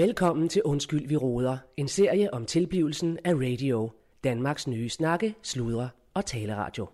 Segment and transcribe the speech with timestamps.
[0.00, 1.58] Velkommen til Undskyld, vi råder.
[1.76, 3.90] En serie om tilblivelsen af radio.
[4.24, 6.88] Danmarks nye snakke, sludre og taleradio.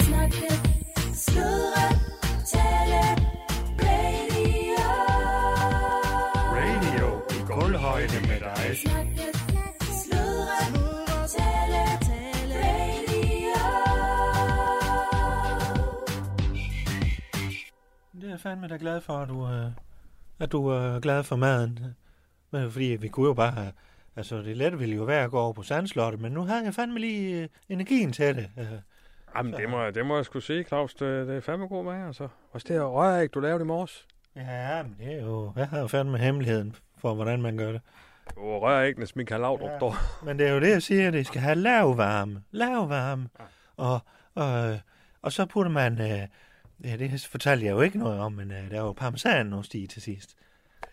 [0.00, 0.46] Snakke,
[1.14, 1.86] sludre,
[2.46, 3.00] tale,
[3.80, 4.76] radio.
[6.56, 8.76] Radio i gulvhøjde med dig.
[8.76, 9.22] Snakke,
[10.02, 10.60] sludre,
[11.28, 13.54] tale, tale, radio.
[18.12, 19.70] Det er jeg fandme da glad for, at du, øh,
[20.40, 21.78] at du er glad for maden.
[22.50, 23.72] Men fordi vi kunne jo bare have,
[24.16, 26.74] altså det lette ville jo være at gå over på sandslottet, men nu havde jeg
[26.74, 28.50] fandme lige øh, energien til det.
[28.58, 28.66] Øh,
[29.36, 30.94] Jamen, det må, jeg- det må jeg sgu sige, Claus.
[30.94, 32.28] Det, det er fandme god mad, altså.
[32.52, 34.06] Også det her røræg, du lavede i morges.
[34.36, 37.80] ja, men det er jo, jeg har jo fandme hemmeligheden for, hvordan man gør det.
[38.36, 39.72] Var røræggenes Michael Laudrup, Ja.
[39.72, 39.78] ja.
[39.78, 39.94] dog.
[40.24, 42.42] Men det er jo det, jeg siger, det skal have lav varme.
[42.50, 43.28] Lav varme.
[43.76, 43.98] Og,
[44.34, 44.78] og,
[45.22, 46.28] og så putter man, øh,
[46.84, 49.86] ja, det fortalte jeg jo ikke noget om, men øh, der var jo parmesanost i
[49.86, 50.34] til sidst.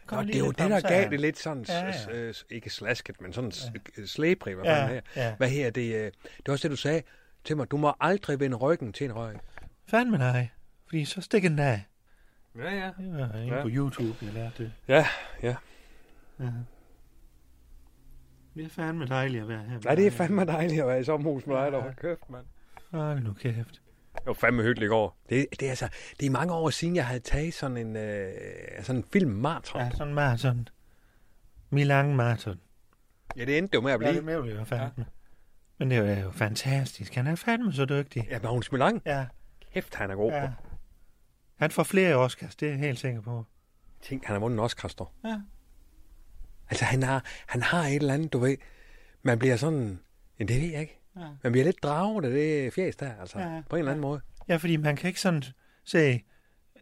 [0.06, 0.92] Kom Nå, det er jo det, der parmesan.
[0.92, 2.32] gav det lidt sådan, Ja, ja, ja.
[2.50, 3.52] ikke slasket, men sådan
[3.98, 4.06] ja.
[4.06, 5.02] slæbrig, hvad Ja, her.
[5.16, 5.36] ja.
[5.36, 7.02] Hvad her, det, øh, det er også det, du sagde
[7.44, 7.72] til mig.
[7.72, 9.36] Du må aldrig vende ryggen til en røg.
[9.88, 10.48] Fandme nej,
[10.86, 11.82] fordi så stikker den af.
[12.58, 12.92] Ja, ja.
[12.98, 13.62] Det var Ja.
[13.62, 14.72] på YouTube, jeg lærte det.
[14.88, 15.06] Ja,
[15.44, 15.56] ja.
[16.40, 16.46] Ja.
[18.56, 19.80] Det er fandme dejligt at være her.
[19.86, 22.46] Nej, det er fandme dejligt at være i sommerhus med dig, der Hold kæft, mand.
[22.92, 23.82] Hold nu kæft.
[24.16, 25.18] Det var fandme hyggeligt i går.
[25.30, 28.34] Det, det, er altså, det er mange år siden, jeg havde taget sådan en, øh,
[28.84, 29.82] sådan en filmmarathon.
[29.82, 29.92] Ja, Ja.
[29.92, 30.68] sådan en maraton.
[31.70, 32.60] Milan maraton.
[33.38, 34.16] ja, det endte jo med at Ja, blive.
[34.16, 35.06] det med jo fandme.
[35.78, 37.16] Men det er jo fantastisk.
[37.16, 38.28] Han er fandme så dygtig.
[38.30, 39.02] Ja, Magnus Milang.
[39.06, 39.26] Ja,
[39.74, 40.32] Kæft, han er god.
[40.32, 40.42] ja.
[40.42, 40.50] Ja.
[41.56, 43.46] Han får flere Oscars, det er jeg helt sikker på.
[44.02, 45.14] Tænk, han har vundet en Oscar, står.
[45.26, 45.42] Ja.
[46.70, 48.58] Altså, han har, han har et eller andet, du ved.
[49.24, 50.00] Man bliver sådan...
[50.40, 51.01] Ja, det ved jeg ikke.
[51.16, 51.28] Ja.
[51.44, 53.40] Man bliver lidt draget af det fjæs der, altså.
[53.40, 53.56] Ja.
[53.56, 53.62] Ja.
[53.70, 54.22] På en eller anden måde.
[54.48, 55.44] Ja, fordi man kan ikke sådan
[55.86, 56.24] se,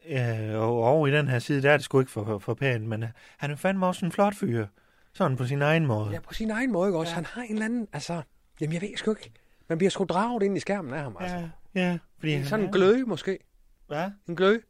[0.05, 2.53] øh, og over i den her side, der er det sgu ikke for, for, for
[2.53, 4.67] pænt, men øh, han er fandme også en flot fyr.
[5.13, 6.11] Sådan på sin egen måde.
[6.11, 7.09] Ja, på sin egen måde, også?
[7.11, 7.15] Ja.
[7.15, 8.21] Han har en eller anden, altså...
[8.61, 9.31] Jamen, jeg ved sgu ikke.
[9.69, 11.35] Man bliver sgu draget ind i skærmen af ham, altså.
[11.35, 11.49] Ja.
[11.75, 11.91] ja.
[11.91, 13.39] ja fordi han Sådan en er- gløde, måske.
[13.87, 14.11] Hvad?
[14.27, 14.61] En gløde.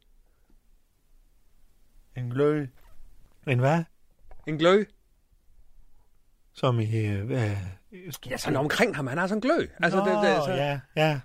[2.16, 2.66] En glød.
[3.46, 3.84] En hvad?
[4.46, 4.86] En gløde.
[6.52, 7.06] Som i...
[7.06, 7.56] Øh, øh,
[8.30, 9.06] Ja, sådan omkring ham.
[9.06, 9.68] Han har sådan en gløde.
[9.82, 10.50] Altså, Nå, det, det, så...
[10.52, 11.20] ja, ja.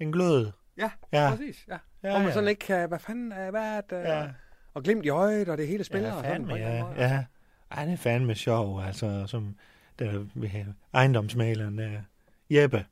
[0.00, 0.50] En glød.
[0.78, 1.24] ja, Ja.
[1.24, 1.64] ja, præcis.
[1.68, 1.72] Ja.
[1.72, 2.32] Ja, Ja, Hvor man ja.
[2.34, 2.88] sådan ikke kan...
[2.88, 3.96] Hvad fanden er hvad er det?
[4.02, 4.26] Ja.
[4.74, 6.08] Og glimt i øjet, og det hele spiller.
[6.08, 6.82] Ja, og sådan, fandme, en eller ja.
[6.84, 6.94] måde.
[6.98, 7.24] ja.
[7.70, 9.56] Ej, det er fandme sjov, altså, som
[9.98, 10.24] der,
[10.94, 12.00] ejendomsmaleren der.
[12.50, 12.84] Jeppe.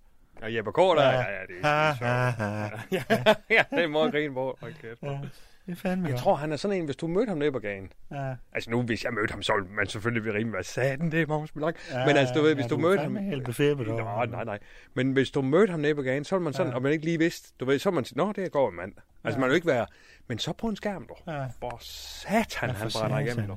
[0.42, 1.10] Og Jeppe Kår, der, Ja.
[1.10, 2.40] ja, ja, det er, Ha, er ha, sjovt.
[2.40, 2.80] ha.
[2.92, 3.02] ja,
[3.56, 4.58] ja, det er meget grine på.
[4.60, 5.02] Hold kæft.
[5.02, 5.18] Ja,
[5.66, 6.22] det er fandme Jeg godt.
[6.22, 7.92] tror, han er sådan en, hvis du mødte ham nede på gaden.
[8.10, 8.34] Ja.
[8.52, 11.22] Altså nu, hvis jeg mødte ham, så ville man selvfølgelig blive rimelig, hvad satan, det
[11.22, 11.76] er Magnus Milang.
[11.92, 13.16] Ja, Men altså, du ved, hvis ja, du du mødte ham...
[13.16, 14.58] helt over Nej, nej, nej.
[14.94, 16.76] Men hvis du mødte ham nede på gaden, så ville man sådan, Ja.
[16.76, 18.92] og man ikke lige vidste, du ved, så man sige, nå, det går en mand.
[19.24, 19.86] Altså, man vil ikke være...
[20.28, 21.32] Men så på en skærm, du.
[21.32, 21.46] Ja.
[21.60, 23.56] For satan, Ja, han brænder igennem, du.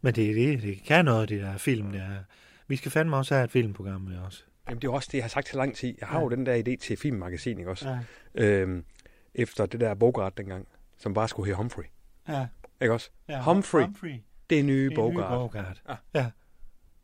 [0.00, 2.06] Men det, er det, det kan noget, det der film der.
[2.68, 4.46] Vi skal fandme også have et filmprogram med os.
[4.68, 5.94] Jamen, det er også det, jeg har sagt til lang tid.
[6.00, 6.22] Jeg har Ja.
[6.24, 7.88] jo den der idé til filmmagasin, ikke også?
[8.34, 8.44] Ja.
[8.44, 8.84] Øhm,
[9.34, 10.68] efter det der Bogart dengang,
[11.04, 11.84] som bare skulle hedde Humphrey.
[12.28, 12.46] Ja.
[12.80, 13.10] Ikke også?
[13.28, 13.42] ja.
[13.42, 13.82] Humphrey.
[13.84, 14.20] Humphrey.
[14.50, 15.30] Det er nye Det er Bogart.
[15.30, 15.82] Bogart.
[15.88, 15.96] Ja.
[16.14, 16.30] ja.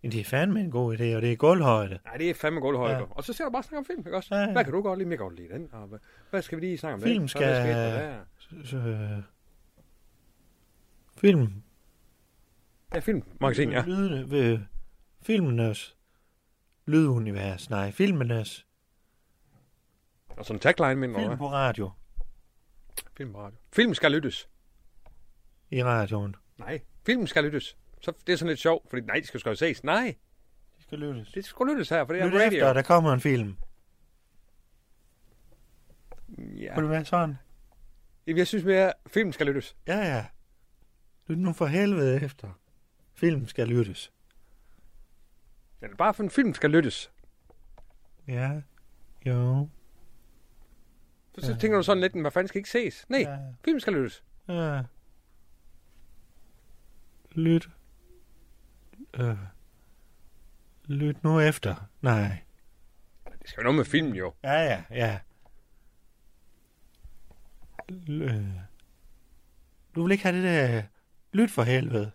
[0.03, 1.99] Men det er fandme en god idé, og det er gulvhøjde.
[2.05, 2.97] Nej, det er fandme godt højde.
[2.99, 3.03] Ja.
[3.11, 4.35] Og så ser du bare snakke om film, ikke også?
[4.35, 4.53] Ja.
[4.53, 5.11] Hvad kan du godt lide?
[5.11, 5.69] Jeg kan godt lide den.
[5.73, 5.99] Og hvad,
[6.31, 7.29] hvad skal vi lige snakke om Film?
[7.29, 8.65] Så skal- hvad skete der?
[8.65, 9.23] Så, øh,
[11.17, 11.63] film.
[12.95, 13.83] Ja, filmmagasin, ja.
[13.87, 14.59] Lydene, ved
[15.23, 15.97] filmenes
[16.87, 17.71] lydunivers.
[17.71, 18.67] Nej, filmenes
[20.29, 21.91] Og sådan en tagline, mener film på radio.
[23.17, 23.59] Film på radio.
[23.73, 24.49] Film skal lyttes.
[25.71, 26.37] I radioen.
[26.59, 27.77] Nej, film skal lyttes.
[28.01, 29.85] Så det er sådan lidt sjovt, fordi nej, det skal sgu ses.
[29.85, 30.15] Nej,
[30.79, 31.33] De skal lyttes.
[31.33, 32.47] det skal lyttes her, for det er Lyt radio.
[32.47, 33.57] efter, der kommer en film.
[36.39, 36.75] Ja.
[36.75, 37.39] Kunne det være sådan?
[38.27, 39.77] Jamen, Jeg synes mere, film skal lyttes.
[39.87, 40.27] Ja, ja.
[41.27, 42.53] Lyt nu for helvede efter.
[43.15, 44.13] Film skal lyttes.
[45.83, 47.11] Ja, bare for en film skal lyttes.
[48.29, 48.61] Ja.
[49.27, 49.69] Jo.
[51.39, 53.07] Så, så tænker du sådan lidt, hvad fanden skal ikke ses?
[53.09, 53.39] Nej, Ja.
[53.65, 54.25] film skal lyttes.
[54.49, 54.83] Ja.
[57.33, 57.69] Lyt.
[59.15, 59.37] Øh.
[60.85, 61.89] Lyt nu efter.
[62.01, 62.39] Nej.
[63.43, 64.33] Det skal jo noget med film, jo.
[64.45, 65.21] Ja, ja, ja.
[67.93, 68.45] L- øh.
[69.95, 70.83] Du vil ikke have det der...
[71.33, 72.11] Lyt for helvede.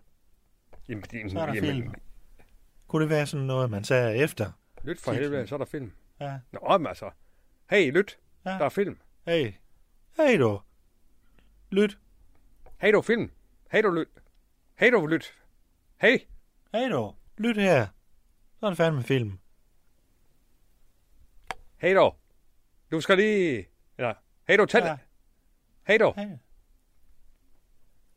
[0.88, 1.94] Jamen, det, Så er der film.
[2.86, 4.52] Kunne det være sådan noget, man sagde efter?
[4.84, 5.92] Lyt for helvede, så er der film.
[6.20, 6.38] Ja.
[6.52, 7.10] Nå, men altså.
[7.70, 8.18] Hey, lyt.
[8.44, 8.50] Ja.
[8.50, 8.98] Der er film.
[9.26, 9.58] Hey.
[10.16, 10.60] Hey du.
[11.70, 11.98] Lyt.
[12.78, 13.30] Hey, du film.
[13.72, 14.08] Hey, du lyt.
[14.76, 15.34] Hey, du lyt.
[15.96, 16.18] Hey.
[16.72, 17.14] Hey du.
[17.38, 17.86] Lyt her.
[18.60, 19.38] Så er det fandme film.
[21.76, 22.12] Hey, du.
[22.90, 23.66] Du skal lige...
[23.98, 24.12] Ja.
[24.48, 24.82] Hey, du, tæl.
[24.82, 24.88] Ja.
[24.88, 24.96] Ja.
[25.86, 26.12] Hey, du.
[26.16, 26.26] Hey.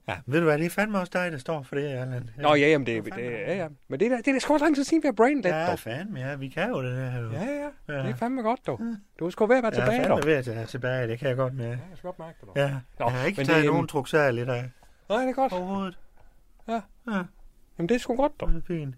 [0.10, 2.30] Ja, ved du hvad, det er fandme også dig, der står for det, Allan.
[2.38, 3.38] Nå, ja, jamen, det, det, det er det?
[3.40, 3.68] ja, ja.
[3.88, 5.70] Men det er, da- det er sgu lang tid siden, vi har brain dead, Ja,
[5.72, 5.80] dog.
[5.80, 7.20] fandme, ja, vi kan jo det der.
[7.22, 7.32] Jo.
[7.32, 8.04] Ja, ja, Ja.
[8.04, 8.80] det er fandme godt, dog.
[9.20, 10.18] Du er sgu ved at være jeg er tilbage, dog.
[10.18, 11.66] fandme ved at tage tilbage, det kan jeg godt med.
[11.66, 12.54] Ja, jeg skal godt mærke det, dog.
[12.58, 12.70] Ja,
[13.00, 14.72] Nå, jeg har ikke men taget det, nogen øhm, truksal i dag
[15.10, 15.54] Nej, det er godt.
[15.54, 15.98] overhovedet.
[16.68, 16.82] Ja.
[17.12, 17.24] Ja,
[17.78, 18.50] Jamen, det er sgu godt, dog.
[18.50, 18.96] det er fint.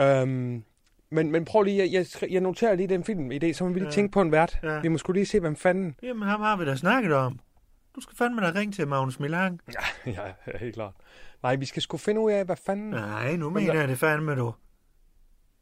[0.00, 0.64] Øhm,
[1.10, 1.92] men, men prøv lige, jeg,
[2.22, 3.92] jeg, jeg noterer lige den filmidé, så må vi lige Ja.
[3.92, 4.58] tænke på en vært.
[4.62, 4.80] Ja.
[4.80, 5.94] Vi må sgu lige se, hvem fanden...
[6.02, 7.40] Jamen, ham har vi da snakket om.
[7.96, 9.60] Du skal fandme da ringe til Magnus Milang.
[10.06, 10.92] Ja, ja, ja, helt klart.
[11.42, 12.90] Nej, vi skal sgu finde ud af, hvad fanden...
[12.90, 14.54] Nej, nu Men mener jeg det fandme, du.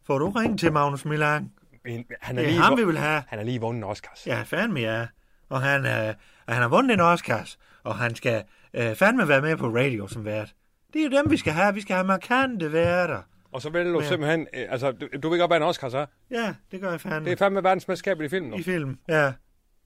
[0.06, 1.52] Får du ringe til Magnus Milang?
[1.86, 3.22] En- Han er, Det er lige, ham, vi vil have.
[3.28, 4.26] han er lige vundet Oscars.
[4.26, 5.06] Ja, fandme ja.
[5.48, 6.14] Og han, øh,
[6.48, 8.44] han har vundet en Oscars, og han skal
[8.74, 10.54] øh, fandme være med på radio som vært.
[10.92, 11.74] Det er jo dem, vi skal have.
[11.74, 13.22] Vi skal have markante værter.
[13.52, 14.08] Og så vil du Ja.
[14.08, 14.40] simpelthen...
[14.54, 16.06] øh, Altså, du, du vil godt være en Oscar, så?
[16.30, 17.24] Ja, det gør jeg fandme.
[17.24, 18.56] Det er fandme verdensmesterskab i film nu.
[18.56, 19.32] I film, ja.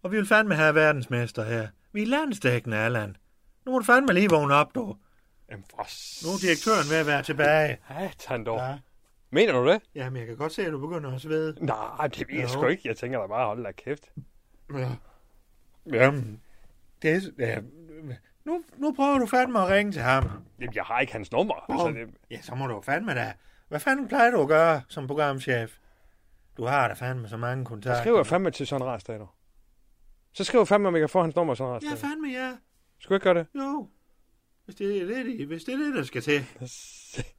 [0.02, 1.68] Og vi vil fandme have verdensmester her.
[1.92, 3.16] Vi er landstækkende, Allan.
[3.66, 4.96] Nu må du fandme lige vågne op, du.
[5.50, 5.76] Jamen, for
[6.26, 7.78] Nu er direktøren ved at være tilbage.
[8.18, 8.58] satan dog.
[8.58, 8.78] Ja.
[9.30, 9.82] Mener du det?
[9.94, 11.64] Jamen, jeg kan godt se, at du begynder at svede.
[11.64, 12.48] Nej, det ved jeg Jo.
[12.48, 12.88] sgu ikke.
[12.88, 14.12] Jeg tænker da bare, hold da kæft.
[14.74, 14.88] Ja.
[15.86, 16.40] Jamen,
[17.02, 17.20] det er...
[17.38, 17.58] Ja.
[18.44, 20.30] Nu, nu prøver du fandme at ringe til ham.
[20.60, 21.54] Jamen, jeg har ikke hans nummer.
[21.72, 23.32] Altså, det, Ja, så må du fandme da.
[23.68, 25.76] Hvad fanden plejer du at gøre som programchef?
[26.56, 27.90] Du har da fandme så mange kontakter.
[27.90, 29.20] jeg skriver fandme til Søren Rarsdal.
[30.38, 32.10] Så skriver jeg fandme, om jeg kan få hans nummer, Søren Ja, Rarsdal.
[32.10, 32.52] fandme ja.
[32.98, 33.46] Skal du ikke gøre det?
[33.54, 33.88] Jo.
[34.64, 36.38] Hvis det er det, hvis det er det, der skal til.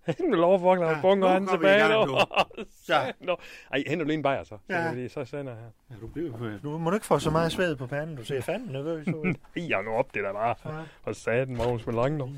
[0.06, 1.80] Hende vil lov at Ja, ja, bunker han tilbage.
[1.88, 2.18] gang, nu.
[2.88, 3.14] Så.
[3.20, 3.38] Nå.
[3.72, 4.50] Ej, hent du lige en bajer, så.
[4.50, 5.08] Så, Ja.
[5.08, 5.70] så sender jeg her.
[5.90, 8.16] Ja, du bliver Nu må du ikke få så meget sved på panden.
[8.16, 9.26] Du ser fandme nervøs ud.
[9.56, 10.56] Ej, jeg nu op, det der bare.
[10.66, 10.84] Ja.
[11.04, 12.30] Og satan, Magnus med langt nu.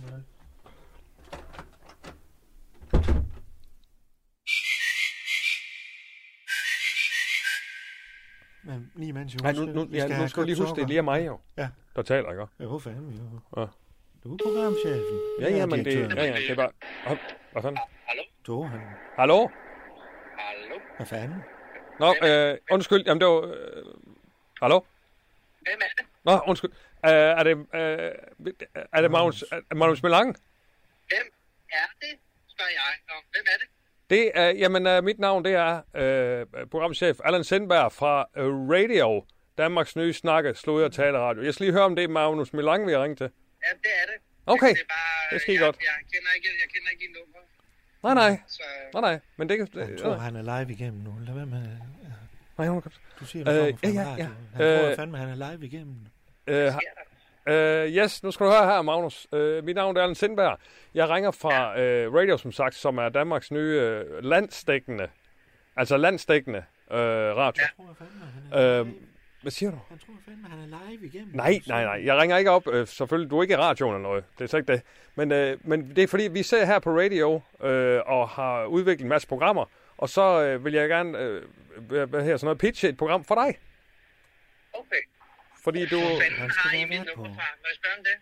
[8.72, 10.88] Men lige mens jeg Nej, nu, nu, ja, nu skal du lige huske, det er
[10.88, 11.40] lige er mig jo.
[11.58, 11.70] Ja.
[11.96, 12.48] Der taler, ikke?
[12.60, 13.62] Jo, fandme jo.
[13.62, 13.68] Ja.
[14.24, 15.20] Du er programchefen.
[15.42, 16.72] Ja, ja, men det, ja, ja, det er bare...
[17.52, 17.80] Hvad fanden?
[18.48, 18.80] Du, han...
[19.16, 19.48] Hallo?
[20.38, 20.80] Hallo?
[20.98, 21.44] Hvad fanden?
[22.00, 23.42] Nå, øh, undskyld, jamen det var...
[23.42, 23.86] Øh,
[24.62, 24.80] hallo?
[25.62, 26.06] Hvem er det?
[26.24, 26.72] Nå, undskyld.
[27.06, 28.12] Øh, er det, øh,
[28.94, 29.44] er det Magnus,
[29.76, 30.34] Magnus Melange?
[31.10, 31.28] Hvem
[31.72, 32.14] er det?
[32.48, 32.92] Spørger jeg.
[33.10, 33.68] Nå, hvem er det?
[34.12, 39.26] Det er, jamen, øh, mit navn, det er øh, programchef Allan Sindberg fra øh, Radio,
[39.58, 41.44] Danmarks nye snakke, sludder og taleradio.
[41.44, 43.30] Jeg skal lige høre, om det er Magnus Melange, vi har ringet til.
[43.64, 44.18] Ja, det er det.
[44.46, 45.34] Okay, Det er bare...
[45.34, 45.78] det skide jeg, godt.
[45.80, 47.40] Jeg kender ikke, jeg kender ikke nummer.
[48.04, 48.64] Nej, nej, Så
[48.94, 49.68] nej, nej, men det kan...
[49.82, 51.14] Han Øh, tror, han er live igennem nu.
[51.26, 51.64] Lad være med...
[52.58, 52.92] nej, hun kan...
[53.20, 54.28] Du siger, du Øh, ja, ja, ja.
[54.56, 55.96] Han tror Øh, fandme, han er live igennem.
[56.48, 56.72] Øh,
[57.48, 59.28] øh, yes, nu skal du høre her, Magnus.
[59.34, 60.58] Øh, mit navn er Allan Sindberg.
[60.94, 65.08] Jeg ringer fra øh, Radio, som sagt, som er Danmarks nye øh, landsdækkende,
[65.76, 67.64] altså landsdækkende øh, radio.
[67.64, 68.82] Jeg tror fandme, han er...
[68.82, 68.88] Øh,
[69.42, 69.78] hvad siger du?
[69.90, 71.36] Han tror fandme, han er live igennem.
[71.36, 72.06] Nej, nej, nej.
[72.06, 72.68] Jeg ringer ikke op.
[72.68, 74.24] Øh, selvfølgelig, du er ikke i radioen eller noget.
[74.38, 74.82] Det er så ikke det.
[75.16, 79.02] Men, øh, men det er fordi, vi ser her på radio øh, og har udviklet
[79.04, 79.66] en masse programmer.
[79.98, 81.42] Og så øh, vil jeg gerne øh,
[82.10, 83.58] hvad her, sådan noget, pitche et program for dig.
[84.74, 85.02] Okay.
[85.64, 86.00] Fordi du...
[86.00, 87.36] Fanden har I mit nummer på.
[87.36, 87.46] fra?
[87.62, 88.18] Må jeg spørge om det?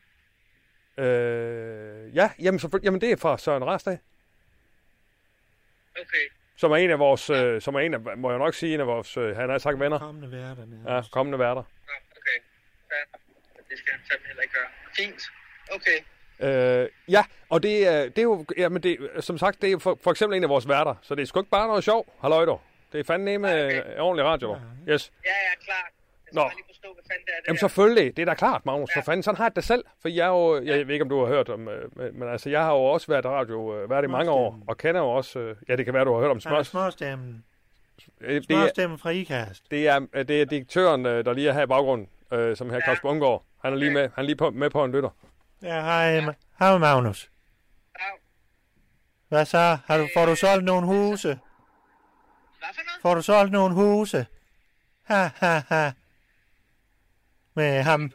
[1.04, 3.98] Øh, ja, jamen, selvfølgelig, jamen det er fra Søren Rastad.
[5.96, 6.26] Okay.
[6.58, 8.80] Som er en af vores, øh, som er en af, må jeg nok sige, en
[8.80, 10.00] af vores, øh, han har sagt venner.
[10.00, 10.66] Kommende værter.
[10.96, 11.64] Ja, kommende værter.
[11.88, 12.38] Nå, okay.
[12.90, 13.20] Fair.
[13.70, 14.70] Det skal han fandme heller ikke gøre.
[14.98, 15.22] Fint.
[15.72, 16.00] Okay.
[16.84, 20.00] Øh, ja, og det, er- det er jo, jamen det, som sagt, det er for,
[20.04, 22.14] for eksempel en af vores værter, så det er sgu ikke bare noget sjov.
[22.22, 22.62] Halløj dog.
[22.92, 23.98] Det er fandme med Okay.
[24.00, 24.48] ordentlig radio.
[24.48, 24.62] dog.
[24.90, 25.12] Yes.
[25.26, 25.92] Ja, ja, klart.
[26.34, 26.50] Jeg Nå.
[26.56, 27.60] lige forstå, hvad fanden det er, det Jamen der.
[27.60, 28.90] selvfølgelig, det er da klart, Magnus.
[28.94, 29.12] For Ja.
[29.12, 29.84] fanden, sådan har jeg det selv.
[30.02, 32.30] For jeg er jo, jeg ved ikke, om du har hørt om, øh, men, men
[32.30, 35.10] altså, jeg har jo også været radio, øh, været i mange år, og kender jo
[35.10, 36.68] også, øh, ja, det kan være, du har hørt om Smørs.
[36.68, 37.46] småstemmen.
[38.20, 39.72] Det er, Småstemmen fra IKAST.
[39.72, 42.82] det er, det er direktøren, der lige er her i baggrunden, øh, som her Ja.
[42.84, 43.44] Claus Bungård.
[43.64, 45.10] Han er lige med, han er lige på, med på en lytter.
[45.64, 46.22] Ja, hej,
[46.60, 47.30] hej Magnus.
[49.30, 49.78] Hvad så?
[49.86, 51.28] Har du, får du solgt nogle huse?
[51.28, 51.38] Hvad
[52.74, 53.02] for noget?
[53.02, 54.26] Får du solgt nogle huse?
[55.04, 55.92] Ha, ha, ha.
[57.60, 58.12] Med ham,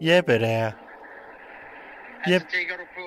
[0.00, 0.64] Jeppe der.
[0.66, 2.42] Altså, Jep.
[2.56, 3.04] tænker du på...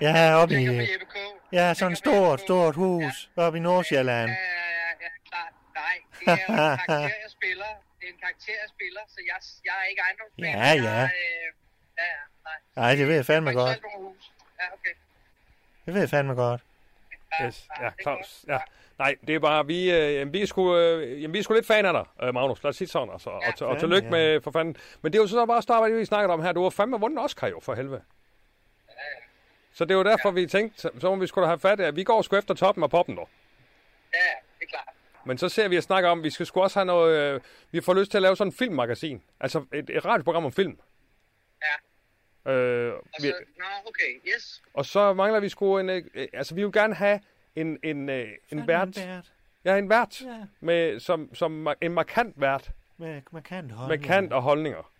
[0.00, 0.92] Ja, oppe Tænker i...
[0.92, 1.06] Jeppe?
[1.52, 4.30] Ja, sådan et stort, Jeppe stort hus oppe i Nordsjælland.
[4.30, 4.46] Ja, ja,
[4.80, 5.52] ja, ja, klart.
[5.74, 7.70] Nej, det er jo en karakter, jeg spiller.
[7.98, 10.52] Det er en karakter, jeg spiller, så jeg, jeg er ikke ejendomsmand.
[10.56, 10.98] Ja, ja.
[11.00, 11.48] Jeg, øh,
[11.98, 12.58] ja, ja, nej.
[12.76, 13.78] Nej, det ved jeg fandme Jeg godt.
[14.60, 14.94] Ja, okay.
[15.86, 16.60] Det ved jeg fandme godt.
[17.42, 17.68] Yes.
[17.80, 18.44] Ja, det er Claus.
[18.48, 18.58] Ja.
[18.98, 21.54] Nej, det er bare, vi, øh, jamen, vi, er sgu, øh, jamen, vi er sgu
[21.54, 22.62] lidt fan af dig, øh, Magnus.
[22.62, 23.30] Lad os sige sådan, altså.
[23.30, 24.10] Og, Ja, og, og fandme, tillykke ja.
[24.10, 24.76] med, for fanden.
[25.02, 26.52] Men det er jo så bare starte, hvad vi snakkede om her.
[26.52, 28.02] Du har fandme vundet Oscar jo, for helvede.
[29.74, 32.04] Så det er jo derfor, vi tænkte, så, må vi skulle have fat af, vi
[32.04, 33.28] går sgu efter toppen af poppen, dog.
[34.12, 34.94] Ja, ja, det er klart.
[35.26, 37.80] Men så ser vi at snakke om, vi skal sgu også have noget, øh, vi
[37.80, 39.22] får lyst til at lave sådan en filmmagasin.
[39.40, 40.78] Altså et, et radioprogram om film.
[42.46, 42.52] Ja.
[42.52, 44.62] Øh, Og vi, så, nå, okay, yes.
[44.74, 45.90] og så mangler vi sgu en...
[45.90, 47.20] Øh, altså, vi vil gerne have
[47.56, 48.96] en, en, øh, en vært.
[48.96, 49.32] vært.
[49.64, 50.20] Ja, en vært.
[50.20, 52.70] Ja, Med, som, som en markant vært.
[52.98, 54.06] med markante Med holdninger.
[54.06, 54.92] kant og holdninger.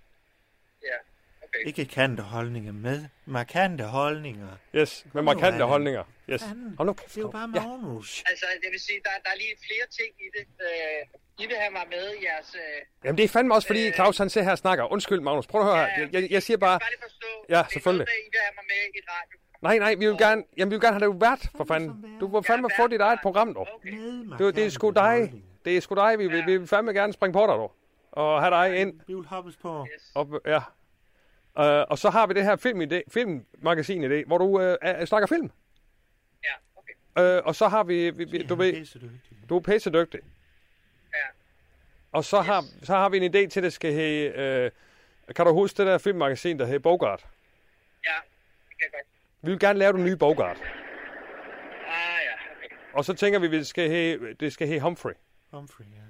[0.83, 0.97] Ja,
[1.43, 1.59] okay.
[1.67, 4.49] Ikke kante holdninger, med markante holdninger.
[4.75, 5.69] Yes, med nu, markante Allan.
[5.69, 6.05] holdninger.
[6.31, 6.43] Yes.
[6.79, 7.15] Hold nu kæft.
[7.15, 7.67] Det er jo bare Ja.
[7.67, 8.25] Magnus.
[8.27, 10.47] Altså, jeg vil sige, der, der er lige flere ting i det.
[10.67, 12.55] Øh, I vil have mig med i jeres...
[12.55, 12.61] Øh,
[13.05, 13.95] Jamen, det er fandme også, fordi Øh.
[13.95, 14.93] Claus han ser her og snakker.
[14.93, 15.47] Undskyld, Magnus.
[15.47, 16.01] Prøv at høre her.
[16.01, 16.79] Jeg, jeg, jeg siger bare...
[16.81, 17.27] Bare lige forstå.
[17.49, 18.07] Ja, det er selvfølgelig.
[18.07, 19.37] Noget, I vil have mig med i et radio.
[19.66, 22.18] Nej, nej, vi vil gerne, jamen, vi vil gerne have dig vært, for fanden.
[22.20, 23.68] Du må fandme få dit eget program, dog.
[23.85, 25.42] Med Det, det er sgu dig.
[25.64, 26.18] Det er sgu dig.
[26.18, 27.73] Vi, vil, vi vil fandme gerne springe på dig, dog.
[28.12, 29.00] Og have dig ind.
[29.06, 29.87] Vi vil hoppes på.
[29.94, 30.12] Yes.
[30.14, 30.56] Op, ja.
[31.58, 35.26] Uh, og så har vi det her film filmmagasin i det, hvor du uh, snakker
[35.26, 35.50] film.
[36.44, 37.38] Ja, okay.
[37.38, 38.87] Uh, og så har vi, vi, vi du ved,
[39.49, 40.20] du er pisse dygtig.
[41.14, 41.18] Ja.
[42.12, 44.70] Og så, har, så har vi en idé til, at det skal hedde...
[45.26, 47.26] Uh, kan du huske det der filmmagasin, der hedder Bogart?
[48.04, 48.14] Ja,
[48.68, 49.15] det kan jeg godt.
[49.43, 50.57] Vi vil gerne lave den nye Bogart.
[50.57, 52.75] Ah, ja, okay.
[52.93, 55.14] Og så tænker vi, at det skal hedde, det skal hedde Humphrey.
[55.50, 56.07] Humphrey, ja.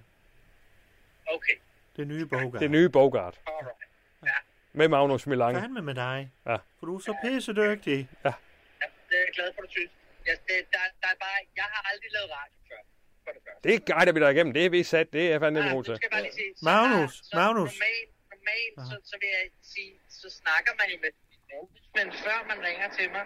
[1.34, 1.56] Okay,
[1.96, 2.60] Det nye Bogart.
[2.60, 3.40] Det nye Bogart.
[3.46, 3.76] alright.
[4.72, 5.56] Med Magnus Milang.
[5.56, 6.32] Fandme med dig.
[6.46, 6.56] Ja.
[6.78, 7.98] For du er så pisse dygtig.
[8.24, 8.32] Ja,
[9.08, 9.90] det er jeg glad for, du synes.
[10.26, 12.80] Ja, det, der, der er bare, jeg har aldrig lavet radio før,
[13.24, 13.68] for det første.
[13.68, 14.52] Det guider vi dig igennem.
[14.54, 15.12] Det er vi sat.
[15.12, 15.92] Det er fandme Ah, en nu god til.
[16.02, 16.10] jeg
[16.70, 17.72] Magnus, så Magnus.
[17.74, 21.10] Normalt, normalt så, så vil jeg sige, så snakker man jo med
[21.96, 23.24] men før man ringer til mig,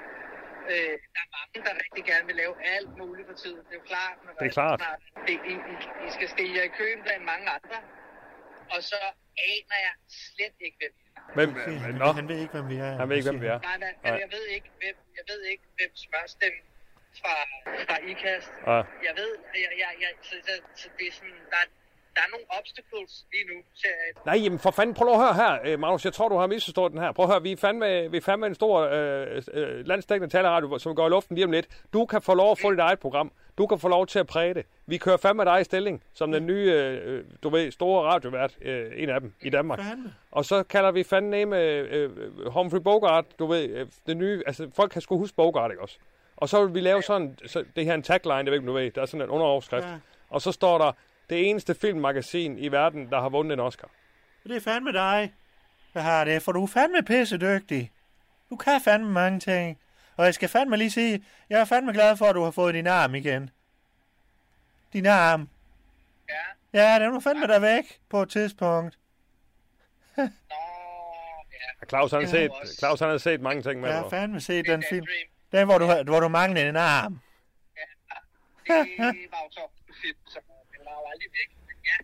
[0.72, 3.62] øh, der er mange, der rigtig gerne vil lave alt muligt for tiden.
[3.66, 4.16] Det er jo klart.
[4.24, 4.78] Når Det er klart.
[4.80, 7.78] Snart, det, I, I, I skal stille jer i køen blandt mange andre.
[8.74, 9.00] Og så
[9.52, 9.94] aner jeg
[10.26, 11.22] slet ikke, hvem I er.
[11.38, 12.92] Men, Han, men, han, nå, han ved ikke, hvem vi er.
[13.00, 13.58] han ved ikke, hvem vi er.
[13.68, 14.18] Nej, nej, Nej.
[14.24, 16.64] jeg ved ikke, hvem, jeg ved ikke, hvem smørstemmen
[17.20, 17.34] fra,
[17.88, 18.52] fra IKAST.
[18.66, 18.78] Ja.
[19.08, 19.32] Jeg ved,
[19.64, 21.62] jeg, jeg, jeg, så, så, så det er sådan, der,
[22.14, 24.22] der er nogle obstacles lige nu, ser jeg.
[24.26, 26.04] Nej, jamen for fanden, prøv lige at høre her, øh, Magnus.
[26.04, 27.12] Jeg tror, du har misforstået den her.
[27.12, 30.78] Prøv at høre, vi er fandme, vi er fandme en stor øh, øh, landsdækkende taleradio,
[30.78, 31.66] som går i luften lige om lidt.
[31.92, 33.32] Du kan få lov at få dit eget program.
[33.58, 34.66] Du kan få lov til at præge det.
[34.86, 38.92] Vi kører fandme dig i stilling, som den nye, øh, du ved, store radiovært, øh,
[38.96, 39.80] en af dem i Danmark.
[39.80, 40.14] Fandme.
[40.30, 44.70] Og så kalder vi fandme øh, øh, Humphrey Bogart, du ved, øh, det nye, altså
[44.74, 45.98] folk kan sgu huske Bogart, ikke også?
[46.36, 48.66] Og så vil vi lave sådan, så det her er en tagline, jeg ved ikke,
[48.66, 49.86] du ved, der er sådan en underoverskrift.
[49.86, 49.94] Ja.
[50.30, 50.92] Og så står der,
[51.30, 53.90] det eneste filmmagasin i verden, der har vundet en Oscar.
[54.44, 55.32] Det er fandme dig,
[55.94, 57.92] der har det, for du er fandme pisse dygtig.
[58.50, 59.78] Du kan fandme mange ting.
[60.16, 62.74] Og jeg skal fandme lige sige, jeg er fandme glad for, at du har fået
[62.74, 63.50] din arm igen.
[64.92, 65.48] Din arm.
[66.28, 66.34] Ja,
[66.82, 68.98] Ja, den var fandme der væk på et tidspunkt.
[70.16, 71.86] nå, ja.
[71.88, 74.64] Claus, han har set, Claus, han har set mange ting med Jeg har fandme set
[74.66, 75.06] Det den film.
[75.06, 75.28] Dream.
[75.52, 77.20] Den, hvor du, har- hvor du manglede en arm.
[78.66, 78.74] Det
[79.30, 79.60] var jo så
[80.02, 80.42] film, som
[80.90, 81.50] var jo aldrig væk.
[81.68, 81.96] Men ja.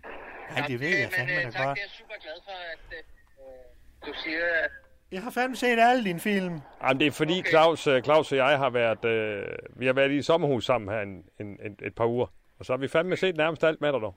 [0.56, 1.76] Ja, det ved jeg fandme øh, da tak, godt.
[1.78, 4.70] det er jeg super glad for, at øh, du siger, at
[5.12, 6.60] Jeg har fandme set alle dine film.
[6.82, 7.50] Jamen, det er fordi Okay.
[7.50, 11.00] Claus, øh, Claus og jeg har været, øh, vi har været i sommerhus sammen her
[11.02, 12.26] en, en, en, et par uger.
[12.58, 14.14] Og så har vi fandme set nærmest alt med dig dog.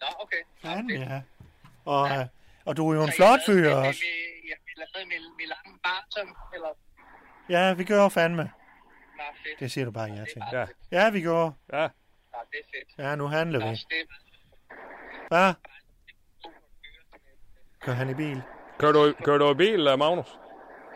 [0.00, 0.36] Nå, okay.
[0.62, 1.00] Fedt.
[1.10, 1.20] ja.
[1.84, 2.26] Og, øh,
[2.64, 4.02] og du er jo en Så flot fyr også.
[4.04, 6.68] med- Ja, vi lavede med, med lange bar, som, eller...
[7.48, 8.42] Ja, vi gør fandme.
[9.16, 9.60] Nå, fedt.
[9.60, 10.42] Det siger du bare ja til.
[10.52, 11.56] Ja, Ja, vi går.
[11.72, 11.88] ja.
[12.32, 13.06] Nå, det er fedt.
[13.08, 13.70] Ja, nu handler vi.
[13.70, 14.08] det
[15.28, 15.54] Hvad?
[17.80, 18.42] Kører han i bil?
[18.78, 20.38] Kører du, kører du i bil, øh, Magnus?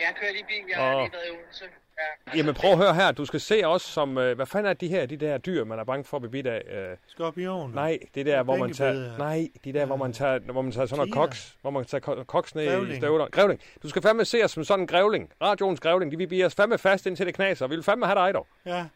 [0.01, 1.65] Jeg kører lige bil, jeg har lige været i Odense.
[1.99, 2.37] Ja.
[2.37, 4.89] Jamen prøv at høre her, du skal se os som, øh, hvad fanden er de
[4.89, 6.63] her, de der dyr, man er bange for at blive bidt af?
[6.91, 7.71] Øh, Skorpion?
[7.75, 10.87] nej, det der, hvor man tager, nej, de der, hvor man tager, hvor man tager
[10.87, 12.97] sådan noget koks, hvor man tager ko- koks ned i Grævling.
[12.97, 13.29] støvler.
[13.29, 13.61] Grævling.
[13.83, 15.33] Du skal fandme se os som sådan en grævling.
[15.43, 17.67] Radioens grævling, de vil blive os fandme fast indtil det knaser.
[17.67, 18.47] Vi vil fandme have dig dog.
[18.67, 18.87] Ja.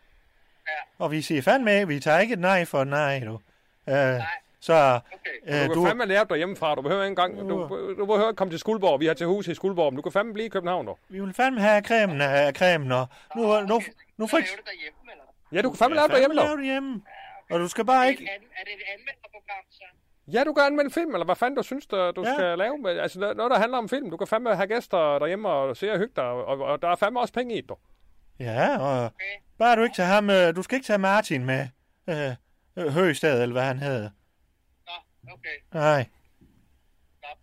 [0.99, 3.41] Og vi siger fandme, vi tager ikke et nej for et nej, du.
[3.89, 3.95] Øh,
[4.61, 5.01] så
[5.45, 5.63] Okay.
[5.63, 6.75] øh, Du du, kan fandme lære dig hjemmefra.
[6.75, 7.59] Du behøver ikke engang, du,
[7.99, 9.01] du behøver ikke komme til Skuldborg.
[9.01, 10.99] Vi har til hus i Skuldborg, men du kan fandme blive i København dog.
[11.09, 13.81] vi vil fandme have cremen af cremen, og nu, nu, nu,
[14.17, 15.25] nu Så for laver du derhjemme, eller?
[15.53, 16.59] Ja, du kan fandme lave dig hjemme lave dog.
[16.59, 17.03] det hjemme.
[17.51, 18.21] Og du skal bare ikke...
[18.25, 19.85] det, er det et anmelderprogram, så?
[20.33, 22.35] Ja, du kan anmelde film, eller hvad fanden du synes, du, du Ja.
[22.35, 22.79] skal lave.
[22.79, 24.11] Med, altså noget, der handler om film.
[24.11, 26.89] Du kan fandme have gæster derhjemme og se og hygge dig, og, og, og der
[26.89, 27.79] er fandme også penge i det, dog.
[28.41, 29.13] Ja, og
[29.59, 30.31] bare du ikke tager ham...
[30.31, 31.69] øh, Du skal ikke tage Martin med.
[32.09, 32.31] Øh,
[32.77, 34.11] øh, Høgstad, eller hvad han hedder.
[34.87, 35.57] Nå, okay.
[35.75, 36.07] Nej.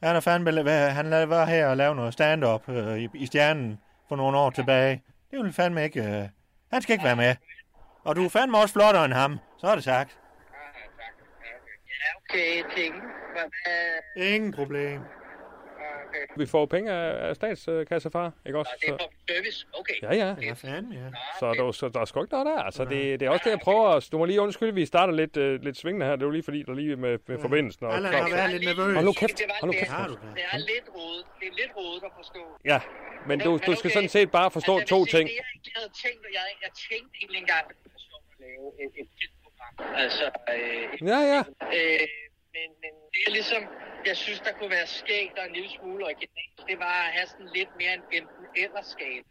[0.03, 4.15] Han er fandme, han var her og lave noget stand-up øh, i, i Stjernen for
[4.15, 5.03] nogle år tilbage.
[5.31, 6.03] Det vil fandme ikke...
[6.03, 6.29] Øh,
[6.73, 7.35] han skal ikke være med.
[8.03, 9.39] Og du er fandme også flottere end ham.
[9.57, 10.09] Så er det sagt.
[10.09, 10.55] Ah.
[11.87, 12.63] Ja, okay.
[12.63, 12.95] Okay, ting.
[14.15, 15.01] Ingen problem.
[16.15, 16.33] Øh, okay.
[16.41, 18.71] Vi får penge af, af statskasse, far, ikke også?
[18.87, 19.67] Nå, det er public service.
[19.79, 19.93] Okay.
[20.01, 20.35] ja, ja.
[20.41, 21.07] Ja, fanden, ja.
[21.39, 22.59] Så der, så der er sgu ikke noget der.
[22.63, 23.89] Altså, det, det er også det, jeg prøver.
[23.89, 26.15] at- Du må lige undskylde, at vi starter lidt, uh, lidt svingende her.
[26.15, 27.85] Det er jo lige fordi, der lige med, med forbindelsen.
[27.85, 28.93] Og, så, har været lidt nervøs.
[28.95, 29.41] Hold nu kæft.
[29.61, 29.91] Hold nu det, kæft.
[29.91, 30.43] er, Har du det?
[30.53, 31.23] er lidt rodet.
[31.39, 32.41] Det er lidt rodet at forstå.
[32.65, 32.79] ja,
[33.27, 35.29] men du, du skal sådan set bare forstå altså, jeg to sige, ting.
[35.29, 37.75] Det, jeg havde tænkt, og jeg, jeg tænkte egentlig engang, at
[38.45, 39.73] lave et, et filmprogram.
[40.03, 41.41] Altså, øh, Ja, ja.
[41.77, 42.07] Øh,
[42.57, 43.61] men, men det er ligesom,
[44.09, 46.57] jeg synes, der kunne være skægt og en lille smule originalt.
[46.69, 49.23] Det var at have sådan lidt mere en enten eller skab.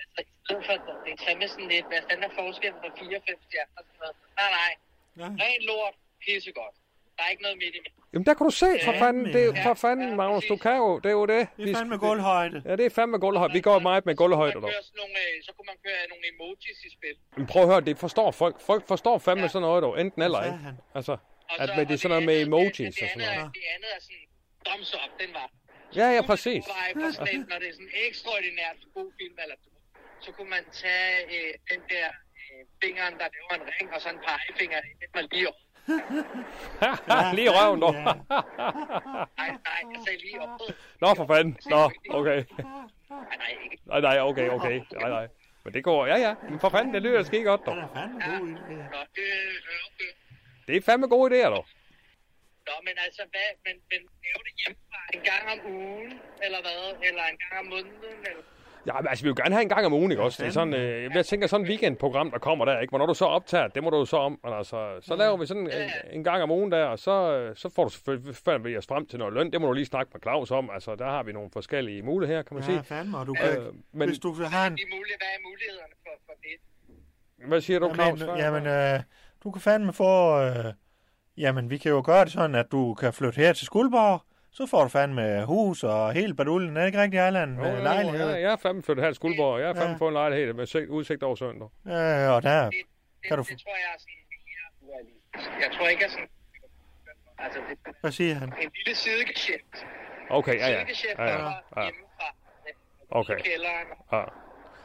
[0.00, 2.88] Altså, i stedet for, at det er med sådan lidt, hvad fanden er forskellen på
[2.98, 4.16] 4-5 stjerner og sådan noget.
[4.40, 4.72] Nej, nej.
[5.20, 5.26] Ja.
[5.44, 5.94] Ren lort,
[6.24, 6.76] pissegodt.
[7.16, 7.94] Der er ikke noget midt imellem.
[8.12, 9.24] Jamen, der kan du se, for Ja, fanden.
[9.24, 10.44] Det, er- ja, for fanden, ja, Magnus.
[10.52, 10.98] Du kan jo.
[10.98, 11.42] Det er jo det.
[11.56, 12.62] Det Vi er fandme skal- gulvhøjde.
[12.68, 13.52] Ja, det er fandme gulvhøjde.
[13.52, 16.90] Vi går meget med gulvhøjde, så, nogle, øh, så kunne man køre nogle emojis i
[16.96, 17.16] spil.
[17.36, 18.60] Men prøv at høre, det forstår folk.
[18.60, 19.48] Folk forstår fandme Ja.
[19.48, 20.00] sådan noget, dog.
[20.00, 20.58] Enten eller, ikke?
[20.94, 21.16] Altså,
[21.50, 23.20] Og at så- med, det er og sådan noget med emojis det, og det, sådan
[23.20, 23.46] andet noget.
[23.46, 24.24] er, det andet er sådan,
[24.66, 25.48] thumbs up, den var.
[26.00, 26.62] Ja, ja, præcis.
[27.02, 29.56] For sådan en, når det er sådan ekstraordinært god film, eller
[30.24, 32.06] så kunne man tage øh, den der
[32.40, 35.58] øh, fingeren, der laver en ring, og så en pegefinger, den var lige op.
[37.36, 37.94] Lige i røven, dog.
[37.94, 38.04] Ja.
[39.40, 40.50] Nej, nej, jeg sagde lige op.
[41.00, 41.56] Nå, for fanden.
[41.70, 41.82] Nå,
[42.18, 42.38] okay.
[43.10, 43.78] Nej, nej, ikke.
[43.86, 44.80] Nej, nej, okay, okay.
[45.00, 45.26] Nej, nej.
[45.64, 46.34] Men det går, ja, ja.
[46.50, 47.76] Men for fanden, det lyder skide godt, dog.
[47.76, 48.46] Det er fandme god.
[48.94, 50.10] Nå, det, øh, okay.
[50.68, 51.66] Det er fandme gode idéer, dog.
[52.68, 56.12] Nå, men altså, hvad, men, men lave det hjemmefra en gang om ugen,
[56.44, 56.82] eller hvad?
[57.08, 58.44] Eller en gang om måneden, eller?
[58.86, 60.42] Ja, men altså, vi vil jo gerne have en gang om ugen, ikke også?
[60.42, 62.90] Det er sådan, øh, jeg tænker sådan et weekendprogram, der kommer der, ikke?
[62.90, 64.40] Hvornår du så optager, det må du så om.
[64.44, 67.56] Men altså, så laver vi sådan en, en gang om ugen der, og så, øh,
[67.56, 69.52] så får du selvfølgelig os frem til noget løn.
[69.52, 70.70] Det må du lige snakke med Claus om.
[70.70, 72.84] Altså, der har vi nogle forskellige muligheder, kan man Ja, sige.
[72.84, 74.72] fandme, og du kan, Øh, men hvis du har en...
[74.76, 77.48] De mulige, hvad er mulighederne for, for det?
[77.48, 78.20] hvad siger du, Claus?
[78.20, 79.00] Jamen, jamen øh,
[79.44, 80.40] du kan fandme få...
[80.42, 80.64] Øh,
[81.36, 84.66] jamen, vi kan jo gøre det sådan, at du kan flytte her til Skuldborg, så
[84.66, 86.76] får du fandme hus og hele baduljen.
[86.76, 87.22] Er det ikke rigtigt?
[87.22, 88.30] Jo, Med jo, lejlighed.
[88.30, 89.60] Ja, jeg er fandme flyttet her til Skuldborg.
[89.60, 89.96] Jeg er fandme Ja.
[89.98, 91.72] fået en lejlighed med sigt- udsigt over søen, dog.
[91.86, 92.64] Ja, og der...
[92.64, 94.12] Det, det, Kan du det, tror jeg er sådan
[95.48, 95.60] mere.
[95.60, 96.28] Jeg tror ikke, at sådan...
[97.38, 98.48] Altså, det, Hvad siger han?
[98.62, 99.86] en lille sidegeschæft.
[100.30, 100.78] Okay, ja, ja.
[100.78, 101.82] Sidegeschæft ja, ja, ja.
[101.82, 102.34] hjemmefra.
[103.10, 103.38] Okay.
[103.38, 103.86] I kælderen.
[104.12, 104.24] ja.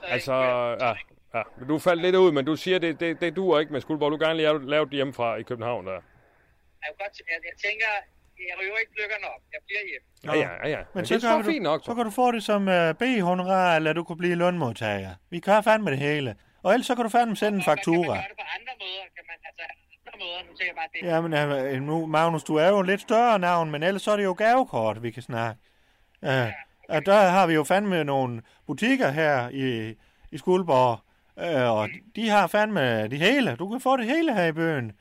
[0.02, 0.34] Så Altså,
[0.82, 0.94] ja,
[1.34, 1.42] ja.
[1.58, 4.12] Men Du faldt lidt ud, men du siger, det, det, det duer ikke med Skuldborg.
[4.12, 5.92] Du gerne lave, lave det hjemmefra i København, der.
[5.94, 6.02] Jeg,
[6.84, 7.88] kan godt, jeg, jeg tænker,
[8.50, 9.42] jeg ryger ikke lykkerne op.
[9.54, 10.08] Jeg bliver hjemme.
[10.26, 10.70] Ja, ja, ja.
[10.70, 10.78] ja.
[10.78, 11.82] Men, Men det så er kan, så du, fint nok.
[11.86, 15.12] så kan du få det som uh, B-honorar, eller du kan blive lønmodtager.
[15.30, 16.36] Vi gør fandme det hele.
[16.64, 18.14] Og ellers så kan du fandme sende en Og Kan man faktura.
[18.16, 19.06] gøre det på andre måder?
[19.16, 19.64] Kan man, altså,
[20.00, 20.40] andre måder?
[20.50, 23.40] Nu tænker jeg bare, det Jamen, øh, nu, Magnus, du er jo en lidt større
[23.40, 25.62] navn, men ellers så er det jo gavekort, vi kan snakke.
[26.22, 26.30] Uh,
[26.90, 29.96] og der har vi jo fandme nogle butikker her i,
[30.32, 31.00] i Skuldborg,
[31.38, 33.56] uh, og de har fandme det hele.
[33.60, 34.92] Du kan få det hele her i byen.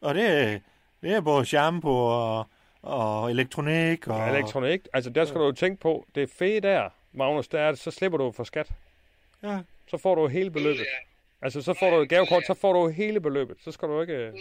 [0.00, 0.62] Og det,
[1.02, 2.46] det er både shampoo og,
[2.82, 4.08] og elektronik.
[4.08, 4.80] Og, Ja, elektronik.
[4.92, 8.18] Altså, der skal du jo tænke på, det fede der, Magnus, der er, så slipper
[8.18, 8.70] du for skat.
[9.42, 9.58] Ja,
[9.90, 10.86] Så får du hele beløbet.
[11.42, 13.56] Altså, så får du et gavekort, så får du hele beløbet.
[13.64, 14.12] Så skal du ikke...
[14.14, 14.20] Ja.
[14.28, 14.36] Det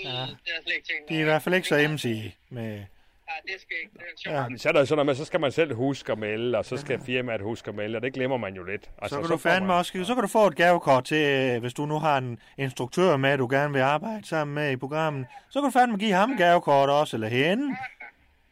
[1.10, 2.84] er er i hvert fald ikke så emsige med...
[3.30, 3.94] Ja, det skal ikke.
[3.94, 4.42] Det er.
[4.42, 4.50] Ja.
[4.50, 6.66] Men så er der sådan noget med, så skal man selv huske at melde, og
[6.66, 8.90] så skal firmaet huske at melde, og det glemmer man jo lidt.
[9.02, 11.24] Altså, Så kan du får fandme man- også, så kan du få et gavekort til,
[11.56, 14.76] øh, hvis du nu har en instruktør med, du gerne vil arbejde sammen med i
[14.78, 15.28] programmet.
[15.50, 17.66] Så kan du fandme give ham gavekort også, eller hende.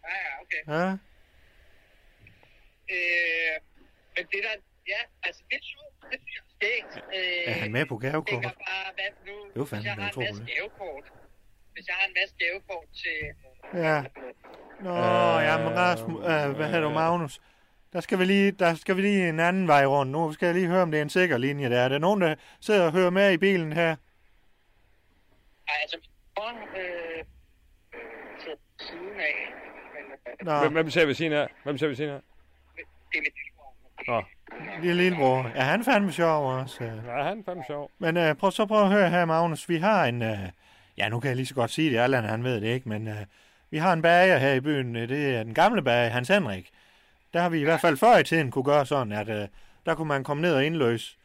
[0.05, 0.81] Ja, ja, okay.
[0.91, 0.97] Ja,
[2.95, 3.53] Øh,
[4.15, 4.55] men det der,
[4.93, 5.93] ja, altså det er sjovt.
[6.11, 6.93] Det synes jeg er skægt.
[7.15, 8.53] Øh, er han med på Jeg tænker gavekort?
[8.69, 11.05] bare, hvad nu, jo hvis fandme jeg har en masse gavekort,
[11.77, 13.17] hvis jeg har en masse gavekort til,
[13.85, 14.03] Ja.
[14.81, 14.95] Nå,
[15.39, 17.41] ja, men Rasmus, øh, hvad hedder du, Magnus?
[17.93, 20.11] Der skal, vi lige, der skal vi lige en anden vej rundt.
[20.11, 21.79] Nu skal jeg lige høre, om det er en sikker linje der.
[21.79, 23.95] Er der nogen, der sidder og hører med i bilen her?
[25.67, 25.97] nej, altså,
[26.37, 27.23] min øh, øh,
[28.39, 29.53] til siden af,
[30.41, 31.47] men øh, Hvem, hvem ser ved siden af?
[31.63, 32.19] Hvem ser ved siden af?
[33.11, 33.73] det er mit lillebror.
[34.07, 34.23] Nå,
[34.81, 35.51] lille lillebror.
[35.55, 36.83] Ja, han er fandme sjov også.
[36.83, 36.89] øh.
[37.07, 37.91] ja, han er fandme sjov.
[37.99, 39.69] Men øh, prøv, så prøv at høre her, Magnus.
[39.69, 40.21] Vi har en...
[40.21, 40.37] Øh,
[40.97, 41.97] ja, nu kan jeg lige så godt sige det.
[41.97, 43.07] Allan, han ved det ikke, men...
[43.07, 43.25] Øh,
[43.69, 44.95] vi har en bager her i byen.
[44.95, 46.69] øh, Det er den gamle bager, Hans Henrik.
[47.33, 49.47] Der har vi i hvert fald før i tiden kunne gøre sådan, at øh,
[49.85, 51.17] der kunne man komme ned og indløse,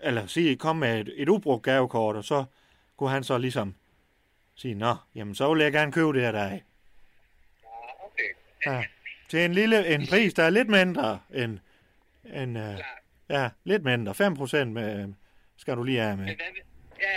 [0.00, 2.44] eller sige, komme med et, et ubrugt gavekort, og så
[2.96, 3.74] kunne han så ligesom
[4.54, 6.58] sige, nå, jamen så vil jeg gerne købe det her der.
[8.66, 8.84] Ja.
[9.28, 11.58] Til en lille, en pris, der er lidt mindre end,
[12.24, 12.78] end øh,
[13.28, 14.14] ja, lidt mindre.
[14.14, 15.12] 5 procent med,
[15.56, 16.26] skal du lige have med.
[16.26, 16.32] Ja,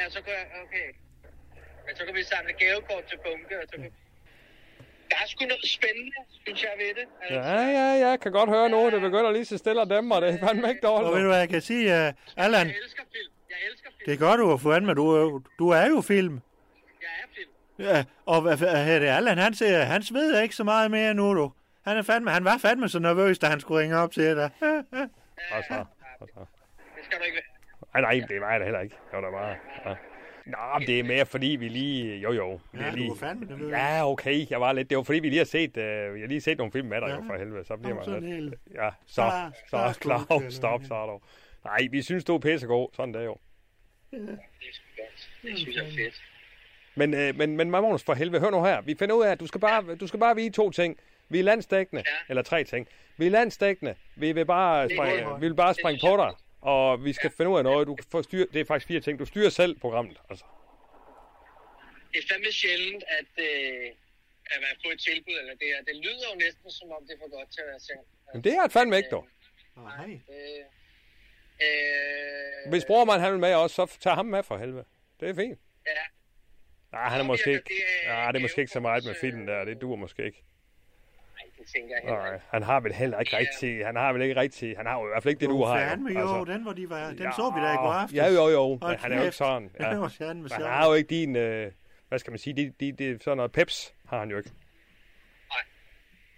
[0.04, 0.96] ja, så kan jeg, okay.
[1.92, 3.92] Men så kan vi samle gavekort til bunke, og så kan
[5.12, 6.12] der er sgu noget spændende,
[6.44, 7.06] synes jeg, ved det.
[7.22, 10.16] Altså, Ja, ja, jeg kan godt høre nu, det begynder lige så stille at dæmme,
[10.16, 11.28] og det er fandme ikke Og ved du dårligt.
[11.28, 13.32] hvad, jeg kan sige, uh, Allan, Jeg elsker film.
[13.50, 14.06] Jeg elsker film.
[14.10, 16.34] det gør du, for med, du, er jo- du er jo film.
[17.02, 17.52] Jeg er film.
[17.80, 21.36] Ja, og hvad, er det, Allan, han siger, han sveder ikke så meget mere nu,
[21.36, 21.52] du.
[21.88, 24.50] han, er fandme, han var fandme så nervøs, da han skulle ringe op til dig.
[25.52, 25.86] Og så,
[26.20, 26.40] og så.
[26.96, 28.02] Det skal du ikke være.
[28.02, 28.96] Nej, nej, det var jeg da heller ikke.
[29.12, 29.56] Det var da bare...
[29.86, 29.96] Ja.
[30.46, 32.18] Nå, men det er mere fordi vi lige...
[32.18, 32.60] Jo, jo.
[32.72, 33.10] Det Ja, er du lige...
[33.10, 33.72] var fandme nervøs.
[33.72, 34.50] Ja, okay.
[34.50, 34.90] Jeg var lidt...
[34.90, 37.02] Det var fordi, vi lige har set, øh, jeg har lige set nogle film med
[37.02, 37.16] dig, Ja.
[37.16, 37.66] jo, for helvede.
[37.66, 38.34] Så bliver man sådan lidt...
[38.36, 38.54] helt.
[38.76, 41.20] Ja, så, Klar, så, klar, klar, stop, så er du.
[41.66, 42.88] Nej, vi synes, du er pissegod.
[42.94, 43.38] Sådan der jo.
[44.12, 44.26] Det er
[44.74, 45.30] sgu godt.
[45.42, 46.22] Det synes jeg er fedt.
[46.96, 48.82] Men, øh, men, men Magnus, for helvede, hør nu her.
[48.82, 50.98] Vi finder ud af, at du skal bare, du skal bare vide to ting.
[51.30, 52.12] Vi er landstækkende, Ja.
[52.30, 52.88] eller tre ting.
[53.18, 53.96] Vi er landstækkende.
[54.16, 56.32] Vi vil bare Det springe, vi vil bare Det springe på dig.
[56.62, 57.88] Og vi skal finde ud af noget.
[57.88, 59.20] Du kan få styr, det er faktisk fire ting.
[59.20, 60.18] Du styrer selv programmet.
[60.30, 60.46] Altså.
[62.14, 63.86] Det er fandme sjældent, at, øh,
[64.46, 67.14] at man får et tilbud, eller det, er- det lyder jo næsten, som om det
[67.14, 68.08] er for godt til at være sandt.
[68.34, 69.28] Men det er et fandme ikke, dog.
[69.76, 70.20] Nej.
[70.30, 70.66] Øh,
[71.66, 74.86] øh, Hvis brormand han vil med også, så tag ham med for helvede.
[75.20, 75.60] Det er fint.
[75.88, 75.92] Ja,
[76.92, 77.64] Nej, han er måske ikke...
[77.64, 79.66] det, øh, Ja, det er måske ikke så meget med vores, filmen der.
[79.66, 80.44] Det duer måske ikke.
[81.62, 82.46] Nej, det tænker jeg heller Nej, ikke.
[82.50, 83.40] han har vel heller ikke Ja.
[83.40, 83.86] rigtig...
[83.86, 84.78] Han har vel ikke rigtig...
[84.78, 85.82] Han har jo i hvert fald ikke det, du har.
[85.82, 85.88] jo.
[85.90, 88.16] Fandme, jo, Altså, den, hvor de var, den så vi da i går aftes.
[88.16, 88.78] Ja, jo, jo.
[88.82, 89.72] Men han er jo ikke sådan.
[89.80, 89.90] Ja.
[89.90, 89.96] Ja.
[89.96, 91.36] Det han har jo ikke din...
[91.36, 91.72] Øh,
[92.10, 92.54] hvad skal man sige?
[92.56, 94.52] Det de, de, sådan noget peps har han jo ikke.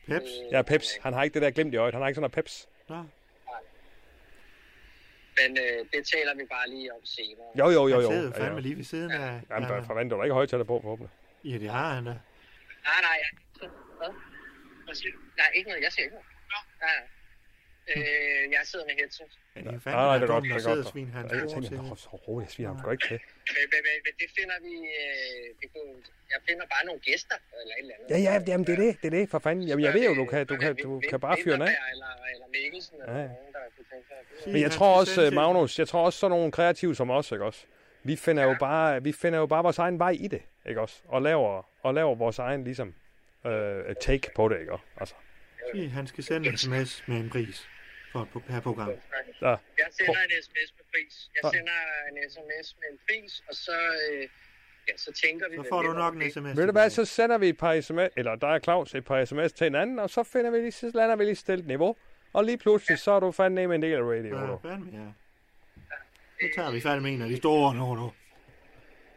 [0.07, 0.25] Peps.
[0.51, 0.87] Ja, peps.
[1.01, 1.93] Han har ikke det der glemt i øjet.
[1.93, 2.69] Han har ikke sådan noget peps.
[2.89, 2.95] Nå.
[5.37, 7.47] Men øh, det taler vi bare lige om senere.
[7.59, 8.09] Jo, jo, jo, Han jo.
[8.11, 8.61] sidder jo Ja, fandme ja.
[8.61, 9.41] lige ved siden af...
[9.49, 9.75] Jamen, ja.
[9.75, 9.79] ja.
[9.81, 11.11] forventer du ikke højtaler på, forhåbentlig.
[11.43, 12.09] ja, det har han da.
[12.11, 12.19] Nej,
[13.01, 13.17] nej?
[14.85, 15.19] Hvad siger du?
[15.41, 15.83] Nej, ikke noget.
[15.87, 16.29] Jeg siger ikke noget.
[16.55, 17.07] Nej, nej.
[17.95, 19.31] Øh, jeg sidder med headset.
[19.55, 20.43] Ja, det er fandme nej, det er godt.
[20.43, 21.13] Det at er godt.
[21.17, 21.89] hans Ja, jeg tænker.
[21.89, 23.19] "Nå, så roligt, sviner ham sgu ikke til.
[23.55, 24.73] Men, men, men, men det finder vi...
[25.01, 25.93] Øh, det kunne,
[26.33, 28.09] jeg finder bare nogle gæster, eller et eller andet.
[28.13, 28.93] Ja, ja, jamen, det er det.
[29.01, 29.67] Det er det, for fanden.
[29.69, 31.75] Jamen, jeg ved jo, du kan, du kan, du kan bare fyre den af.
[31.93, 33.27] Eller, eller Mikkelsen, eller Ja, ja.
[33.27, 34.17] nogen, der kunne tænke sig.
[34.41, 37.31] at- Men jeg han tror også, Magnus, jeg tror også sådan nogle kreative som os,
[37.31, 37.61] ikke også?
[38.03, 41.01] Vi finder jo bare, vi finder jo bare vores egen vej i det, ikke også?
[41.05, 42.95] Og laver, og laver vores egen, ligesom,
[43.45, 44.73] øh, take på det, ikke?
[44.97, 45.15] Altså,
[45.75, 47.67] Sig, Han skal sende en sms med en pris
[48.11, 48.89] for et per program.
[49.41, 49.47] ja.
[49.49, 49.57] Jeg
[49.91, 51.29] sender en sms med pris.
[51.43, 51.73] Jeg sender
[52.09, 53.77] en sms med en pris, og så,
[54.11, 54.21] øh,
[54.87, 55.55] ja, så tænker vi...
[55.55, 56.57] Så får du nok en sms.
[56.57, 59.25] Ved du hvad, så sender vi et par sms, eller der er Claus et par
[59.25, 61.95] sms til hinanden, og så finder vi lige, så lander vi lige stille niveau.
[62.33, 64.37] Og lige pludselig, så er du fandme med en del af radio.
[64.37, 65.11] Ja, fandme, ja.
[66.41, 68.13] Så tager vi fandme en af de store nu, nu.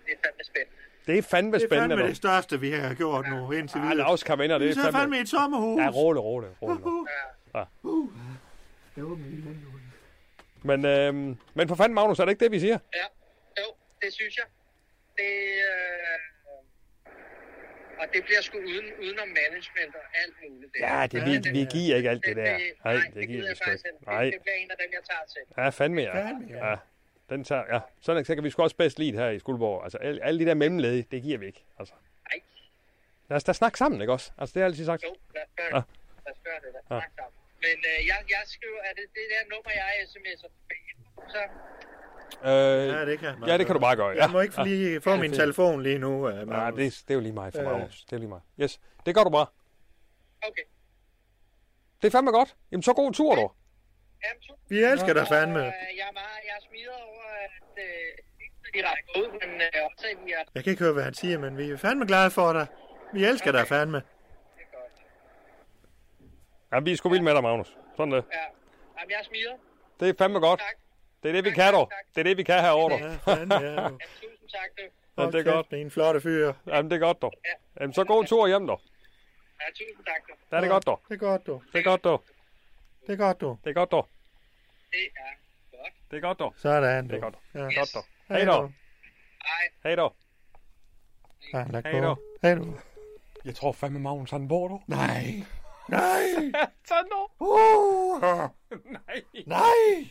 [0.06, 0.75] Det er fandme spændende.
[1.06, 3.82] Det er fandme Det er spændende, fandme det største, vi har gjort nu indtil Ja,
[3.82, 3.96] videre.
[3.96, 5.16] Lars kan vinder, det Vi er fandme fandme...
[5.16, 5.80] i et sommerhus.
[5.80, 6.84] Ja, rolig, rolig, rolig.
[6.84, 7.08] nu.
[7.54, 7.64] Ja.
[10.62, 12.78] Men, øhm, men for fanden, Magnus, er det ikke det, vi siger?
[12.94, 13.04] Ja,
[13.58, 14.44] jo, det synes jeg.
[15.16, 15.32] Det,
[15.70, 16.18] øh,
[18.00, 20.72] og det bliver sgu uden, udenom management og alt muligt.
[20.72, 21.96] Det Ja, det, vi, vi giver
[27.30, 27.70] det det det Det, det ja, ja.
[27.70, 27.70] Ja.
[27.70, 27.70] ja.
[27.70, 27.80] Den tager, ja.
[28.00, 29.82] Sådan så kan vi sgu også bedst lide det her i Skuldborg.
[29.84, 31.64] Altså, alle, alle de der mellemled, det giver vi ikke.
[31.78, 31.94] Altså.
[32.30, 32.40] Nej,
[33.28, 34.32] Lad os da snakke sammen, ikke også?
[34.38, 35.02] Altså, det har jeg altid sagt.
[35.02, 35.76] jo, lad os gøre Ja.
[35.76, 35.84] det.
[36.26, 36.68] Lad os gøre det.
[36.72, 36.96] Lad os Ja.
[37.00, 37.32] snakke sammen.
[37.60, 40.50] Men øh, jeg, jeg skriver, er det det der nummer, jeg sms'er?
[41.32, 41.38] Så
[42.44, 44.08] Øh, Ja, det kan man ja, det kan du bare gøre.
[44.08, 44.22] Ja.
[44.22, 45.34] Jeg må ikke lige få Ja, min fint.
[45.34, 46.28] telefon lige nu.
[46.28, 47.68] Uh, Nej, det, det er jo lige mig for Ja.
[47.68, 48.04] Magnus.
[48.04, 48.40] Det er lige mig.
[48.60, 49.46] Yes, det gør du bare.
[50.42, 50.62] okay.
[52.02, 52.56] Det er fandme godt.
[52.72, 53.50] Jamen, så god tur, du.
[54.26, 54.58] Jamen.
[54.68, 55.60] Vi elsker dig fandme.
[55.60, 58.08] Og, øh, jeg er meget, jeg er smidt over, at øh,
[58.74, 60.42] de rækker ud, men øh, også at vi er...
[60.54, 62.66] Jeg kan ikke høre, hvad han siger, men vi er fandme glade for dig.
[63.12, 63.96] Vi elsker dig fandme.
[63.96, 64.04] Det
[64.58, 64.92] er godt.
[66.72, 67.76] Ja, vi er sgu vilde med dig, Magnus.
[67.96, 68.24] Sådan det.
[68.32, 68.38] Ja.
[68.98, 69.60] Jamen, jeg er smidt.
[70.00, 70.60] Det er fandme godt.
[70.60, 70.76] Tak.
[71.22, 71.88] Det er det, vi Tak, kan, tak.
[72.14, 72.94] Det er det, vi kan herovre.
[72.96, 73.88] Ja, fandme, ja.
[73.88, 74.82] tusind tak, du.
[75.18, 75.70] Jamen, det er godt.
[75.70, 76.52] Det er en flotte fyr.
[76.66, 77.30] Jamen, det er godt, du.
[77.44, 77.50] Ja.
[77.80, 78.78] Jamen, så god tur hjem, du.
[79.60, 80.32] Ja, tusind tak, du.
[80.50, 80.96] Det er det godt, du.
[81.08, 81.62] Det er godt, du.
[81.72, 82.18] Det er godt, du.
[83.06, 83.58] Det er godt, du.
[83.64, 84.02] Det er godt, du.
[84.90, 85.94] Det er godt.
[86.10, 86.52] Det er godt, du.
[86.56, 87.14] Sådan, du.
[87.14, 87.36] Det er godt.
[87.54, 87.60] Ja.
[87.60, 88.02] Godt, du.
[88.28, 88.68] Hej, Hej, du.
[89.82, 89.96] Hej.
[91.52, 92.00] Hej, lad Hej, gå.
[92.00, 92.16] du.
[92.42, 92.78] Hej, du.
[93.44, 94.82] Jeg tror fandme, Magnus, han bor, du.
[94.86, 95.44] Nej.
[95.88, 96.20] Nej.
[96.88, 97.46] Sådan nu.
[97.46, 98.20] Uh.
[98.96, 99.22] Nej.
[99.46, 100.10] Nej.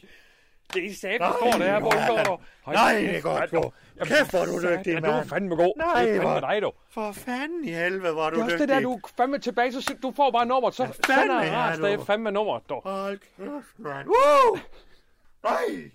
[0.76, 2.08] Det er sat, der står det her, hvor Nej.
[2.08, 2.72] går du.
[2.72, 3.72] Nej, det er godt, mand, du.
[4.06, 5.30] Kæft, hvor er du dygtig, ja, Du er mand.
[5.30, 5.74] fandme god.
[5.78, 6.72] Nej, det er fandme hvor- dig, du.
[6.90, 8.60] For fanden i helvede, er du Det er dygtig.
[8.60, 11.76] det der, du er fandme tilbage, så du får bare nummer, så fandme sender er
[11.76, 11.84] du?
[11.86, 12.82] det er fandme nummer, du.
[12.84, 14.08] Hold kæft, mand.
[14.08, 14.58] Woo!
[15.44, 15.92] Nej.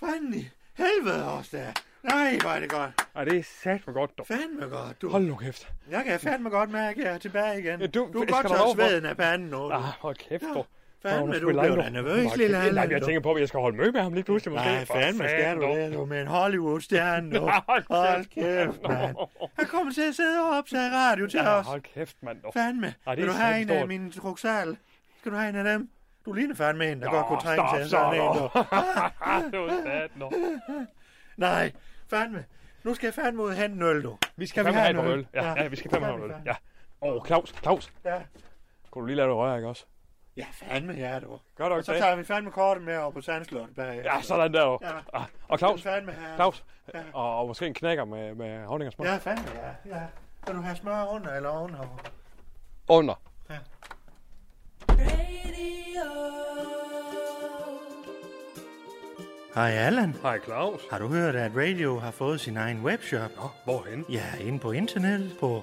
[0.00, 1.66] Fanden i helvede også der.
[2.02, 2.90] Nej, hvor er det godt.
[3.16, 4.24] Ej, det er sat for godt, du.
[4.24, 5.08] Fandme godt, du.
[5.08, 5.68] Hold nu kæft.
[5.90, 7.80] Jeg kan fandme godt mærke, at jeg er tilbage igen.
[7.80, 9.70] Ja, du- du kan godt der for- sveden af panden nu.
[9.72, 10.64] Ah, hold kæft, du.
[11.10, 11.82] Fandme, du blev Wilander.
[11.82, 12.90] da nervøs, lille kæft, Nej, Allan.
[12.90, 14.52] jeg tænker på, at jeg skal holde møde med ham lige pludselig.
[14.52, 14.66] Måske.
[14.68, 17.40] Nej, fandme skal du det, du med en Hollywood-stjerne, du.
[17.90, 18.82] Hold kæft.
[18.88, 19.16] mand.
[19.58, 21.66] Han kommer til at sidde og optage radio til os.
[21.66, 22.38] hold kæft, mand.
[22.52, 22.94] Fandme.
[23.16, 24.76] Vil du have en af mine truksal?
[25.20, 25.90] Skal du have en af dem?
[26.26, 28.20] Du ligner fandme en, der godt kunne trænge til så, sådan en.
[29.52, 30.30] Det var sat, nu.
[31.36, 31.72] Nej,
[32.10, 32.44] fandme.
[32.84, 34.16] Nu skal jeg fandme ud og hente en øl, du.
[34.36, 35.26] Vi skal vi fandme have en øl.
[35.34, 35.62] Ja, Ja.
[35.62, 36.36] ja, vi skal fandme have en øl.
[36.46, 36.54] Ja.
[37.02, 37.92] Åh, Claus, Claus.
[38.04, 38.14] Ja.
[38.90, 39.84] Kunne du lige lave det røre, ikke også?
[40.36, 41.38] Ja, fandme ja, du.
[41.56, 42.00] Gør du Og ikke så det?
[42.00, 44.00] tager vi fandme kortet med over på Sandslot bag.
[44.04, 44.64] Ja, sådan der.
[44.66, 44.78] jo.
[44.82, 44.88] Ja.
[45.12, 46.34] Ah, Og Claus, fandme her.
[46.36, 47.00] Claus, Ja.
[47.12, 49.06] og, og måske en knækker med, med honning og smør.
[49.06, 49.96] Ja, fandme ja.
[49.96, 50.02] ja.
[50.46, 51.98] Vil du have smør under eller ovenover?
[52.88, 53.14] Under.
[59.54, 60.14] Hej Allan.
[60.22, 60.80] Hej Claus.
[60.90, 63.30] Har du hørt, at Radio har fået sin egen webshop?
[63.36, 64.04] Nå, hvorhen?
[64.08, 65.62] Ja, inde på internettet på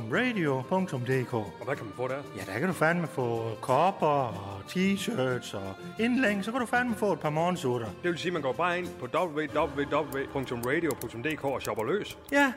[0.00, 1.34] www.radio.dk.
[1.34, 2.22] Og hvad kan man få der?
[2.36, 6.94] Ja, der kan du fandme få kopper og t-shirts og indlæng, så kan du fandme
[6.94, 7.86] få et par morgensutter.
[8.02, 12.18] Det vil sige, at man går bare ind på www.radio.dk og shopper løs.
[12.32, 12.52] Ja,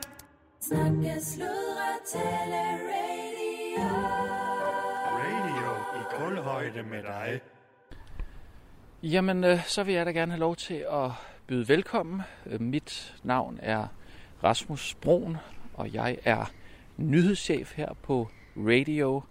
[0.61, 3.89] Snakke, sludre, tale, radio.
[5.17, 7.41] radio i kulhøjde med dig.
[9.03, 11.09] Jamen, øh, så vil jeg da gerne have lov til at
[11.47, 12.21] byde velkommen.
[12.45, 13.87] Øh, Mit navn er
[14.43, 15.37] Rasmus Broen,
[15.73, 16.51] og jeg er
[16.97, 18.27] nyhedschef her på
[18.57, 19.23] Radio,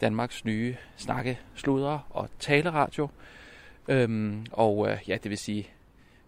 [0.00, 3.08] Danmarks nye snakke, sludre og taleradio.
[3.88, 5.68] Øhm, og øh, ja, det vil sige,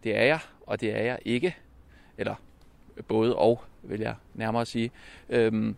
[0.04, 1.56] det er jeg, og det er jeg ikke.
[2.18, 2.34] Eller
[3.08, 4.90] både og, vil jeg nærmere sige.
[5.28, 5.76] Øhm,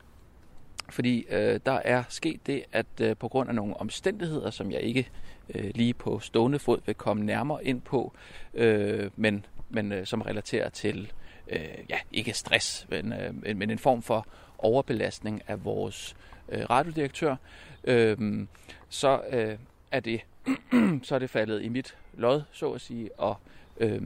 [0.89, 4.81] fordi øh, der er sket det, at øh, på grund af nogle omstændigheder, som jeg
[4.81, 5.09] ikke
[5.55, 8.13] øh, lige på stående fod vil komme nærmere ind på,
[8.55, 13.71] øh, men, men øh, som relaterer til, øh, øh, ja, ikke stress, men, øh, men
[13.71, 14.27] en form for
[14.59, 16.17] overbelastning af vores
[16.49, 17.37] øh, radiodirektør,
[17.85, 18.47] øh,
[18.89, 19.59] så øh,
[19.91, 20.21] er det
[21.07, 23.37] så er det faldet i mit lod, så at sige, og,
[23.77, 24.03] øh,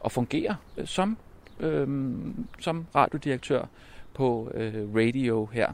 [0.00, 1.18] og fungere som,
[1.60, 1.88] øh,
[2.60, 3.66] som radiodirektør
[4.14, 5.72] på øh, radio her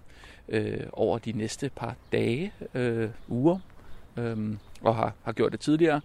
[0.48, 3.59] øh, over de næste par dage, øh, uger,
[4.16, 6.00] øh, og har, har gjort det tidligere.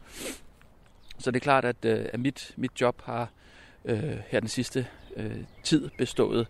[1.17, 3.29] Så det er klart, at, øh, at mit, mit job har
[3.85, 6.47] øh, her den sidste øh, tid bestået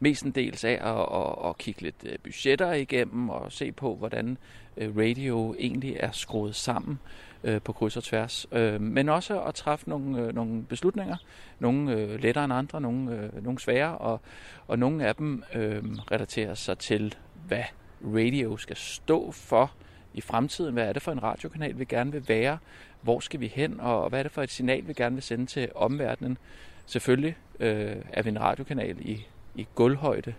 [0.00, 4.38] mestendels af at, at, at kigge lidt øh, budgetter igennem og se på, hvordan
[4.76, 6.98] øh, radio egentlig er skruet sammen
[7.44, 8.46] øh, på kryds og tværs.
[8.52, 11.16] Øh, men også at træffe nogle, øh, nogle beslutninger.
[11.58, 14.20] Nogle øh, lettere end andre, nogle, øh, nogle svære, og,
[14.66, 17.14] og nogle af dem øh, relaterer sig til,
[17.46, 17.64] hvad
[18.04, 19.72] radio skal stå for
[20.14, 20.72] i fremtiden.
[20.72, 22.58] Hvad er det for en radiokanal, vi gerne vil være?
[23.00, 23.80] Hvor skal vi hen?
[23.80, 26.38] Og hvad er det for et signal, vi gerne vil sende til omverdenen?
[26.86, 30.34] Selvfølgelig øh, er vi en radiokanal i, i gulvhøjde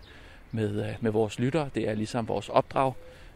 [0.52, 1.70] med, øh, med vores lyttere.
[1.74, 2.92] Det er ligesom vores opdrag,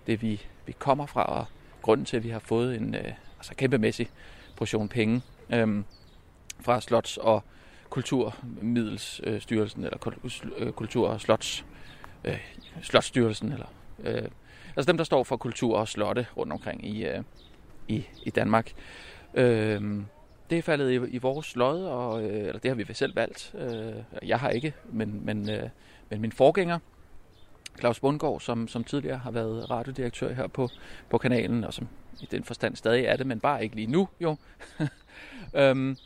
[0.06, 1.46] det vi, vi kommer fra, og
[1.82, 4.08] grunden til, at vi har fået en øh, altså kæmpemæssig
[4.56, 5.82] portion penge øh,
[6.60, 7.42] fra Slots- og
[7.90, 11.64] Kulturmiddelsstyrelsen, eller Kul- øh, Kultur- og Slots,
[12.24, 12.38] øh,
[12.82, 13.66] Slotsstyrelsen, eller
[14.04, 14.28] øh,
[14.76, 17.22] altså dem, der står for kultur og slotte rundt omkring i, øh,
[17.88, 18.72] i, i Danmark.
[19.34, 20.02] Øh,
[20.50, 23.54] det er faldet i, i vores lod, og, øh, eller det har vi selv valgt.
[23.58, 25.68] Øh, jeg har ikke, men, men, øh,
[26.10, 26.78] men min forgænger,
[27.78, 30.68] Claus Bundgaard, som, som tidligere har været radiodirektør her på,
[31.10, 31.88] på kanalen, og som
[32.20, 34.36] i den forstand stadig er det, men bare ikke lige nu, jo.
[35.60, 35.96] øhm,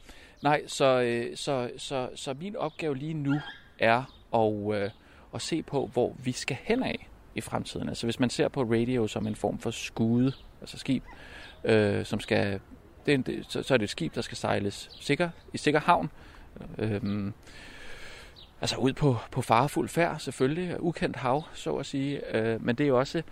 [0.43, 3.41] nej, så, øh, så, så, så min opgave lige nu
[3.79, 4.03] er
[4.35, 4.91] at, øh,
[5.35, 7.89] at se på, hvor vi skal hen af i fremtiden.
[7.89, 11.05] Altså hvis man ser på radio som en form for skude, altså skib,
[11.65, 12.61] øh, som skal,
[13.07, 15.59] det er en, det, så, så er det et skib, der skal sejles sikker, i
[15.59, 16.11] sikker havn.
[16.79, 17.33] Øhm,
[18.61, 22.37] altså ud på, på farefuld færd selvfølgelig, ukendt hav, så at sige.
[22.37, 23.23] Øh, men det er jo også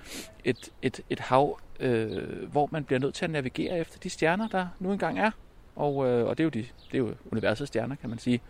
[0.44, 4.48] et, et, et hav, øh, hvor man bliver nødt til at navigere efter de stjerner,
[4.48, 5.30] der nu engang er.
[5.76, 8.40] Og, øh, og det, er jo de, det er jo universets stjerner, kan man sige.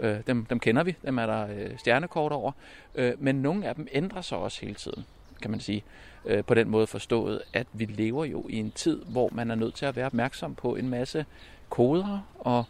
[0.00, 2.52] Øh, dem, dem kender vi, dem er der øh, stjernekort over.
[2.94, 5.04] Øh, men nogle af dem ændrer sig også hele tiden,
[5.44, 5.84] kan man sige.
[6.24, 9.54] Øh, på den måde forstået, at vi lever jo i en tid, hvor man er
[9.54, 11.26] nødt til at være opmærksom på en masse
[11.68, 12.64] koder og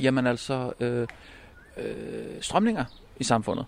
[0.00, 1.08] jamen altså øh,
[1.76, 2.84] øh, strømninger
[3.16, 3.66] i samfundet.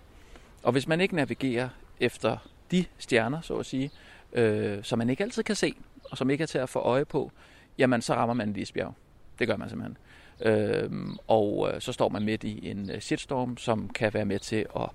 [0.63, 1.69] Og hvis man ikke navigerer
[2.01, 2.37] efter
[2.71, 3.91] de stjerner, så at sige,
[4.33, 5.75] øh, som man ikke altid kan se,
[6.11, 7.33] og som ikke er til at få øje på,
[7.79, 8.95] jamen så rammer man en isbjerg.
[9.39, 9.97] Det gør man simpelthen.
[10.41, 14.39] Øhm, og øh, så står man midt i en øh, shitstorm, som kan være med
[14.39, 14.89] til at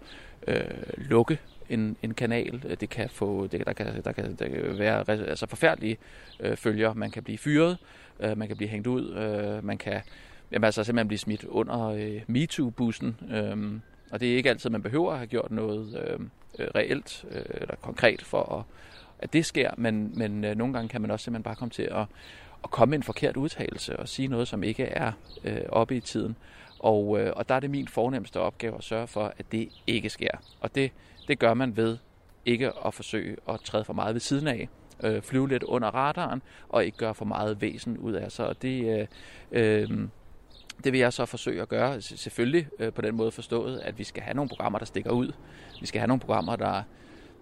[0.48, 0.64] øh,
[0.98, 1.40] lukke
[1.72, 2.64] en, en kanal.
[2.68, 5.98] Øh, det kan få, det, der, kan, der, kan, der kan være altså forfærdelige
[6.40, 6.94] øh, følger.
[6.94, 7.78] Man kan blive fyret,
[8.20, 10.02] øh, man kan blive hængt ud, øh, man kan
[10.52, 13.16] jamen, altså simpelthen blive smidt under øh, MeToo-bussen.
[13.32, 13.80] Øh,
[14.12, 16.20] og det er ikke altid, man behøver at have gjort noget øh,
[16.60, 18.64] øh, reelt øh, eller konkret for, at,
[19.20, 19.72] at det sker.
[19.78, 22.06] Men, men øh, nogle gange kan man også simpelthen bare komme til at,
[22.64, 25.12] at komme med en forkert udtalelse og sige noget, som ikke er
[25.44, 26.36] øh, oppe i tiden.
[26.80, 30.10] Og, øh, og der er det min fornemmeste opgave at sørge for, at det ikke
[30.10, 30.32] sker.
[30.60, 30.92] Og det,
[31.28, 31.98] det gør man ved
[32.46, 34.70] ikke at forsøge at træde for meget ved siden af,
[35.04, 38.48] øh, flyve lidt under radaren, og ikke gøre for meget væsen ud af sig.
[38.48, 39.08] Og det, øh,
[39.52, 40.08] øh,
[40.84, 44.04] det vil jeg så forsøge at gøre, selvfølgelig øh, på den måde forstået, at vi
[44.04, 45.32] skal have nogle programmer, der stikker ud.
[45.80, 46.84] Vi skal have nogle programmer, der,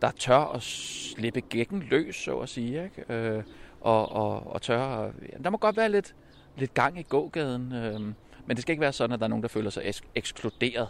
[0.01, 2.83] der tør at slippe gækken løs, så at sige.
[2.83, 3.13] Ikke?
[3.13, 3.43] Øh,
[3.81, 6.15] og, og, og tør at, ja, Der må godt være lidt,
[6.57, 8.01] lidt gang i gågaden, øh,
[8.45, 10.87] men det skal ikke være sådan, at der er nogen, der føler sig eks- ekskluderet.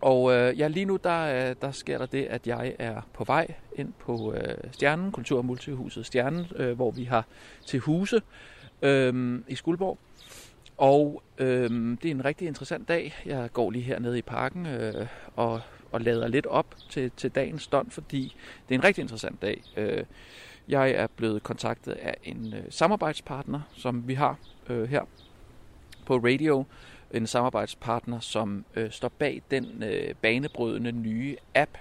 [0.00, 3.24] Og øh, ja, lige nu der, øh, der sker der det, at jeg er på
[3.24, 7.26] vej ind på øh, Stjernen, Kultur- og Multihuset Stjernen, øh, hvor vi har
[7.66, 8.22] til huse
[8.82, 9.98] øh, i Skuldborg.
[10.76, 11.70] Og øh,
[12.02, 13.14] det er en rigtig interessant dag.
[13.26, 15.60] Jeg går lige hernede i parken øh, og,
[15.92, 18.36] og lader lidt op til, til dagens stund, fordi
[18.68, 19.62] det er en rigtig interessant dag.
[19.76, 20.04] Øh,
[20.68, 25.02] jeg er blevet kontaktet af en øh, samarbejdspartner, som vi har øh, her
[26.06, 26.64] på radio.
[27.14, 31.78] En samarbejdspartner, som øh, står bag den øh, banebrydende nye app,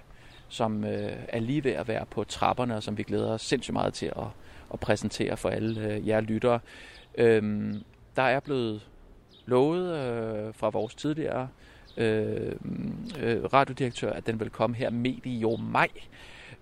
[0.47, 3.73] som øh, er lige ved at være på trapperne, og som vi glæder os sindssygt
[3.73, 4.27] meget til at,
[4.73, 6.59] at præsentere for alle øh, jer lyttere.
[7.15, 7.83] Øhm,
[8.15, 8.87] der er blevet
[9.45, 11.47] lovet øh, fra vores tidligere
[11.97, 12.55] øh,
[13.19, 15.89] øh, radiodirektør, at den vil komme her medio maj.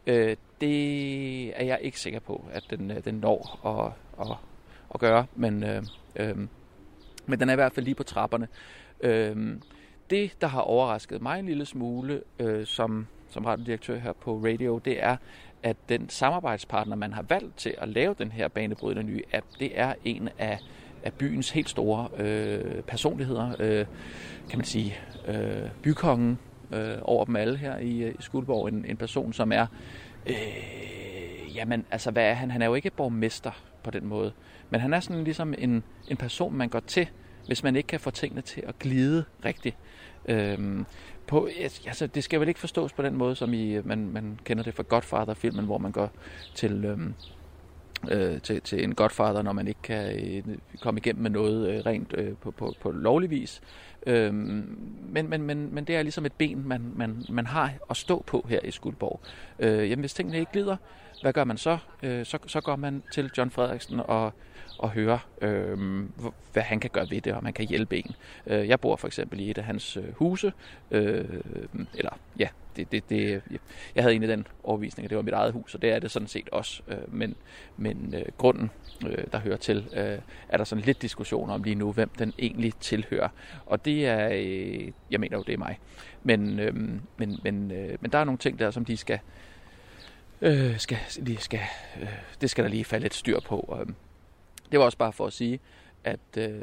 [0.08, 3.91] Øh, det er jeg ikke sikker på, at den, øh, den når at,
[4.27, 4.38] at,
[4.93, 5.84] at gøre, men, øh,
[6.15, 6.36] øh,
[7.27, 8.47] men den er i hvert fald lige på trapperne.
[8.99, 9.61] Øhm,
[10.09, 14.77] det, der har overrasket mig en lille smule øh, som, som radiodirektør her på radio,
[14.77, 15.17] det er,
[15.63, 19.79] at den samarbejdspartner, man har valgt til at lave den her banebrydende nye app, det
[19.79, 20.59] er en af,
[21.03, 23.85] af byens helt store øh, personligheder, øh,
[24.49, 26.39] kan man sige, øh, bykongen
[26.71, 29.65] øh, over dem alle her i, øh, i Skuldborg, en, en person, som er,
[30.25, 32.51] øh, jamen altså hvad er han?
[32.51, 33.51] Han er jo ikke borgmester
[33.83, 34.31] på den måde,
[34.69, 37.08] men han er sådan ligesom en, en person, man går til,
[37.47, 39.77] hvis man ikke kan få tingene til at glide rigtigt.
[40.25, 40.86] Øhm,
[41.27, 41.49] på,
[41.86, 44.63] altså, det skal vel ikke forstås på den måde, som i, øh, man, man kender
[44.63, 46.12] det fra Godfather-filmen, hvor man går
[46.56, 47.13] til, øhm,
[48.12, 51.86] øh, til, til en Godfather, når man ikke kan øh, komme igennem med noget øh,
[51.86, 53.62] rent øh, på, på, på lovlig vis.
[54.08, 54.77] Øhm,
[55.10, 58.23] men, men, men, men det er ligesom et ben, man, man, man har at stå
[58.27, 59.21] på her i Skuldborg.
[59.60, 60.77] Øh, jamen, hvis tingene ikke glider,
[61.21, 61.77] hvad gør man så?
[62.03, 62.38] Øh, så?
[62.47, 64.34] Så går man til John Frederiksen og,
[64.79, 66.03] og høre, øh,
[66.53, 68.15] hvad han kan gøre ved det, og man kan hjælpe en.
[68.47, 70.53] Øh, jeg bor for eksempel i et af hans øh, huse,
[70.91, 71.25] øh,
[71.93, 73.41] eller ja, det, det, det,
[73.95, 76.11] jeg havde en den overvisning, at det var mit eget hus, og det er det
[76.11, 76.81] sådan set også.
[76.87, 77.35] Øh, men
[77.77, 78.71] men øh, grunden,
[79.07, 82.33] øh, der hører til, øh, er der sådan lidt diskussion om lige nu, hvem den
[82.39, 83.29] egentlig tilhører.
[83.65, 85.79] Og det er, øh, jeg mener jo, det er mig.
[86.23, 86.75] Men, øh,
[87.17, 89.19] men, men, øh, men der er nogle ting der, som de skal,
[90.41, 91.61] øh, skal, lige skal
[92.01, 92.07] øh,
[92.41, 93.77] det skal der lige falde et styr på.
[93.81, 93.93] Øh,
[94.71, 95.60] det var også bare for at sige,
[96.03, 96.62] at øh,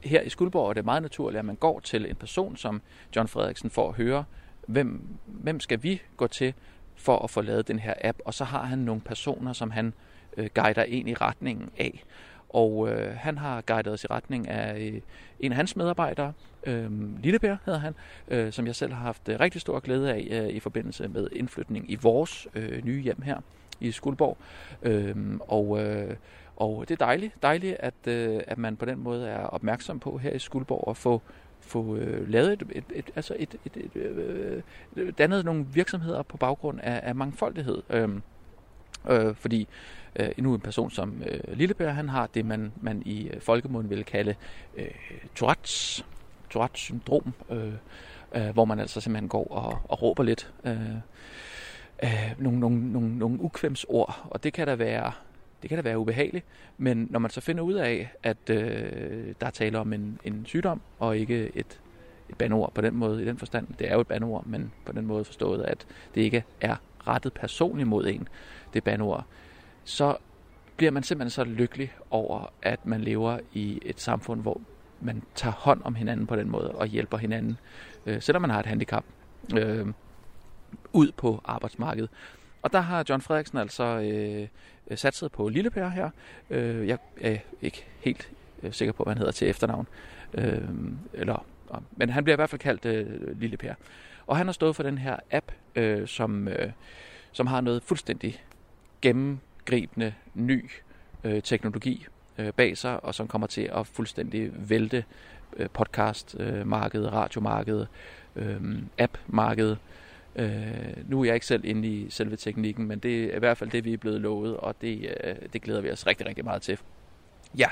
[0.00, 2.82] her i Skuldborg er det meget naturligt, at man går til en person som
[3.16, 4.24] John Frederiksen for at høre,
[4.66, 6.54] hvem, hvem skal vi gå til
[6.96, 8.18] for at få lavet den her app.
[8.24, 9.94] Og så har han nogle personer, som han
[10.36, 12.04] øh, guider ind i retningen af.
[12.52, 15.00] Og øh, han har guidet os i retning af øh,
[15.40, 16.32] en af hans medarbejdere,
[16.66, 16.90] øh,
[17.22, 17.94] Lillebær hedder han,
[18.28, 21.28] øh, som jeg selv har haft øh, rigtig stor glæde af øh, i forbindelse med
[21.32, 23.40] indflytning i vores øh, nye hjem her
[23.80, 24.36] i Skuldborg.
[24.82, 26.16] Øh, og, øh,
[26.56, 30.18] og det er dejligt, dejligt at, øh, at man på den måde er opmærksom på
[30.18, 31.22] her i Skuldborg at få
[31.60, 34.62] få øh, lavet et, et, et, altså et, et, et, øh,
[34.96, 37.82] øh dannet nogle virksomheder på baggrund af, af mangfoldighed.
[37.90, 38.08] Øh,
[39.10, 39.66] øh, fordi øh,
[40.16, 43.90] Øh, nu en person som øh, Lillebær, han har det, man, man i øh, folkemunden
[43.90, 44.34] vil kalde
[44.76, 44.86] øh,
[45.40, 46.04] Tourette's,
[46.54, 47.72] Tourette's syndrom, øh,
[48.34, 50.94] øh, hvor man altså simpelthen går og, og råber lidt øh,
[52.02, 55.12] øh, nogle, nogle, nogle, nogle ukvemsord, og det kan da være
[55.62, 56.44] det kan da være ubehageligt,
[56.78, 60.46] men når man så finder ud af, at øh, der er tale om en, en
[60.46, 61.80] sygdom, og ikke et,
[62.28, 64.92] et bandord på den måde, i den forstand, det er jo et bandord, men på
[64.92, 68.28] den måde forstået, at det ikke er rettet personligt mod en,
[68.74, 69.26] det bandord,
[69.84, 70.16] så
[70.76, 74.60] bliver man simpelthen så lykkelig over, at man lever i et samfund, hvor
[75.00, 77.58] man tager hånd om hinanden på den måde, og hjælper hinanden,
[78.06, 79.04] øh, selvom man har et handicap,
[79.56, 79.86] øh,
[80.92, 82.10] ud på arbejdsmarkedet.
[82.62, 84.48] Og der har John Frederiksen altså øh,
[84.98, 86.10] satset på Lillepær her.
[86.50, 88.30] Øh, jeg er ikke helt
[88.62, 89.88] øh, sikker på, hvad han hedder til efternavn.
[90.34, 90.68] Øh,
[91.12, 91.44] eller,
[91.90, 93.74] men han bliver i hvert fald kaldt øh, Lillepær.
[94.26, 96.72] Og han har stået for den her app, øh, som, øh,
[97.32, 98.42] som har noget fuldstændig
[99.66, 100.70] gennemgribende ny
[101.24, 102.06] øh, teknologi
[102.38, 105.04] øh, bag sig, og som kommer til at fuldstændig vælte
[105.56, 107.88] øh, podcast-markedet, øh, radiomarkedet,
[108.36, 108.60] øh,
[108.98, 109.78] app-markedet,
[110.36, 113.58] Øh, nu er jeg ikke selv inde i selve teknikken, men det er i hvert
[113.58, 116.44] fald det, vi er blevet lovet, og det, øh, det glæder vi os rigtig, rigtig
[116.44, 116.78] meget til.
[117.58, 117.68] Ja,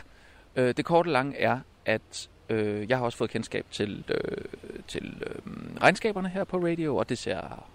[0.56, 4.44] øh, det korte lange er, at øh, jeg har også fået kendskab til, øh,
[4.88, 7.68] til øh, regnskaberne her på radio, og det ser,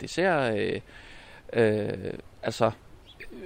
[0.00, 0.80] det ser øh,
[1.52, 2.70] øh, altså,
[3.32, 3.38] Øh,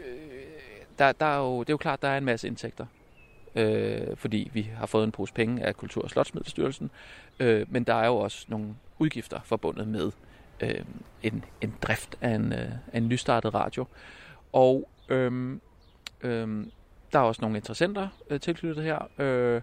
[0.98, 2.86] der, der er jo, det er jo klart, der er en masse indtægter,
[3.54, 6.90] øh, fordi vi har fået en pose penge af Kultur- og Slotsmiddelstyrelsen,
[7.40, 10.12] øh, men der er jo også nogle udgifter forbundet med
[10.60, 10.84] øh,
[11.22, 13.86] en, en drift af en, øh, af en nystartet radio.
[14.52, 15.58] Og øh,
[16.20, 16.66] øh,
[17.12, 19.62] der er også nogle interessenter øh, tilknyttet her, øh,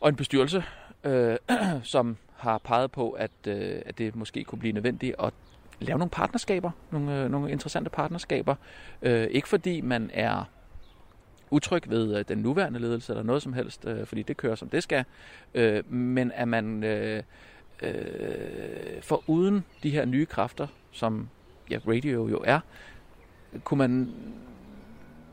[0.00, 0.64] og en bestyrelse,
[1.04, 1.36] øh,
[1.82, 5.32] som har peget på, at, øh, at det måske kunne blive nødvendigt at
[5.80, 8.54] lave nogle partnerskaber, nogle, øh, nogle interessante partnerskaber.
[9.02, 10.44] Øh, ikke fordi man er
[11.50, 14.68] utryg ved øh, den nuværende ledelse eller noget som helst, øh, fordi det kører som
[14.68, 15.04] det skal,
[15.54, 17.22] øh, men at man øh,
[17.82, 21.28] øh, for uden de her nye kræfter, som
[21.70, 22.60] ja, radio jo er,
[23.64, 24.14] kunne man,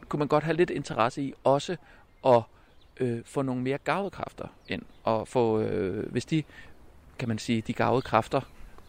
[0.09, 1.75] kunne man godt have lidt interesse i også
[2.25, 2.41] at
[2.99, 6.43] øh, få nogle mere gavede kræfter ind, og få, øh, hvis de,
[7.19, 8.41] kan man sige, de gavede kræfter,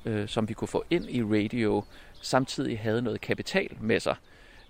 [0.04, 1.84] øh, som vi kunne få ind i radio,
[2.22, 4.16] samtidig havde noget kapital med sig,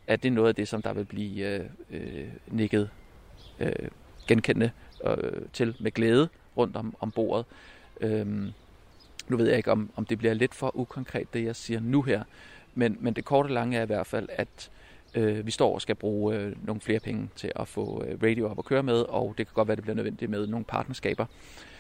[0.06, 2.90] at det er noget af det, som der vil blive øh, øh, nikket
[3.60, 3.72] øh,
[4.28, 4.70] genkendende
[5.06, 7.46] øh, til med glæde rundt om, om bordet.
[8.00, 8.52] Øhm,
[9.28, 12.02] nu ved jeg ikke, om, om det bliver lidt for ukonkret, det jeg siger nu
[12.02, 12.22] her,
[12.74, 14.70] men, men det korte lange er i hvert fald, at
[15.14, 18.50] øh, vi står og skal bruge øh, nogle flere penge til at få øh, radio
[18.50, 21.24] op at køre med, og det kan godt være, det bliver nødvendigt med nogle partnerskaber.
[21.24, 21.73] Øh,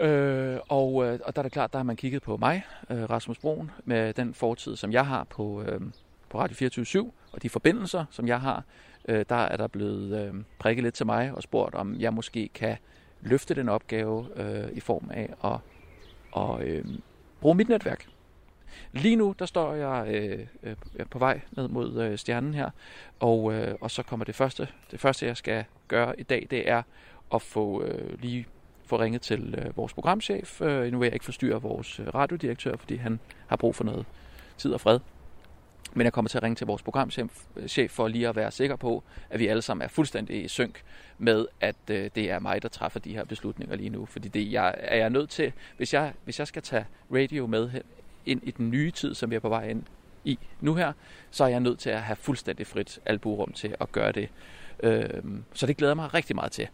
[0.00, 3.10] Øh, og, øh, og der er det klart, der har man kigget på mig, øh,
[3.10, 5.80] Rasmus Broen, med den fortid, som jeg har på, øh,
[6.28, 8.64] på Radio 24 og de forbindelser, som jeg har.
[9.08, 12.50] Øh, der er der blevet øh, prikket lidt til mig og spurgt, om jeg måske
[12.54, 12.76] kan
[13.20, 15.58] løfte den opgave øh, i form af at
[16.32, 16.84] og, øh,
[17.40, 18.06] bruge mit netværk.
[18.92, 22.70] Lige nu, der står jeg øh, øh, på vej ned mod øh, stjernen her,
[23.20, 26.68] og, øh, og så kommer det første, det første, jeg skal gøre i dag, det
[26.68, 26.82] er
[27.34, 28.46] at få øh, lige
[28.90, 30.60] få ringet til øh, vores programchef.
[30.60, 34.06] Øh, nu vil jeg ikke forstyrre vores øh, radiodirektør, fordi han har brug for noget
[34.58, 34.98] tid og fred.
[35.94, 38.76] Men jeg kommer til at ringe til vores programchef øh, for lige at være sikker
[38.76, 40.82] på, at vi alle sammen er fuldstændig i synk
[41.18, 44.06] med, at øh, det er mig, der træffer de her beslutninger lige nu.
[44.06, 47.70] Fordi det jeg, er jeg nødt til, hvis jeg, hvis jeg skal tage radio med
[48.26, 49.82] ind i den nye tid, som vi er på vej ind
[50.24, 50.92] i nu her,
[51.30, 54.28] så er jeg nødt til at have fuldstændig frit albuerum til at gøre det.
[54.82, 55.22] Øh,
[55.54, 56.68] så det glæder mig rigtig meget til.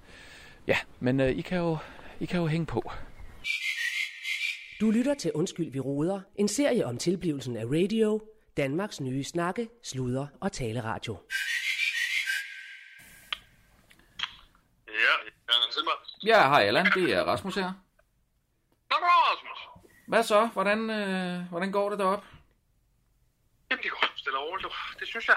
[0.66, 1.76] Ja, men øh, I, kan jo,
[2.20, 2.90] i kan jo hænge på.
[4.80, 6.20] Du lytter til Undskyld, vi råder.
[6.36, 8.20] En serie om tilblivelsen af radio.
[8.56, 11.18] Danmarks nye snakke, sludre og taleradio.
[14.88, 15.14] Ja,
[15.48, 15.92] Jan Silmer.
[16.26, 17.72] Ja, hej Allan, det er Rasmus her.
[18.90, 19.58] Nå, goddag, Rasmus.
[20.08, 20.46] Hvad så?
[20.46, 22.26] Hvordan, øh, hvordan går det deroppe?
[23.70, 24.72] Jamen, det går stille og roligt.
[25.00, 25.36] Det synes jeg.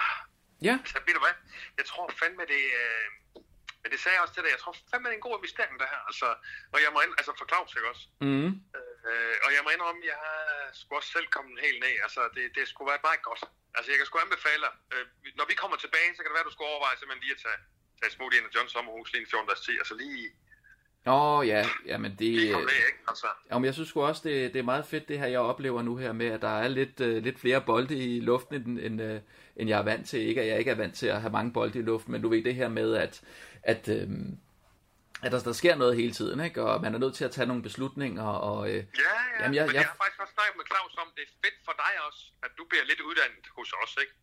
[0.61, 1.36] Ja, Altså, ved du hvad?
[1.77, 2.63] Jeg tror fandme, det...
[2.82, 3.43] Øh...
[3.89, 4.51] Men det sagde jeg også til dig.
[4.55, 6.01] Jeg tror fandme, det er en god investering, det her.
[6.09, 6.27] Altså,
[6.73, 7.13] og jeg må ind...
[7.19, 8.05] Altså, for Claus, ikke også?
[8.27, 8.51] mm.
[9.09, 10.39] Øh, og jeg må indrømme, jeg har
[10.79, 11.95] sgu også selv kommet helt ned.
[12.05, 13.41] Altså, det, det skulle være meget godt.
[13.77, 14.73] Altså, jeg kan sgu anbefale dig.
[14.93, 15.05] Øh,
[15.39, 17.59] når vi kommer tilbage, så kan det være, du skulle overveje simpelthen lige at tage,
[17.99, 19.75] tage smut ind i Johns sommerhus lige en 14 dages tid.
[19.83, 20.25] Altså, lige,
[21.07, 22.31] Åh, ja, jamen det...
[22.39, 23.01] lige komme ned, ikke?
[23.11, 25.81] Altså, Jamen, jeg synes sgu også, det, det er meget fedt, det her, jeg oplever
[25.81, 29.01] nu her med, at der er lidt, øh, lidt flere bolde i luften, end, end,
[29.01, 29.21] øh,
[29.56, 30.20] end jeg er vant til.
[30.20, 32.30] Ikke at jeg ikke er vant til at have mange bolde i luften, men du
[32.30, 33.22] ved det her med, at,
[33.64, 34.10] at, øh,
[35.24, 36.64] at der, der sker noget hele tiden, ikke?
[36.64, 38.24] og man er nødt til at tage nogle beslutninger.
[38.24, 38.84] Og, øh, Ja, ja,
[39.43, 39.82] Jamen, jeg- men jeg- jeg...
[39.84, 42.64] har faktisk også snakket med Claus om, det er fedt for dig også, at du
[42.70, 44.14] bliver lidt uddannet hos os, ikke?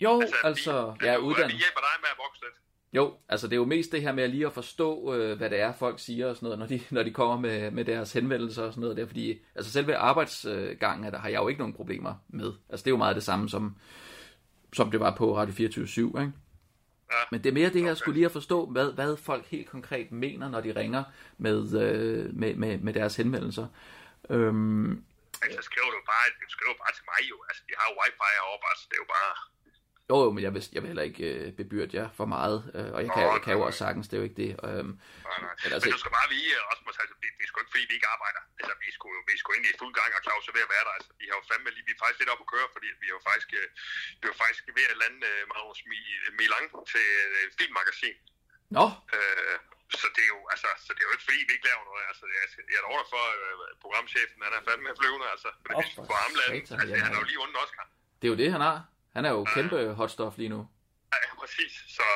[0.00, 1.52] jo, at altså, vi, jeg er at du- At uddannet.
[1.52, 2.56] vi hjælper dig med at vokse lidt.
[2.94, 5.60] Jo, altså det er jo mest det her med lige at forstå, øh, hvad det
[5.60, 8.62] er, folk siger og sådan noget, når de, når de kommer med, med deres henvendelser
[8.64, 11.74] og sådan noget der, fordi altså selve arbejdsgangen er der, har jeg jo ikke nogen
[11.74, 12.52] problemer med.
[12.68, 13.76] Altså det er jo meget det samme, som,
[14.72, 16.32] som det var på Radio 24 ikke?
[17.12, 17.22] Ja.
[17.30, 17.98] Men det er mere det her, Okay.
[18.00, 21.04] skulle lige at forstå, hvad, hvad folk helt konkret mener, når de ringer
[21.38, 23.66] med, øh, med, med, med deres henvendelser.
[24.30, 25.04] Øhm,
[25.42, 27.36] Altså, skriver du bare, du skriver bare til mig jo.
[27.48, 29.32] Altså, vi har jo wifi heroppe, altså, det er jo bare...
[30.12, 32.88] jo, jo, men jeg vil, jeg vil heller ikke øh, bebyrde jer for meget, øh,
[32.94, 34.52] og jeg kan, jeg kan jo også sagtens, det er jo ikke det.
[34.68, 34.92] Øhm,
[35.28, 35.54] Nej, nej.
[35.62, 37.84] Men altså- men du skal bare vide, Rasmus, altså, det, det er sgu ikke fordi,
[37.90, 38.40] vi ikke arbejder.
[38.60, 40.64] Altså, vi er sgu, vi er sgu egentlig i fuld gang, og Claus er ved
[40.68, 40.94] at være der.
[40.98, 43.06] Altså, vi har jo fandme lige, vi er faktisk lidt op at køre, fordi vi
[43.10, 43.66] er jo faktisk, øh,
[44.18, 47.06] vi er jo faktisk ved at lande uh, Magnus Mi- Milan til
[47.38, 48.16] uh, filmmagasin.
[48.76, 48.86] nå,
[49.16, 49.56] Øh,
[50.02, 52.02] så det er jo, altså, så det er jo ikke fordi, vi ikke laver noget.
[52.10, 55.48] Altså, jeg, jeg er over for uh, programchefen, han er fandme flyvende, altså.
[55.64, 56.64] Fordi Åh, vi skal for få ham landet.
[56.68, 57.84] satan, Altså, han er jo lige under Oscar.
[58.20, 58.78] det er jo det, han har.
[59.16, 60.60] Han er jo kæmpe hotstuff lige nu.
[61.12, 61.72] Ja, præcis.
[61.96, 62.06] Så,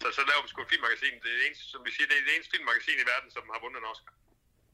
[0.00, 1.14] så, så laver vi sgu et filmmagasin.
[1.22, 3.42] Det er det eneste, som vi siger, det er det eneste filmmagasin i verden, som
[3.52, 4.14] har vundet en Oscar.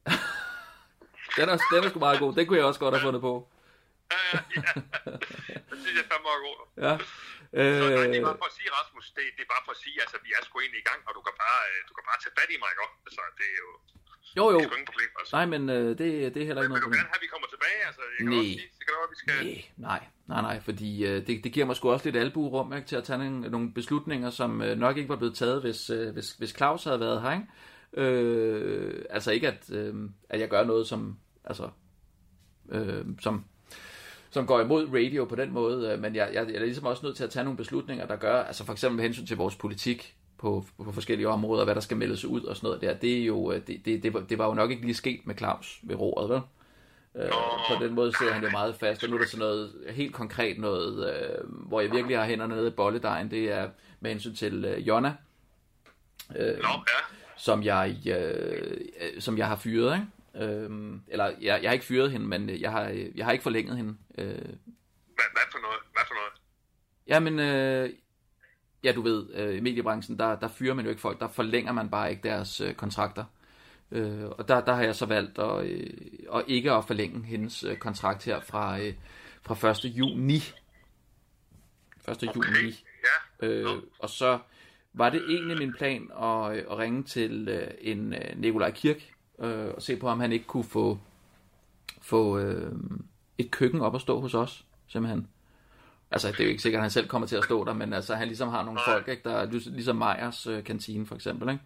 [1.39, 2.31] Den er, den er sgu meget god.
[2.39, 3.33] Den kunne jeg også godt have fundet på.
[4.13, 4.73] Ja, ja, ja.
[5.71, 6.59] Det synes jeg fandme er god.
[6.87, 6.95] Ja.
[7.79, 9.73] Så nej, det er Øh, bare for at sige, Rasmus, det, det er bare for
[9.77, 11.93] at sige, altså, vi er sgu egentlig i gang, og du kan bare, øh, du
[11.97, 12.85] kan bare tage fat i mig, ikke?
[13.07, 13.71] Altså, det er jo
[14.39, 14.59] jo, jo.
[14.59, 15.37] det er sgu ingen problem, altså.
[15.37, 16.99] Nej, men øh, det, det er heller ikke Vil noget du problem.
[17.01, 17.81] gerne have, at vi kommer tilbage?
[17.89, 18.39] Altså, jeg kan Nej.
[18.39, 19.35] også det kan være, vi skal...
[19.77, 22.89] Nej, nej, nej, nej, fordi øh, det, det giver mig sgu også lidt albuerum ikke,
[22.89, 26.13] til at tage nogle, nogle beslutninger, som øh, nok ikke var blevet taget, hvis, øh,
[26.13, 27.33] hvis, hvis Claus havde været her.
[27.33, 27.47] Ikke?
[27.97, 29.95] Øh, altså ikke, at, øh,
[30.29, 31.69] at jeg gør noget, som, altså,
[32.69, 33.45] øh, som,
[34.31, 37.07] som går imod radio på den måde, øh, men jeg, jeg, jeg er ligesom også
[37.07, 39.57] nødt til at tage nogle beslutninger, der gør, altså for eksempel med hensyn til vores
[39.57, 43.21] politik på, på forskellige områder, hvad der skal meldes ud og sådan noget der, det,
[43.21, 45.35] er jo, øh, det, det, det, var, det var jo nok ikke lige sket med
[45.35, 46.41] Claus ved roret, vel?
[47.15, 47.31] Øh,
[47.69, 50.15] på den måde sidder han jo meget fast, og nu er der sådan noget helt
[50.15, 53.69] konkret noget, øh, hvor jeg virkelig har hænderne nede i bolledejen, det er
[54.01, 55.15] med hensyn til øh, Jonna,
[56.37, 57.01] øh, Nå, ja.
[57.37, 60.07] som jeg, øh, øh, som jeg har fyret, ikke?
[60.53, 62.83] Øhm, eller jeg, jeg har ikke fyret hende, men jeg har,
[63.15, 63.97] jeg har ikke forlænget hende.
[64.19, 65.81] Øh, Hvad, hvad for noget?
[65.93, 66.33] Hvad for noget?
[67.07, 67.91] jamen, øh,
[68.87, 71.73] ja du ved, øh, i mediebranchen, der, der fyrer man jo ikke folk, der forlænger
[71.73, 73.25] man bare ikke deres øh, kontrakter.
[73.91, 75.91] Øh, og der, der har jeg så valgt at, øh,
[76.35, 78.95] at ikke at forlænge hendes øh, kontrakt her fra, øh,
[79.43, 79.85] fra 1.
[79.85, 80.37] juni.
[82.09, 82.23] 1.
[82.23, 82.85] juni.
[83.41, 83.47] Ja.
[83.47, 83.67] Øh,
[83.99, 84.39] og så
[84.93, 89.15] var det egentlig min plan at, øh, at ringe til øh, en øh, Nikolaj Kirk
[89.39, 90.99] øh, og se på, om han ikke kunne få,
[92.03, 92.73] få øh,
[93.39, 95.29] et køkken op at stå hos os, simpelthen.
[96.17, 97.89] Altså, det er jo ikke sikkert, at han selv kommer til at stå der, men
[97.99, 101.15] altså, han ligesom har nogle folk, ikke, der er lig- ligesom Meyers øh, kantine, for
[101.21, 101.65] eksempel, ikke?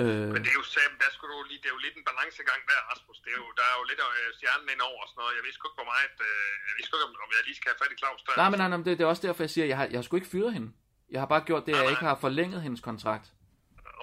[0.00, 2.04] Øh, Men det er jo Sam, der skulle du lige, det er jo lidt en
[2.10, 3.18] balancegang der, Rasmus.
[3.24, 5.32] Det er jo, der er jo lidt øh, stjernen ind over sådan noget.
[5.38, 7.68] Jeg ved sgu ikke, hvor meget, øh, jeg ved sgu ikke, om- jeg lige skal
[7.72, 8.32] have fat i Claus der.
[8.42, 9.98] nej, men nej, nej, det, det er også derfor, jeg siger, at jeg har, jeg
[10.00, 10.68] har sgu ikke fyret hende.
[11.14, 13.26] Jeg har bare gjort det, at jeg ikke har forlænget hendes kontrakt.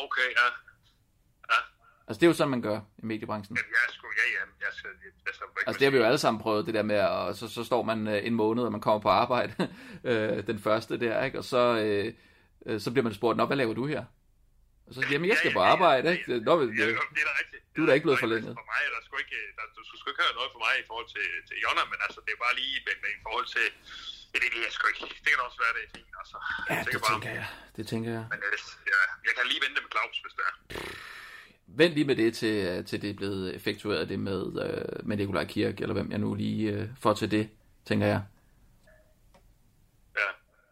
[0.05, 0.47] Okay, ja.
[2.07, 3.53] Ja, Altså, det er jo sådan, man gør i mediebranchen.
[3.57, 4.43] Jamen, jeg er sgu, ja, ja.
[4.65, 6.73] Jeg skal, jeg, altså, hvad kan Altså det har vi jo alle sammen prøvet, det
[6.79, 9.53] der med, at så, så står man øh, en måned, og man kommer på arbejde,
[10.09, 11.37] øh, den første der, ikke?
[11.41, 12.05] og så, øh,
[12.67, 14.03] øh, så bliver man spurgt, Nå, hvad laver du her?
[14.87, 16.39] Og så siger jamen jeg skal på arbejde, ikke?
[16.47, 17.61] Nå, men, Ja, øh, det er da rigtigt.
[17.75, 18.53] du er da ikke blevet forlænget.
[18.61, 21.09] For mig, der skulle ikke, der, du skulle ikke høre noget for mig i forhold
[21.15, 23.65] til, til Jonna, men altså, det er bare lige med, med, i forhold til,
[24.31, 24.99] det, det, det sgu ikke.
[25.25, 26.37] Det kan også være, det er fint, altså.
[26.69, 27.49] ja, Jeg det tænker bare, jeg.
[27.77, 28.25] Det tænker jeg.
[28.31, 28.39] Men
[28.93, 30.55] ja, jeg kan lige vente med Claus, hvis det er.
[31.77, 35.17] Vent lige med det, til, øh, til det er blevet effektueret, det med, øh, med
[35.17, 37.49] Nikolaj Kirk, eller hvem jeg nu lige øh, får til det,
[37.85, 38.21] tænker jeg.
[40.17, 40.29] Ja.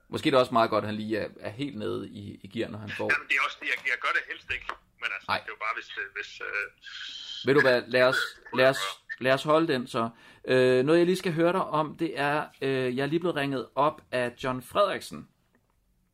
[0.10, 2.48] Måske er det også meget godt, at han lige er, er helt nede i, i
[2.48, 3.12] gear, når han får.
[3.14, 4.66] Jamen, det er også det, jeg, jeg gør det helst ikke.
[5.00, 5.38] Men altså, Nej.
[5.38, 5.98] det er jo bare, hvis...
[5.98, 8.18] øh, hvis øh, Ved du hvad, lad os,
[8.54, 8.78] lad os,
[9.20, 10.10] lad os holde den så.
[10.48, 13.36] Øh, noget jeg lige skal høre dig om, det er, øh, jeg er lige blevet
[13.36, 15.28] ringet op af John Frederiksen,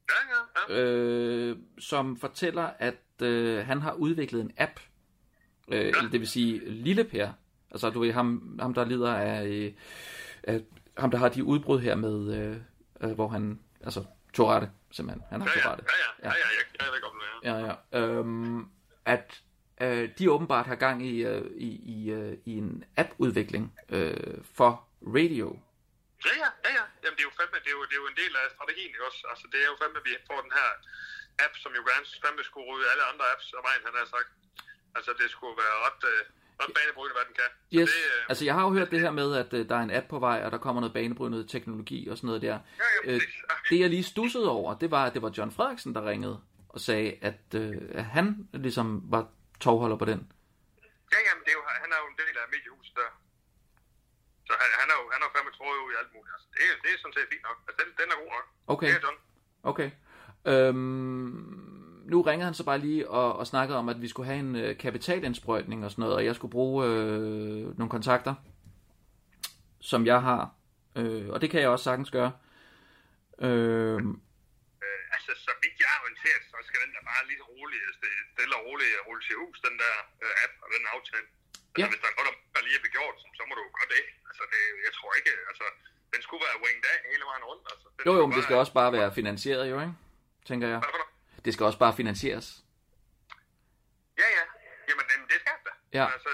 [0.10, 0.36] ja,
[0.70, 0.82] ja, ja.
[0.82, 4.80] øh, som fortæller, at øh, han har udviklet en app,
[5.68, 7.30] øh, eller det vil sige Lille Per,
[7.72, 9.74] altså du ved, ham, ham der lider af, øh,
[10.44, 10.62] af,
[10.98, 12.58] ham der har de udbrud her med, øh,
[13.02, 15.86] øh, hvor han, altså Tourette, simpelthen, han har Ja, ja, Tourette.
[16.24, 17.58] ja, ja, ja, ja, jeg, jeg ved det er.
[17.58, 18.00] Ja, ja.
[18.00, 18.68] Øhm,
[19.06, 19.42] at
[19.82, 24.72] øh, de åbenbart har gang i, øh, i, i, øh, i en app-udvikling øh, for
[25.18, 25.60] radio.
[26.26, 26.86] Ja, ja, ja, ja.
[27.04, 28.92] Jamen, det er jo fandme, det er jo, det er jo en del af strategien,
[28.96, 29.22] ikke også?
[29.32, 30.70] Altså, det er jo fandme, at vi får den her
[31.46, 34.30] app, som jo gerne fandme skulle rydde alle andre apps af vejen, han har sagt.
[34.98, 36.22] Altså, det skulle være ret, øh,
[36.62, 37.50] ret banebrydende, hvad den kan.
[37.54, 39.76] Så Yes, det, øh, altså jeg har jo hørt det her med, at øh, der
[39.80, 42.58] er en app på vej, og der kommer noget banebrydende teknologi og sådan noget der.
[42.82, 43.22] ja, ja, Øh,
[43.70, 46.38] det jeg lige stussede over, det var, at det var John Frederiksen, der ringede
[46.70, 49.24] og sagde, at, øh, han ligesom var
[49.66, 50.20] tovholder på den.
[51.14, 53.10] Ja, jamen, det er jo, han er jo en del af mediehuset der.
[54.48, 56.34] Så han, han er jo, han er jo fandme tråd i alt muligt.
[56.36, 57.58] Altså, det, er, det er sådan set fint nok.
[57.68, 58.46] Altså, den, den er god nok.
[58.74, 58.88] Okay.
[58.90, 59.18] Det er John.
[59.72, 59.90] Okay.
[60.46, 61.58] Øhm,
[62.06, 64.56] nu ringede han så bare lige og, og snakkede om, at vi skulle have en
[64.56, 68.34] øh, kapitalindsprøjtning og sådan noget, og jeg skulle bruge øh, nogle kontakter,
[69.92, 70.44] som jeg har.
[71.00, 72.32] Øh, og det kan jeg også sagtens gøre.
[73.48, 74.00] Øh,
[74.88, 78.26] Øh, altså, så vidt jeg er orienteret, så skal den der bare lige roligt, det-
[78.34, 81.28] stille og roligt rulle til hus, den der øh, app og den aftale.
[81.30, 81.88] Altså, Ja.
[81.92, 84.04] hvis der er noget, der lige er begjort, så, må du gøre det.
[84.30, 85.66] Altså, det, jeg tror ikke, altså,
[86.14, 87.64] den skulle være winged af hele vejen rundt.
[87.74, 89.96] Altså, den jo, jo, men det skal også bare være finansieret, jo, ikke?
[90.46, 90.82] Tænker jeg.
[91.46, 92.64] Det skal også bare finansieres.
[94.18, 94.44] Ja, ja.
[94.90, 95.98] Jamen, det skal det.
[96.00, 96.06] Ja.
[96.14, 96.30] Altså,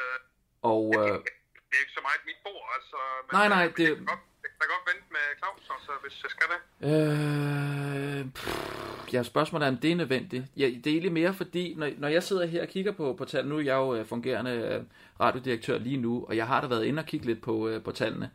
[0.62, 2.96] Og øh, det er ikke så meget mit bord, altså.
[3.26, 5.70] Men, Nej, nej, men det- Jeg kan godt, jeg kan da godt vente med Claus,
[5.76, 6.60] altså, hvis jeg skal det.
[6.90, 10.44] Øh, pff, ja, spørgsmålet er, om det er nødvendigt.
[10.58, 13.26] Ja, det er egentlig mere fordi, når, når jeg sidder her og kigger på, på
[13.26, 14.84] tallene, nu er jeg jo øh, fungerende øh,
[15.20, 18.32] radiodirektør lige nu, og jeg har da været inde og kigge lidt på, på tallene.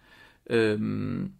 [0.46, 1.32] Øhm,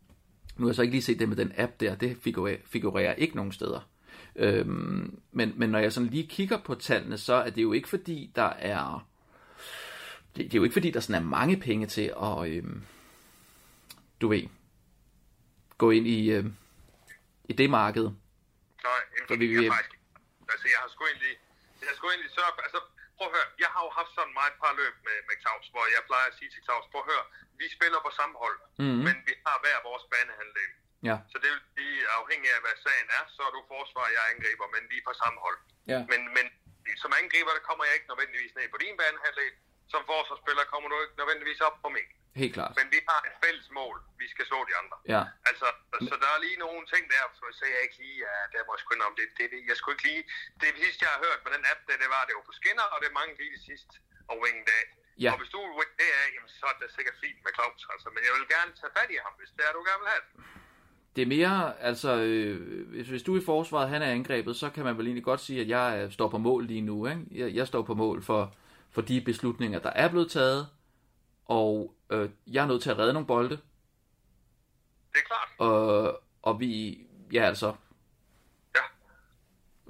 [0.57, 3.14] nu har jeg så ikke lige set det med den app der, det figurerer, figurerer
[3.14, 3.89] ikke nogen steder.
[4.37, 7.89] Øhm, men, men når jeg sådan lige kigger på tallene, så er det jo ikke
[7.89, 9.09] fordi, der er...
[10.37, 12.78] Det, det er jo ikke fordi, der sådan er mange penge til at, øhm,
[14.20, 14.45] du ved,
[15.83, 16.45] gå ind i, øh,
[17.51, 18.07] i det marked.
[18.89, 19.95] Nej, Så vi- jeg, faktisk,
[20.53, 21.35] altså, jeg har sgu egentlig,
[21.80, 22.80] jeg har sgu egentlig sørget for, altså,
[23.16, 25.85] prøv at høre, jeg har jo haft sådan meget par løb med, med Claus, hvor
[25.97, 27.24] jeg plejer at sige til Claus, prøv at høre,
[27.61, 29.01] vi spiller på samme hold, Mhm.
[29.07, 30.66] men vi har hver vores banehandel.
[31.09, 31.17] Ja.
[31.33, 34.67] Så det vil sige, afhængig af hvad sagen er, så er du forsvar, jeg angriber,
[34.75, 35.59] men er på samme hold.
[35.93, 36.01] Ja.
[36.13, 36.47] Men, men
[37.03, 39.51] som angriber, der kommer jeg ikke nødvendigvis ned på din banehandel.
[39.93, 42.09] Som forsvarsspiller kommer du ikke nødvendigvis op på min.
[42.43, 42.73] Helt klart.
[42.81, 43.97] Men vi har et fælles mål.
[44.23, 44.97] Vi skal slå de andre.
[45.15, 45.23] Ja.
[45.49, 45.67] Altså,
[46.09, 48.81] så der er lige nogle ting der, så jeg ikke lige, ja, der må jeg
[48.83, 50.23] sgu indrømme, det, det, det, jeg skulle ikke lige,
[50.63, 52.87] det sidste, jeg har hørt på den app, det, det var, det var på skinner,
[52.93, 53.95] og det mange lige det sidste,
[54.31, 54.85] og winged af.
[55.25, 55.31] Ja.
[55.33, 58.09] Og hvis du wing det af, jamen, så er det sikkert fint med Claus, altså,
[58.15, 60.25] men jeg vil gerne tage fat i ham, hvis det er, du gerne vil have
[60.27, 60.33] det.
[61.17, 64.71] Det er mere, altså, øh, hvis, hvis du er i forsvaret, han er angrebet, så
[64.71, 67.07] kan man vel egentlig godt sige, at jeg står på mål lige nu.
[67.07, 67.21] Ikke?
[67.31, 68.55] Jeg, jeg står på mål for,
[68.91, 70.69] for de beslutninger, der er blevet taget,
[71.45, 73.57] og øh, jeg er nødt til at redde nogle bolde,
[75.13, 75.49] Det er klart.
[75.59, 76.73] og, og vi,
[77.33, 77.69] ja altså,
[78.79, 78.85] Ja.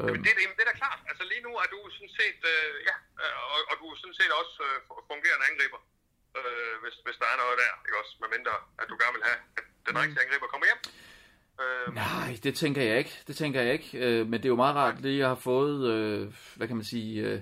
[0.01, 1.01] øh, Jamen, det, det, det er da klart.
[1.11, 4.19] Altså lige nu er du sådan set, øh, ja, øh, og, og du er sådan
[4.21, 4.77] set også øh,
[5.11, 5.81] fungerende angriber,
[6.39, 8.13] øh, hvis, hvis der er noget der, ikke også?
[8.23, 10.81] Medmindre, at du gerne vil have, at den rigtige angriber kommer hjem.
[11.63, 14.57] Øh, nej, det tænker jeg ikke, det tænker jeg ikke, øh, men det er jo
[14.57, 17.41] meget rart, lige jeg har fået, øh, hvad kan man sige, øh,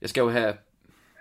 [0.00, 0.56] jeg skal jo have,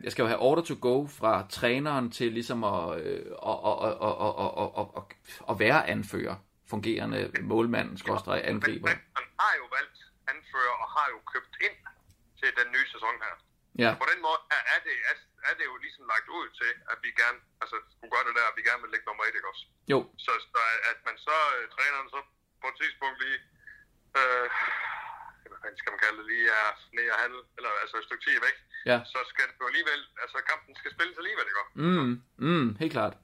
[0.04, 3.76] jeg skal jo have order to go fra træneren til ligesom at, øh, at, at,
[3.88, 5.04] at, at, at, at, at, at,
[5.50, 6.36] at være anfører,
[6.70, 8.88] fungerende målmand, skråstreg, angriber.
[8.90, 9.98] Men man har jo valgt
[10.34, 11.78] anfører og har jo købt ind
[12.40, 13.34] til den nye sæson her.
[13.84, 14.96] Ja, På den måde er, det,
[15.48, 18.46] er det jo ligesom lagt ud til, at vi gerne, altså skulle gøre det der,
[18.52, 19.64] at vi gerne vil lægge nummer et, ikke også?
[19.94, 20.62] jo, Så, så
[20.92, 22.20] at man så, øh, træneren så
[22.62, 23.40] på et tidspunkt lige,
[24.20, 24.48] øh,
[25.62, 28.38] hvad skal man kalde det, lige er ned og handle, eller altså et stykke tid
[28.48, 28.58] væk,
[28.92, 31.74] ja, så skal det jo alligevel, altså kampen skal spilles alligevel, ikke også?
[31.86, 32.12] mm,
[32.48, 33.16] mm, helt klart.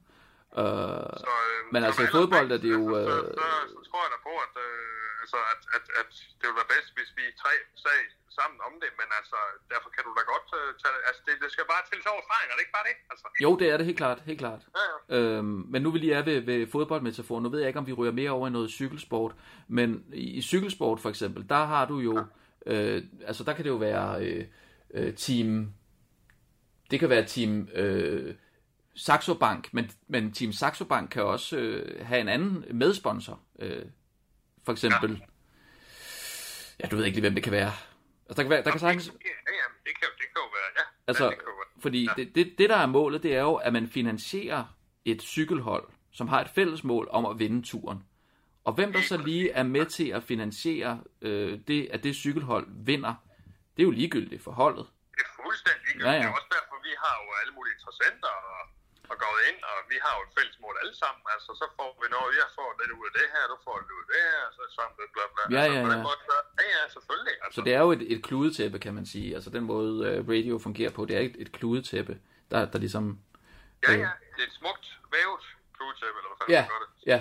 [0.61, 3.45] Øh, Så, øh, Men så altså, i fodbold er det jo, Altså, så, øh, så,
[3.73, 6.89] så, tror jeg da på, at, øh, altså, at, at, at det ville være bedst,
[6.97, 7.53] hvis vi tre
[7.85, 7.99] sag
[8.39, 9.37] sammen om det, men altså,
[9.73, 10.99] derfor kan du da godt øh, tage.
[11.07, 12.97] Altså, det, det skal bare til over stregen, er det ikke bare det?
[13.11, 14.61] Altså, jo, det er det helt klart, helt klart.
[14.79, 14.97] ja, ja.
[15.17, 17.97] Øhm, men nu vi lige er ved, ved fodboldmetaforen, nu ved jeg ikke, om vi
[17.99, 19.33] ryger mere over i noget cykelsport,
[19.77, 22.13] men i, i cykelsport for eksempel, der har du jo,
[22.65, 24.45] øh, altså der kan det jo være øh,
[24.93, 25.73] øh, team,
[26.91, 28.35] det kan være team øh,
[28.95, 33.85] Saxo Bank, men, men team Saxo Bank kan også øh, have en anden medsponsor, øh,
[34.67, 35.11] for eksempel,
[36.79, 37.71] ja, du ved ikke lige, hvem det kan være.
[38.27, 39.11] Altså, der kan, være, der kan sagtens, Ja,
[39.61, 40.83] ja, det kan, det kan jo være, ja.
[41.07, 41.81] Altså, ja, det kan jo være.
[41.81, 44.63] fordi det, det, det, der er målet, det er jo, at man finansierer
[45.05, 47.99] et cykelhold, som har et fælles mål om at vinde turen.
[48.63, 52.67] Og hvem der så lige er med til at finansiere øh, det, at det cykelhold
[52.85, 53.13] vinder,
[53.77, 54.85] det er jo ligegyldigt for holdet.
[55.15, 56.05] Det er fuldstændig ligegyldigt.
[56.05, 56.23] Ja, Ja, ja.
[56.23, 56.27] ja.
[56.27, 58.59] Det er også derfor, vi har jo alle mulige interessenter og,
[59.13, 61.23] og gået ind, og vi har jo et fælles mål alle sammen.
[61.33, 63.91] Altså, så får vi noget, jeg får lidt ud af det her, du får lidt
[63.97, 65.43] ud af det her, så sammen bla bla.
[65.55, 66.07] Ja, altså, ja, den ja.
[66.07, 67.35] Måde, så, ja, ja, selvfølgelig.
[67.43, 69.29] Altså, Så det er jo et, et kludetæppe, kan man sige.
[69.37, 72.13] Altså den måde uh, radio fungerer på, det er ikke et kludetæppe,
[72.51, 73.03] der, der ligesom...
[73.83, 74.85] Ja, øh, ja, det er et smukt
[75.15, 75.43] vævet
[75.77, 76.89] kludetæppe, eller hvad fanden Ja, gør det.
[77.11, 77.17] ja.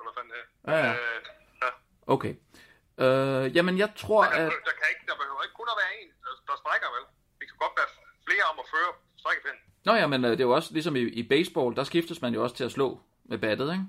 [0.00, 0.44] Eller fanden det.
[0.72, 0.92] Ja, ja.
[0.94, 1.20] Øh,
[1.62, 1.70] ja.
[2.14, 2.32] Okay.
[3.04, 4.48] Øh, jamen jeg tror, der, at...
[4.68, 7.04] der, kan ikke, der behøver ikke kun at være en, der, der strækker, vel?
[7.40, 7.90] Vi kan godt være
[8.26, 8.90] flere om at føre
[9.22, 9.62] strækkepinden.
[9.86, 12.30] Nå ja, men øh, det er jo også ligesom i, i baseball, der skiftes man
[12.36, 12.88] jo også til at slå
[13.30, 13.86] med battet, ikke?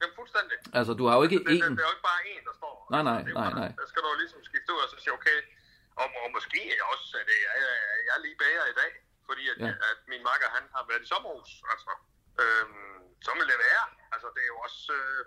[0.00, 0.56] Jamen, fuldstændig.
[0.78, 1.70] Altså, du har jo ikke Det, det, én...
[1.76, 2.74] det er jo ikke bare en, der står.
[2.94, 3.70] Nej, nej, Det jo nej, bare- nej.
[3.80, 5.38] Der skal du jo ligesom skifte ud og så sige, okay,
[6.00, 6.60] og, og måske
[6.92, 7.74] også, at jeg, jeg,
[8.06, 8.92] jeg er lige bager i dag,
[9.28, 9.70] fordi at, Ja.
[9.90, 11.92] at min makker, han har været i sommerhus, altså.
[12.42, 13.84] Øhm, så vil det være.
[14.14, 14.80] Altså, det er jo også...
[15.00, 15.22] Øh,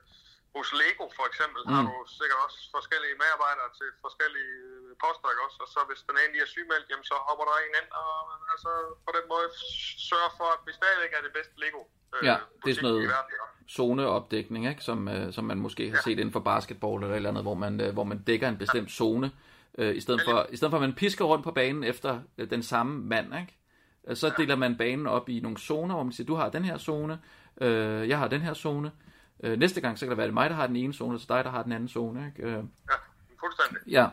[0.60, 1.74] hos Lego for eksempel mm.
[1.76, 4.58] har du sikkert også forskellige medarbejdere til forskellige
[5.04, 5.58] poster, ikke også?
[5.66, 8.12] Og så hvis den ene lige er sygemeldt, jamen så hopper der en ind, og
[8.54, 8.72] altså
[9.08, 9.48] på den måde
[10.10, 11.82] sørger for, at vi stadigvæk er det bedste Lego.
[12.16, 13.36] Øh, Ja, det er sådan noget- verden,
[13.78, 14.84] zoneopdækning, ikke?
[14.90, 17.54] Som, øh, som man måske har set inden for basketball eller et eller andet, hvor
[17.66, 19.32] man, øh, hvor man dækker en bestemt zone,
[19.78, 22.50] øh, i, stedet for, i stedet for at man pisker rundt på banen efter øh,
[22.50, 23.58] den samme mand, ikke?
[24.08, 26.66] Øh, Så deler man banen op i nogle zoner, hvor man siger, du har den
[26.66, 27.20] her zone,
[27.62, 28.92] øh, jeg har den her zone.
[29.44, 31.20] Øh, næste gang, så kan det være det mig, der har den ene zone, og
[31.20, 32.44] så dig, der har den anden zone, ikke?
[32.50, 32.52] Øh,
[32.90, 32.96] Ja,
[33.40, 33.88] fuldstændig.
[33.88, 34.08] Ja.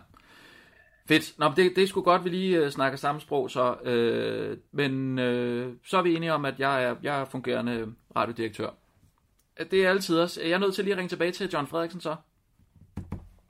[1.11, 1.39] Fedt.
[1.39, 3.75] Nå, men det, det er sgu godt, vi lige øh, snakker samme sprog, så.
[3.83, 8.71] Øh, men øh, så er vi enige om, at jeg er, jeg er fungerende radiodirektør.
[9.61, 10.41] Øh, Det er altid også.
[10.43, 12.17] Jeg er nødt til lige at ringe tilbage til John Frederiksen så.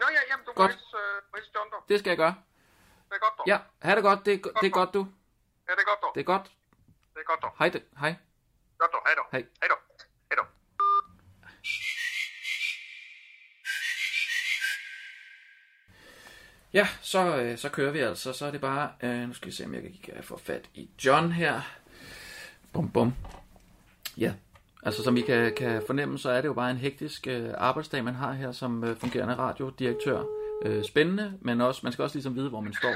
[0.01, 0.59] Nå ja, jamen du Godt.
[0.59, 1.83] må hilse, øh, hilse John, dog.
[1.89, 2.35] Det skal jeg gøre.
[3.09, 3.45] Det er godt, dog.
[3.47, 4.27] Ja, ha' det godt.
[4.27, 5.07] Det, er- det er godt, du.
[5.69, 6.11] ja, det er godt, dog.
[6.15, 6.45] Det er godt.
[7.15, 7.51] Det er godt, dog.
[7.59, 7.69] Hej.
[7.69, 8.15] det- Hej.
[8.79, 9.01] Godt, dog.
[9.07, 9.27] Hej, dog.
[9.33, 9.41] Hej.
[9.61, 9.79] Hej, dog.
[10.31, 10.47] Hej, dog.
[16.73, 18.33] Ja, så, øh, så kører vi altså.
[18.33, 18.89] Så er det bare...
[19.03, 21.61] Øh, nu skal vi se, om jeg kan få fat i John her.
[22.73, 23.15] Bum, bum.
[24.17, 24.33] Ja,
[24.83, 28.05] altså som I kan, kan fornemme, så er det jo bare en hektisk øh, arbejdsdag,
[28.05, 30.23] man har her som øh, fungerende radiodirektør.
[30.65, 32.95] Øh, spændende, men også, man skal også ligesom vide, hvor man står.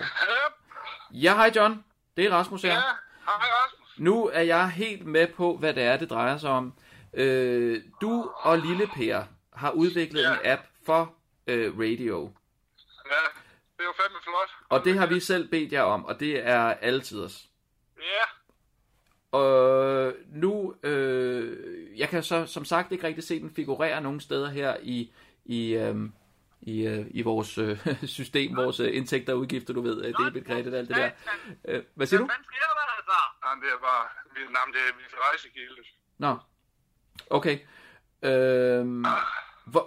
[1.12, 1.84] Ja, hej John.
[2.16, 2.68] Det er Rasmus her.
[2.72, 2.84] Ja, hej
[3.26, 3.98] Rasmus.
[3.98, 6.72] Nu er jeg helt med på, hvad det er, det drejer sig om.
[7.14, 9.22] Øh, du og Lille Per
[9.52, 10.32] har udviklet Ja.
[10.32, 11.14] en app for
[11.46, 12.30] øh, radio.
[13.76, 14.50] Det er jo fandme flot.
[14.68, 17.48] Og det har vi selv bedt jer om, og det er altiders.
[17.98, 18.24] Ja,
[19.38, 24.48] Og nu, øh, jeg kan så som sagt ikke rigtig se den figurere nogen steder
[24.50, 25.12] her i,
[25.44, 25.96] i, øh,
[26.60, 27.86] i, øh, i vores øh,
[28.18, 31.10] system, vores øh, indtægter og udgifter, du ved, øh, debit, kredit, alt det der.
[31.68, 32.26] Øh, hvad siger du?
[32.26, 33.18] Hvad sker der altså?
[33.44, 34.04] Jamen, det er bare...
[34.36, 35.82] Jamen, det er mit rejsekilde.
[36.18, 36.38] Nå,
[37.30, 37.58] okay.
[38.22, 38.84] Øh,
[39.66, 39.84] hvor,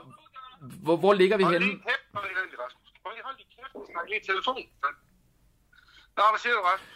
[0.85, 1.59] hvor, hvor ligger vi henne?
[1.59, 2.88] lige kæft, hold lige Rasmus.
[3.05, 3.47] Hold lige, hold lige
[4.22, 4.61] i telefon.
[6.18, 6.93] Nå, hvad siger du, Rasmus?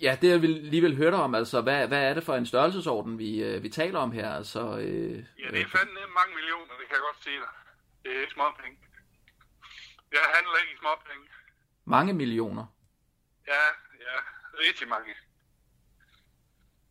[0.00, 2.34] Ja, det jeg vil, lige vil høre dig om, altså, hvad, hvad er det for
[2.34, 4.30] en størrelsesorden, vi, øh, vi taler om her?
[4.32, 5.12] Altså, øh,
[5.42, 7.48] Ja, det er fandme mange millioner, det kan jeg godt sige dig.
[8.02, 8.78] Det er ikke småpenge.
[10.12, 11.24] Jeg handler ikke i småpenge.
[11.84, 12.66] mange millioner.
[13.46, 13.64] Ja,
[14.06, 14.16] ja,
[14.68, 15.14] rigtig mange.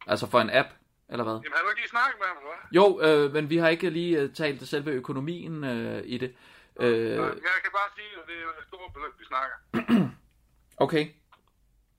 [0.08, 0.70] Altså for en app,
[1.10, 1.34] eller hvad?
[1.34, 2.72] Jamen, har du ikke lige snakket med ham, eller hvad?
[2.72, 2.86] Jo,
[3.26, 6.36] øh, men vi har ikke lige øh, talt selve økonomien øh, i det.
[6.80, 9.56] Øh, Jeg kan bare sige, at det er et stort beløb, vi snakker.
[10.86, 11.08] okay.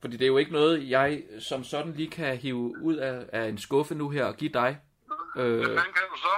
[0.00, 3.48] Fordi det er jo ikke noget, jeg som sådan lige kan hive ud af, af
[3.48, 4.80] en skuffe nu her og give dig.
[5.34, 6.28] Hvad Øh, fanden kan du så?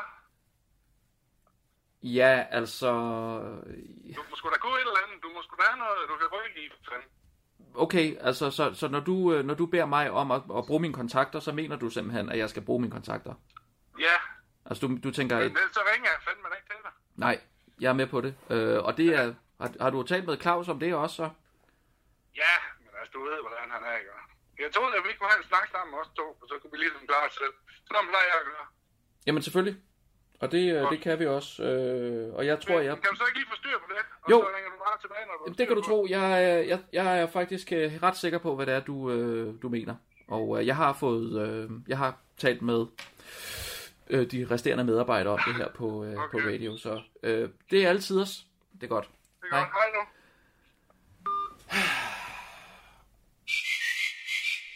[2.02, 2.90] ja, altså...
[4.16, 5.22] Du må sgu da gå et eller andet.
[5.22, 6.68] Du må sgu da have noget, du kan rykke i.
[6.70, 7.08] for fanden.
[7.74, 10.80] Okay, altså, så, så når, du, øh, når du beder mig om at, at bruge
[10.80, 13.34] mine kontakter, så mener du simpelthen, at jeg skal bruge mine kontakter?
[13.98, 14.14] Ja,
[14.66, 16.90] Altså, du, du tænker, men et, så ringer jeg fandme ikke til dig.
[17.16, 17.40] nej,
[17.80, 18.34] jeg er med på det.
[18.50, 19.34] Øh, og det er...
[19.60, 21.28] Har, har du talt med Claus om det også, så?
[22.42, 24.10] Ja, men altså, du ved, hvordan han er, ikke?
[24.62, 26.78] Jeg troede, at vi kunne have en snak sammen også to, og så kunne vi
[26.84, 27.54] ligesom klare os selv.
[27.88, 28.66] Sådan plejer jeg at gøre.
[29.26, 29.76] Jamen selvfølgelig.
[30.40, 31.62] Og det, øh, det kan vi også.
[31.62, 32.94] Øh, og jeg tror, jeg...
[33.02, 34.02] Kan du så ikke lige få styr på det?
[34.22, 34.36] Og Jo.
[34.40, 36.06] så ringer du bare tilbage, når du Jamen, det kan du tro.
[36.08, 39.62] Jeg, er- jeg, jeg er faktisk øh, ret sikker på, hvad det er, du, øh,
[39.62, 39.94] du mener.
[40.28, 41.28] Og øh, jeg har fået...
[41.48, 42.86] Øh, jeg har talt med
[44.10, 46.30] øh, de resterende medarbejdere om det her på, øh, okay.
[46.32, 46.76] på radio.
[46.76, 48.46] Så øh, det er altid os.
[48.72, 49.10] Det er godt.
[49.40, 49.68] Det er godt.
[49.68, 50.02] Hej nu.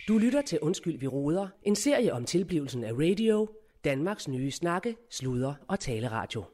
[0.09, 1.49] Du lytter til Undskyld, vi råder.
[1.62, 3.49] En serie om tilblivelsen af radio.
[3.85, 6.45] Danmarks nye snakke, sludre og taleradio.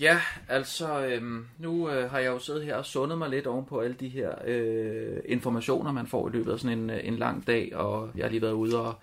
[0.00, 3.66] Ja, altså, øhm, nu øh, har jeg jo siddet her og sundet mig lidt oven
[3.66, 7.16] på alle de her øh, informationer, man får i løbet af sådan en, øh, en
[7.16, 8.94] lang dag, og jeg har lige været ude og,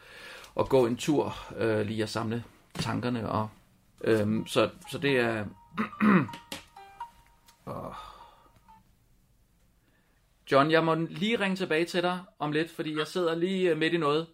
[0.55, 3.49] og gå en tur, øh, lige at samle tankerne, og
[4.03, 5.45] øhm, så, så det er...
[7.67, 7.93] Åh.
[10.51, 13.77] John, jeg må lige ringe tilbage til dig om lidt, fordi jeg sidder lige øh,
[13.77, 14.27] midt i noget.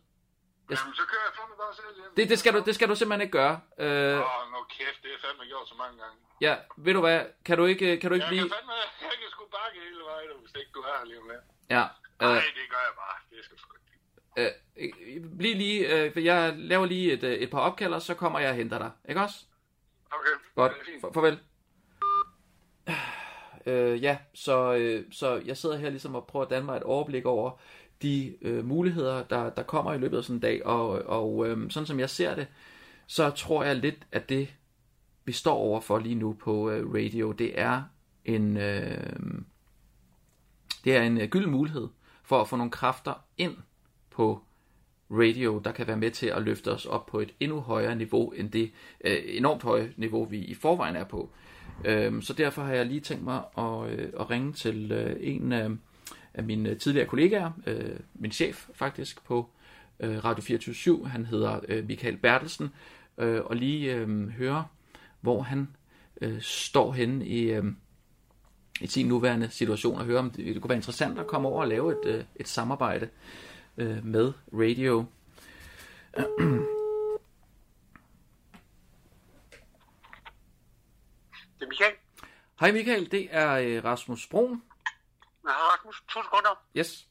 [0.69, 2.15] Jeg- Jamen, så kører jeg fandme bare selv hjem.
[2.17, 3.59] Det, det, skal, du, det skal du simpelthen ikke gøre.
[3.79, 6.17] Øh, Åh, nu kæft, det er fandme gjort så mange gange.
[6.41, 8.41] Ja, ved du hvad, kan du ikke, kan du ikke Jeg blive...
[8.41, 11.43] kan fandme, jeg kan sgu bakke hele vejen, hvis ikke du er her lige lidt.
[11.69, 11.83] Ja,
[12.21, 13.15] Nej, øh, det gør jeg bare.
[13.37, 13.73] Det skal sgu
[14.37, 14.51] ikke.
[14.77, 18.01] øh, øh, bliv lige, øh, for jeg laver lige et, øh, et par opkald, og
[18.01, 18.91] så kommer jeg og henter dig.
[19.09, 19.35] Ikke også?
[20.11, 20.71] Okay, Godt.
[20.71, 20.75] er.
[21.01, 21.39] For, farvel.
[23.65, 26.83] Øh, ja, så, øh, så jeg sidder her ligesom og prøver at danne mig et
[26.83, 27.51] overblik over
[28.01, 30.65] de øh, muligheder, der, der kommer i løbet af sådan en dag.
[30.65, 32.47] Og, og øh, sådan som jeg ser det,
[33.07, 34.53] så tror jeg lidt, at det,
[35.27, 37.83] vi står overfor lige nu på øh, radio, det er
[38.25, 39.13] en, øh,
[40.83, 41.87] det er en øh, gylden mulighed
[42.23, 43.57] for at få nogle kræfter ind
[44.09, 44.41] på
[45.11, 48.29] radio, der kan være med til at løfte os op på et endnu højere niveau
[48.31, 48.71] end det
[49.05, 51.29] øh, enormt høje niveau, vi i forvejen er på.
[51.85, 55.53] Øh, så derfor har jeg lige tænkt mig at, øh, at ringe til øh, en
[55.53, 55.69] øh,
[56.33, 59.49] af mine tidligere kollegaer, øh, min chef faktisk på
[59.99, 62.69] øh, Radio 24 Han hedder øh, Michael Bertelsen,
[63.17, 64.65] øh, og lige øh, høre,
[65.21, 65.75] hvor han
[66.21, 67.65] øh, står henne i, øh,
[68.81, 71.61] i sin nuværende situation, og høre, om det, det kunne være interessant at komme over
[71.61, 73.09] og lave et, øh, et samarbejde
[73.77, 75.05] øh, med radio.
[81.59, 81.93] Det er Michael.
[82.59, 84.29] Hej Michael, det er øh, Rasmus.
[84.33, 84.39] Ja,
[85.45, 86.63] Rasmus, to sekunder.
[86.77, 87.07] Yes.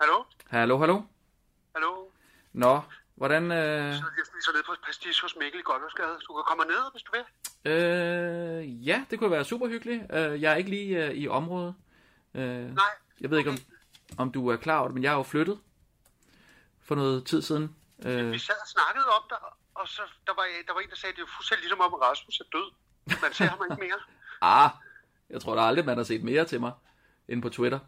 [0.00, 0.24] Hallo?
[0.50, 1.02] Hallo, hallo.
[1.74, 2.10] Hallo?
[2.52, 2.80] Nå,
[3.14, 3.42] hvordan...
[3.52, 3.94] Øh, Jeg
[4.26, 6.18] spiser ned på Pastis hos Mikkel i Goddersgade.
[6.28, 7.72] Du kan komme ned, hvis du vil.
[7.72, 10.02] øh, ja, det kunne være super hyggeligt.
[10.12, 11.74] Øh, jeg er ikke lige øh, i området.
[12.34, 12.42] Øh,
[12.74, 12.84] Nej.
[13.20, 13.56] jeg ved ikke, om,
[14.18, 15.60] om du er klar over det, men jeg er jo flyttet
[16.82, 17.76] for noget tid siden.
[18.06, 19.38] Øh, Vi sad og snakkede om dig,
[19.74, 21.94] og så der var, der var en, der sagde, at det er fuldstændig ligesom om,
[21.94, 22.72] at Rasmus er død.
[23.22, 23.98] Man ser ham ikke mere.
[24.64, 24.70] ah,
[25.30, 26.72] jeg tror da aldrig, man har set mere til mig
[27.28, 27.78] inde på Twitter.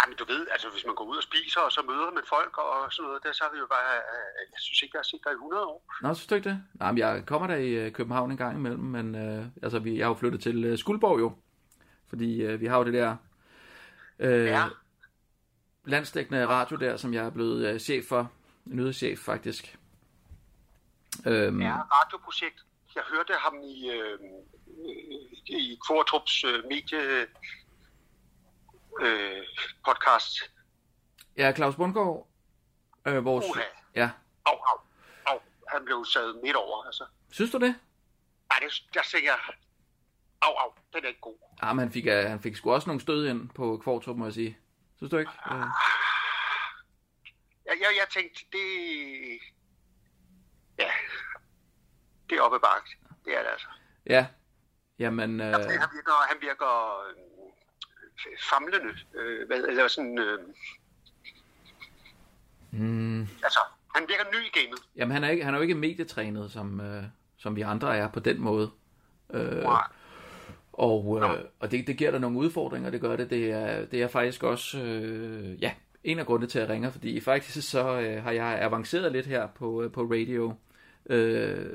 [0.00, 2.22] Nej, men du ved, altså hvis man går ud og spiser, og så møder man
[2.28, 4.98] folk og sådan noget, der så er vi jo bare, øh, jeg synes ikke, jeg
[4.98, 5.84] har set dig i 100 år.
[6.02, 6.62] Nå, synes du ikke det?
[6.74, 9.90] Nej, men jeg kommer der i øh, København en gang imellem, men øh, altså, vi,
[9.98, 11.32] jeg er jo flyttet til øh, Skuldborg jo.
[12.08, 13.16] Fordi øh, vi har jo det der
[14.18, 14.64] øh, Ja.
[15.84, 18.32] landstækkende radio der, som jeg er blevet øh, chef for
[18.64, 19.76] nyhedschef faktisk.
[21.26, 22.64] Øhm, Ja, radioprojekt.
[22.94, 24.18] Jeg hørte ham i, øh,
[25.46, 27.26] i Kvartrups øh, medie
[29.00, 29.42] øh,
[29.84, 30.36] podcast.
[31.36, 32.28] ja, Claus Bundgaard,
[33.06, 33.46] øh, vores...
[33.50, 33.62] Uha.
[33.94, 34.10] Ja,
[34.46, 34.78] Au, au,
[35.26, 35.38] au.
[35.68, 36.84] Han blev sad midt over.
[36.84, 37.06] Altså.
[37.30, 37.74] synes du det?
[38.50, 38.72] Ej, det,
[39.12, 39.38] tænker jeg,
[40.42, 41.36] au, au, den er ikke god.
[41.62, 44.24] Ja, men han fik, øh, han fik sgu også nogle stød ind på Kvartrup, må
[44.24, 44.58] jeg sige.
[44.96, 45.30] Synes du ikke?
[45.50, 45.56] Øh,
[47.66, 48.66] Jeg, jeg, jeg tænkte, det...
[50.78, 50.90] Ja,
[52.30, 52.96] det er oppe bakke.
[53.24, 53.66] Det er det altså.
[54.06, 54.26] ja.
[54.98, 55.60] Jamen, øh, Han
[55.92, 57.14] virker, han virker øh,
[58.50, 58.94] famlende.
[59.14, 60.18] Øh, hvad, eller sådan...
[60.18, 60.38] Øh,
[62.70, 63.60] mm, altså,
[63.94, 64.78] han virker ny i gamet.
[64.96, 67.02] jamen han, er ikke, han er jo ikke medietrænet, som, øh,
[67.38, 68.70] som vi andre er på den måde.
[69.32, 69.82] Øh, Nej.
[70.72, 73.30] Og, øh, og det, det giver der nogle udfordringer, det gør det.
[73.30, 75.72] Det er, det er faktisk også øh, ja,
[76.04, 79.46] en af grundene til at ringe, fordi faktisk så øh, har jeg avanceret lidt her
[79.46, 80.54] på, øh, på radio.
[81.06, 81.66] Øh,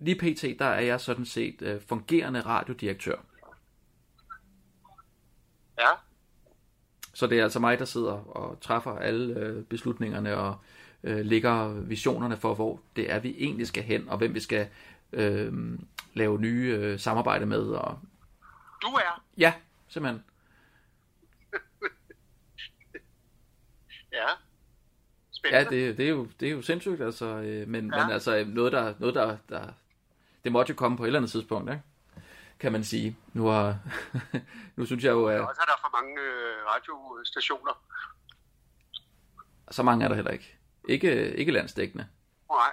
[0.00, 3.16] lige pt, der er jeg sådan set øh, fungerende radiodirektør.
[5.78, 5.88] Ja,
[7.14, 10.56] Så det er altså mig, der sidder og træffer alle øh, beslutningerne og
[11.02, 14.68] øh, lægger visionerne for, hvor det er, vi egentlig skal hen, og hvem vi skal
[15.12, 15.52] øh,
[16.14, 17.60] lave nye øh, samarbejde med.
[17.62, 17.98] Og,
[18.82, 19.24] du er.
[19.38, 19.54] ja,
[19.88, 20.22] simpelthen.
[24.12, 24.26] Ja.
[25.50, 28.04] Ja, det, det, er, jo, det er jo sindssygt, altså, øh, men, Ja.
[28.04, 29.66] men altså noget, der, noget der, der,
[30.44, 31.82] det måtte jo komme på et eller andet tidspunkt, ikke?
[32.64, 33.16] Kan man sige.
[33.32, 33.78] Nu, har,
[34.76, 37.72] nu synes jeg jo, at Også er der for mange øh, radiostationer.
[39.70, 40.58] så mange er der heller ikke.
[40.88, 42.06] Ikke, ikke landsdækkende.
[42.50, 42.72] Nej.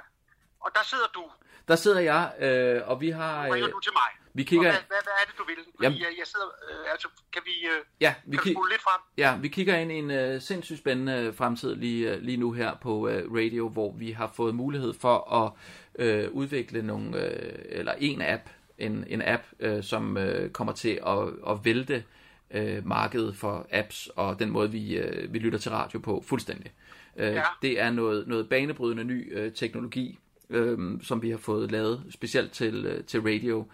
[0.60, 1.24] Og der sidder du.
[1.68, 3.46] Der sidder jeg, øh, og vi har...
[3.48, 4.10] Øh, du til mig.
[4.34, 4.64] vi Og kigger...
[4.72, 5.56] hvad, hvad, hvad er det, du vil?
[5.56, 6.46] Fordi Jamen- jeg, jeg sidder...
[6.70, 7.68] Øh, altså, kan vi...
[7.68, 9.02] Øh, Ja, vi, kan kig, lidt frem?
[9.18, 12.76] ja, vi kigger ind i en øh, sindssygt spændende fremtid lige, øh, lige nu her
[12.82, 15.52] på øh, radio, hvor vi har fået mulighed for at
[15.96, 18.50] øh, udvikle nogle, øh, eller en app,
[18.82, 21.18] en, en app, øh, som øh, kommer til at,
[21.48, 22.04] at vælte
[22.52, 26.72] øh, markedet for apps og den måde, vi, øh, vi lytter til radio på fuldstændig.
[27.18, 27.44] Øh, Ja.
[27.62, 30.20] Det er noget, noget banebrydende ny øh, teknologi,
[30.50, 33.66] øh, som vi har fået lavet specielt til, øh, til radio,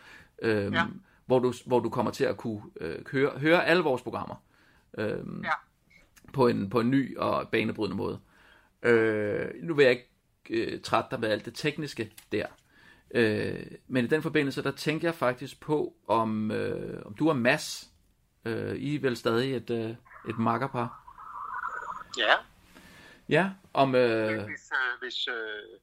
[0.41, 0.83] øh, Ja.
[1.25, 4.35] hvor, du, hvor du kommer til at kunne øh, høre, høre alle vores programmer
[4.97, 5.49] øh, Ja.
[6.33, 8.19] på, en, på en ny og banebrydende måde.
[8.83, 10.09] Øh, nu vil jeg ikke
[10.49, 12.45] øh, trætte dig med alt det tekniske der.
[13.11, 17.37] Øh, men i den forbindelse, der tænkte jeg faktisk på, om, øh, om du og
[17.37, 17.89] Mads,
[18.45, 19.95] øh, I er vel stadig et, øh,
[20.29, 21.03] et makkerpar.
[22.17, 22.33] Ja.
[23.29, 23.95] Ja, om...
[23.95, 25.79] Øh, Hvis, øh, hvis, øh,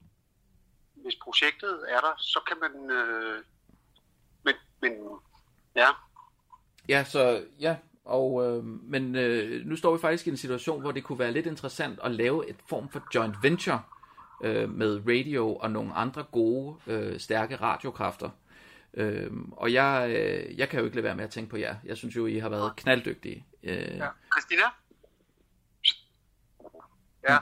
[0.94, 2.90] hvis projektet er der, så kan man...
[2.90, 3.42] Øh,
[4.44, 4.92] men, men
[5.76, 5.88] ja,
[6.88, 10.92] Ja, så ja, og, øh, men øh, nu står vi faktisk i en situation, hvor
[10.92, 13.82] det kunne være lidt interessant at lave et form for joint venture
[14.44, 18.30] øh, med radio og nogle andre gode, øh, stærke radiokræfter.
[18.94, 21.76] Øh, og jeg, øh, jeg kan jo ikke lade være med at tænke på jer.
[21.84, 23.44] Jeg synes jo, I har været knalddygtige.
[23.62, 24.06] Øh, ja.
[24.32, 24.62] Christina?
[27.28, 27.36] Ja.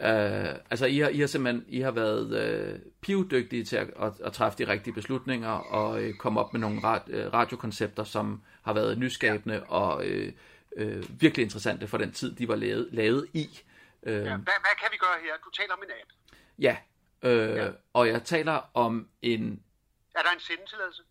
[0.00, 4.12] Øh, altså, I har, I har simpelthen I har været øh, pivdygtige til at, at,
[4.24, 8.42] at træffe de rigtige beslutninger og øh, komme op med nogle rad, øh, radiokoncepter, som
[8.62, 10.32] har været nyskabende og øh,
[10.76, 13.60] øh, virkelig interessante for den tid, de var lavet, lavet i.
[14.02, 14.20] Øh, ja.
[14.22, 15.32] Hvad, hvad kan vi gøre her?
[15.44, 16.10] Du taler om en app.
[16.58, 16.76] ja.
[17.22, 17.70] Øh, Ja.
[17.92, 19.62] Og jeg taler om en...
[20.14, 21.02] Er der en sendetilladelse?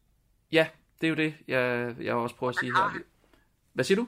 [0.51, 0.67] Ja,
[1.01, 2.89] det er jo det, jeg, jeg også prøver at Den sige har her.
[2.89, 3.03] han.
[3.73, 4.07] Hvad siger du?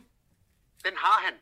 [0.86, 1.34] Den har han.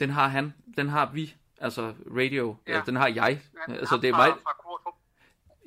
[0.00, 0.54] Den har han.
[0.76, 1.36] Den har vi.
[1.60, 2.56] Altså radio.
[2.66, 2.76] Ja.
[2.76, 2.82] Ja.
[2.86, 3.40] Den har jeg.
[3.68, 4.96] Ja, Altså, det er mig, Fra.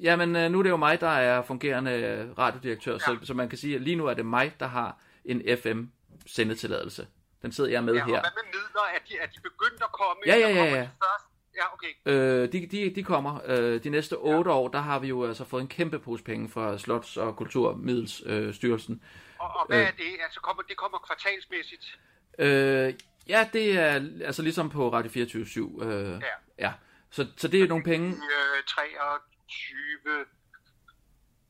[0.02, 3.00] Jamen, øh, nu er det jo mig, der er fungerende øh, radiodirektør, ja.
[3.00, 7.08] Så, så man kan sige, at lige nu er det mig, der har en FM-sendetilladelse.
[7.44, 8.22] Den sidder jeg med Ja, og her.
[8.22, 8.82] hvad med midler?
[8.96, 10.22] Er de, er de begyndt at komme?
[10.26, 10.82] Ja, ja, ja, ja.
[10.82, 11.26] de først?
[11.56, 11.88] Ja, okay.
[12.06, 13.40] Øh, de, de, de kommer.
[13.46, 16.50] Øh, de næste otte år, der har vi jo altså fået en kæmpe pose penge
[16.50, 19.02] fra Slots- og Kulturmiddelsstyrelsen.
[19.04, 19.40] Øh.
[19.40, 19.88] Og, og hvad Øh.
[19.88, 20.04] er det?
[20.24, 22.00] Altså, kommer, det kommer kvartalsmæssigt?
[22.40, 22.94] øh,
[23.28, 23.94] ja, det er
[24.26, 26.18] altså ligesom på Radio 24 øh, Ja.
[26.60, 26.74] ja.
[27.12, 28.08] Så, så det er nogle penge.
[28.10, 30.26] Øh, 23...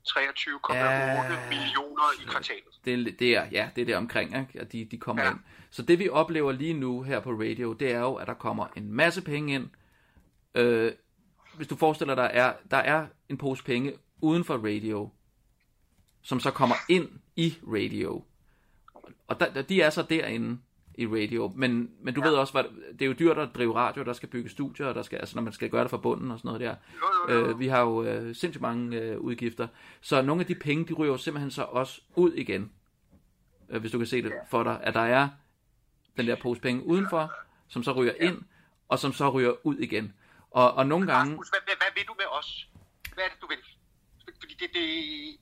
[0.07, 1.49] 23,8 Ja.
[1.49, 2.63] millioner i kvartalet.
[2.85, 4.59] Det, det er, ja, det er der omkring, ikke?
[4.61, 5.27] at de, de kommer ja.
[5.29, 5.33] Ja.
[5.33, 5.41] ind.
[5.73, 8.67] Så det vi oplever lige nu her på radio, det er jo, at der kommer
[8.75, 9.69] en masse penge ind.
[10.55, 10.91] Øh,
[11.55, 15.09] hvis du forestiller dig, er, der er en pose penge uden for radio,
[16.21, 18.23] som så kommer ind i radio.
[19.27, 20.57] Og der, de er så derinde
[20.97, 21.51] i radio.
[21.55, 22.27] Men, men du ja.
[22.27, 22.63] ved også, hvad,
[22.93, 25.35] det er jo dyrt at drive radio, der skal bygge studier, og der skal, altså
[25.35, 26.75] når man skal gøre det fra bunden og sådan noget der.
[27.29, 27.49] Jo, jo, jo.
[27.49, 29.67] Øh, vi har jo øh, sindssygt mange øh, udgifter.
[30.01, 32.71] Så nogle af de penge, de ryger jo simpelthen så også ud igen.
[33.69, 35.29] Øh, hvis du kan se det for dig, at der er
[36.17, 37.31] den der pose penge udenfor,
[37.69, 38.41] som så ryger ind,
[38.89, 40.13] og som så ryger ud igen.
[40.51, 41.31] Og, og nogle gange...
[41.31, 42.67] Rasmus, hvad, hvad, hvad vil du med os?
[43.13, 43.57] Hvad er det, du vil?
[44.39, 44.85] Fordi det, det,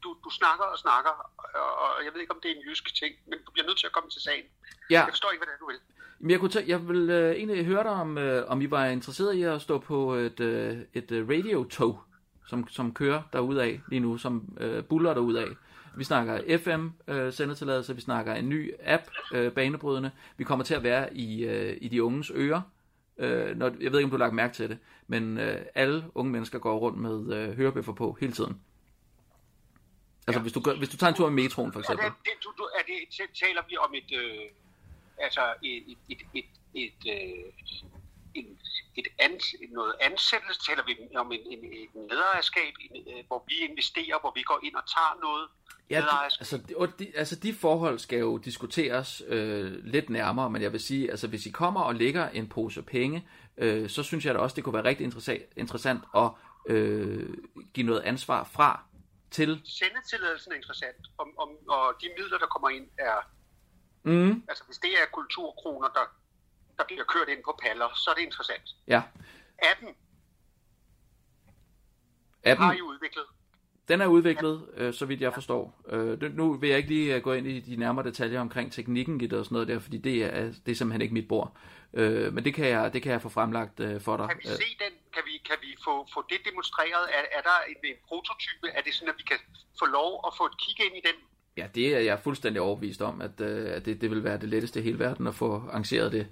[0.03, 3.15] du, du snakker og snakker, og, jeg ved ikke, om det er en jysk ting,
[3.27, 4.43] men du bliver nødt til at komme til sagen.
[4.89, 5.79] Ja, Jeg forstår ikke, hvad det er, du vil.
[6.19, 8.85] men jeg, kunne tage, jeg vil øh, egentlig høre dig, om, øh, om I var
[8.85, 12.03] interesseret i at stå på et, øh, et øh, radiotog,
[12.47, 15.47] som, som kører derudad lige nu, som øh, buller derudad.
[15.97, 20.11] Vi snakker FM-sendetilladelse, vi snakker en ny app, øh, banebrydende.
[20.37, 22.61] Vi kommer til at være i, øh, i de unges ører.
[23.17, 24.77] Øh, når, jeg ved ikke, om du har lagt mærke til det,
[25.07, 28.61] men øh, alle unge mennesker går rundt med øh, hørebøffer på hele tiden.
[30.27, 30.41] Altså, ja.
[30.41, 32.05] hvis, du, gør, hvis du tager en tur i metroen, for Er eksempel.
[32.05, 34.45] det, det, du, du, er det, taler vi om et, øh,
[35.17, 36.45] altså et, et, et, et,
[36.83, 37.53] et, øh,
[38.33, 38.59] en,
[38.95, 43.55] et ans, noget ansættelse, taler vi om en, en, et medejerskab, en, øh, hvor vi
[43.69, 45.45] investerer, hvor vi går ind og tager noget
[45.91, 46.57] Ja, de, altså,
[46.99, 51.27] de, altså de forhold skal jo diskuteres øh, lidt nærmere, men jeg vil sige, altså
[51.27, 53.27] hvis I kommer og lægger en pose penge,
[53.57, 56.29] øh, så synes jeg da også, det kunne være rigtig interessant, interessant at
[56.67, 57.29] øh,
[57.73, 58.83] give noget ansvar fra
[59.31, 59.61] til.
[59.65, 63.31] Sendetilladelsen er interessant, om, om, og de midler, der kommer ind, er,
[64.03, 66.05] Mm, altså hvis det er kulturkroner, der,
[66.77, 68.67] der bliver kørt ind på paller, så er det interessant.
[68.87, 69.01] ja,
[69.71, 69.95] Appen
[72.43, 73.25] appen, har I udviklet.
[73.87, 75.81] Den er udviklet, øh, så vidt jeg forstår.
[75.89, 79.21] Øh, nu vil jeg ikke lige øh, gå ind i de nærmere detaljer omkring teknikken
[79.21, 81.57] i det og sådan noget der, fordi det er, det er simpelthen ikke mit bord.
[81.93, 84.27] Øh, men det kan, jeg, det kan jeg få fremlagt øh, for dig.
[84.27, 84.93] Kan vi Øh, se den?
[85.13, 87.03] Kan vi, kan vi få, få det demonstreret?
[87.17, 88.67] Er, er der en, en prototype?
[88.67, 89.37] Er det sådan, at vi kan
[89.79, 91.17] få lov at få et kig ind i den?
[91.57, 94.49] Ja, det er jeg fuldstændig overbevist om, at, øh, at det, det vil være det
[94.49, 96.27] letteste i hele verden at få arrangeret det.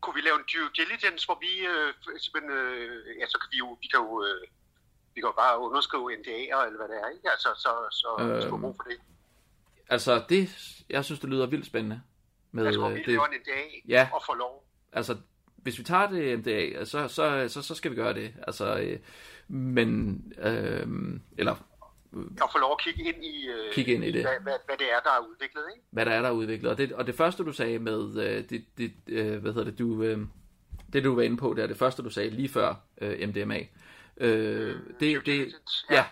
[0.00, 3.58] Kunne vi lave en due diligence, hvor vi øh, simpelthen, øh, ja, så kan vi
[3.58, 4.42] jo, vi kan jo, øh,
[5.14, 7.30] vi kan jo bare underskrive NDA'er, eller hvad det er, ikke?
[7.30, 8.96] Altså, så, så øh, skal brug for det.
[9.88, 10.48] Altså, det,
[10.90, 12.00] jeg synes, det lyder vildt spændende.
[12.52, 14.08] Med, Altså, hvor øh, vi det, laver en NDA Ja.
[14.12, 14.64] og får lov.
[14.92, 15.16] altså,
[15.56, 18.34] hvis vi tager det MDA, så, så, så, så skal vi gøre det.
[18.46, 18.98] Altså, øh,
[19.48, 20.86] men, øh,
[21.38, 21.56] eller
[22.40, 24.22] Og få lov at kigge ind i, øh, Kigge ind i det.
[24.22, 25.86] Hvad, hvad, hvad det er, der er udviklet, ikke?
[25.90, 26.70] hvad der er, der er udviklet.
[26.70, 29.78] Og det, og det første, du sagde med, øh, det, det, øh, hvad hedder det,
[29.78, 30.18] du, øh,
[30.92, 33.58] det du var inde på, det er det første, du sagde lige før øh, MDMA.
[33.58, 33.66] Øh,
[34.20, 36.06] det, det, diligence, ja,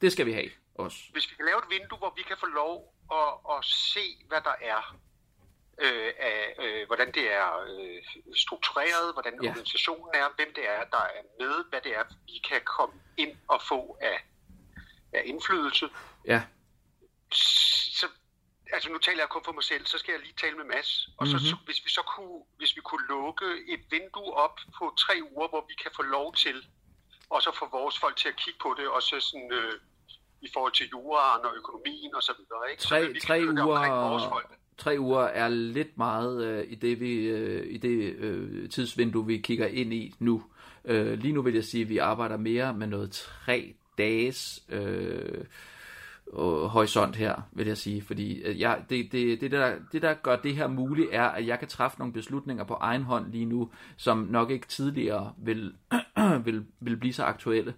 [0.00, 0.98] det skal vi have også.
[1.12, 4.40] Hvis vi kan lave et vindue, hvor vi kan få lov at, at se, hvad
[4.40, 4.96] der er,
[5.80, 8.02] øh, af, øh, hvordan det er øh,
[8.36, 9.48] struktureret, hvordan Ja.
[9.50, 13.36] organisationen er, hvem det er, der er med, hvad det er, vi kan komme ind
[13.48, 14.24] og få af,
[15.12, 15.88] af indflydelse.
[16.26, 16.42] Ja,
[17.32, 18.06] Så,
[18.72, 21.08] altså nu taler jeg kun for mig selv, så skal jeg lige tale med Mads.
[21.18, 21.44] Og så, Mhm.
[21.44, 25.48] så hvis vi så kunne, hvis vi kunne lukke et vindue op på tre uger,
[25.48, 26.68] hvor vi kan få lov til,
[27.30, 29.72] og så få vores folk til at kigge på det, og så sådan øh,
[30.42, 32.70] i forhold til juraen og økonomien og så videre.
[32.70, 32.82] Ikke?
[32.82, 37.12] så tre, vil vi tre, uger, tre uger er lidt meget øh, i det, vi,
[37.14, 40.44] øh, i det øh, tidsvindue, vi kigger ind i nu.
[40.84, 45.44] Øh, lige nu vil jeg sige, at vi arbejder mere med noget tre dages øh,
[46.32, 48.02] Øh, horisont her, vil jeg sige.
[48.02, 51.46] Fordi øh, jeg, det, det, det, der, det, der gør det her muligt, er, at
[51.46, 55.74] jeg kan træffe nogle beslutninger på egen hånd lige nu, som nok ikke tidligere vil,
[56.44, 57.74] vil, vil blive så aktuelle.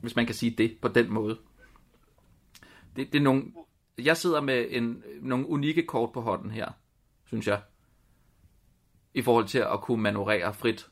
[0.00, 1.38] Hvis man kan sige det på den måde.
[2.96, 3.44] Det, det er nogle,
[3.98, 6.68] jeg sidder med en, nogle unikke kort på hånden her,
[7.26, 7.60] synes jeg.
[9.14, 10.90] I forhold til at kunne manøvrere frit.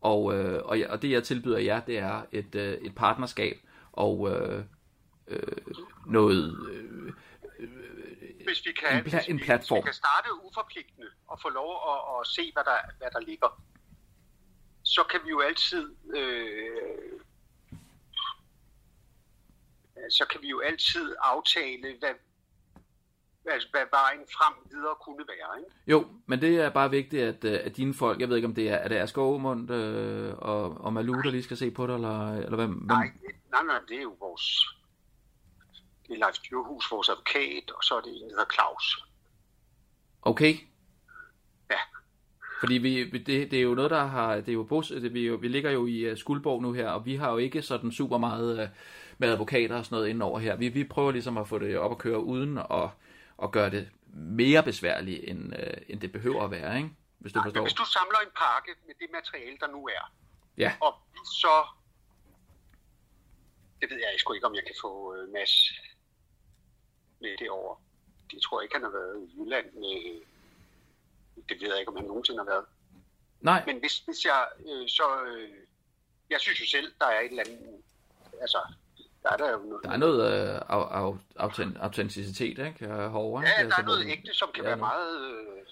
[0.00, 3.56] Og, øh, og, jeg, og det jeg tilbyder jer, det er et, øh, et partnerskab
[3.92, 4.64] og øh,
[5.28, 5.56] øh,
[6.06, 6.68] noget...
[6.70, 7.12] Øh,
[8.44, 9.76] Hvis vi kan, en pla- en platform.
[9.78, 13.20] Hvis vi kan starte uforpligtende og få lov at, at se, hvad der, hvad der
[13.20, 13.62] ligger,
[14.82, 15.94] så kan vi jo altid...
[16.16, 17.20] Øh,
[20.10, 22.14] så kan vi jo altid aftale, hvad,
[23.46, 25.58] altså, hvad vejen frem videre kunne være.
[25.58, 25.70] Ikke?
[25.86, 28.54] jo, men det er bare vigtigt, at, øh, at dine folk, jeg ved ikke om
[28.54, 31.86] det er, er det Asger Aumund øh, og, og Malou, der lige skal se på
[31.86, 32.70] det, eller, eller hvem?
[32.70, 32.86] hvem?
[32.86, 33.12] Nej,
[33.50, 34.75] nej, nej, det er jo vores...
[36.08, 39.06] Det er Leif Dyrhus, vores advokat, og så er det en, der hedder Claus.
[40.22, 40.54] Okay.
[41.70, 41.78] Ja.
[42.60, 44.34] Fordi vi, det, det er jo noget, der har...
[44.36, 46.88] Det er jo, bos, det, vi, jo, vi ligger jo i uh, Skuldborg nu her,
[46.88, 48.68] og vi har jo ikke sådan super meget uh,
[49.18, 50.56] med advokater og sådan noget indover her.
[50.56, 52.88] Vi, vi prøver ligesom at få det op at køre uden at,
[53.42, 56.90] at gøre det mere besværligt, end, uh, end det behøver at være, ikke?
[57.18, 57.62] Hvis du Nej, forstår.
[57.62, 60.12] hvis du samler en pakke med det materiale, der nu er,
[60.58, 60.94] Ja, og
[61.24, 61.66] så...
[63.80, 65.72] Det ved jeg sgu ikke, om jeg kan få uh, Mads
[67.20, 67.74] med det over.
[68.30, 70.20] Det tror jeg ikke, han har været i Jylland med...
[71.48, 72.64] Det ved jeg ikke, om han nogensinde har været.
[73.40, 75.22] nej, Men hvis, hvis jeg øh, så...
[75.26, 75.50] Øh,
[76.30, 77.82] jeg synes jo selv, der er et eller andet...
[78.40, 78.58] Altså,
[79.22, 79.84] der er der jo noget...
[79.84, 82.86] der er noget uh, au, au, autent, autenticitet, ikke?
[82.86, 83.50] Herovre, ikke?
[83.50, 85.62] Ja, der Altså, er noget ægte, som kan Ja, være meget øh,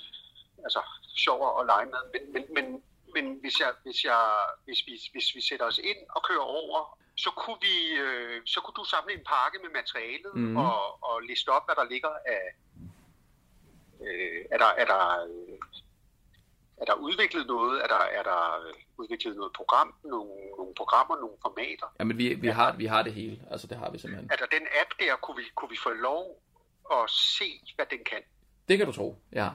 [0.64, 0.80] altså,
[1.16, 2.02] sjovere at lege med.
[2.14, 2.82] Men, men, men
[3.14, 4.20] men hvis, jeg, hvis, jeg,
[4.64, 8.60] hvis, vi, hvis vi sætter os ind og kører over, så kunne, vi, øh, så
[8.60, 10.56] kunne du samle en pakke med materialet mm.
[10.56, 12.44] og, og liste op, hvad der ligger af...
[14.04, 15.58] Øh, er, der, er, der, øh,
[16.76, 17.82] er der udviklet noget?
[17.84, 18.40] Er der, er der
[18.98, 19.94] udviklet noget program?
[20.04, 21.86] Nogle, nogle programmer, nogle formater?
[21.98, 23.40] Jamen, vi, vi, har, vi har det hele.
[23.50, 24.30] Altså, det har vi simpelthen.
[24.30, 26.42] Altså den app der, kunne vi, kunne vi få lov
[26.92, 28.22] at se, hvad den kan?
[28.68, 29.48] Det kan du tro, ja.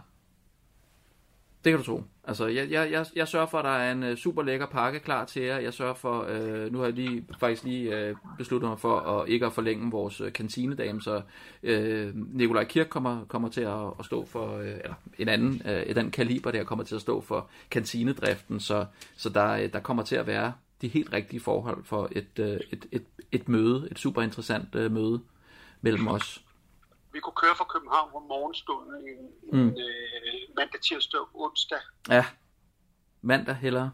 [1.64, 2.04] Det kan du tro.
[2.24, 5.00] Altså, jeg, jeg, jeg, jeg sørger for, at der er en uh, super lækker pakke
[5.00, 5.60] klar til jer.
[5.60, 9.30] Jeg sørger for, uh, nu har jeg lige, faktisk lige uh, besluttet mig for at
[9.30, 11.22] ikke at forlænge vores uh, kantinedame, så
[11.64, 15.96] uh, Nikolaj Kirk kommer, kommer til at, at stå for, uh, eller en anden, uh,
[15.96, 18.86] den kaliber der kommer til at stå for kantinedriften, så,
[19.18, 22.46] så der, uh, der kommer til at være de helt rigtige forhold for et, uh,
[22.46, 25.22] et, et, et møde, et super interessant uh, møde
[25.82, 26.44] mellem os.
[27.14, 29.60] Vi kunne køre fra København om morgenstunden en, mm.
[29.60, 31.80] en øh, mandag, tirsdag og onsdag,
[32.10, 32.26] Ja,
[33.22, 33.92] mandag hellere.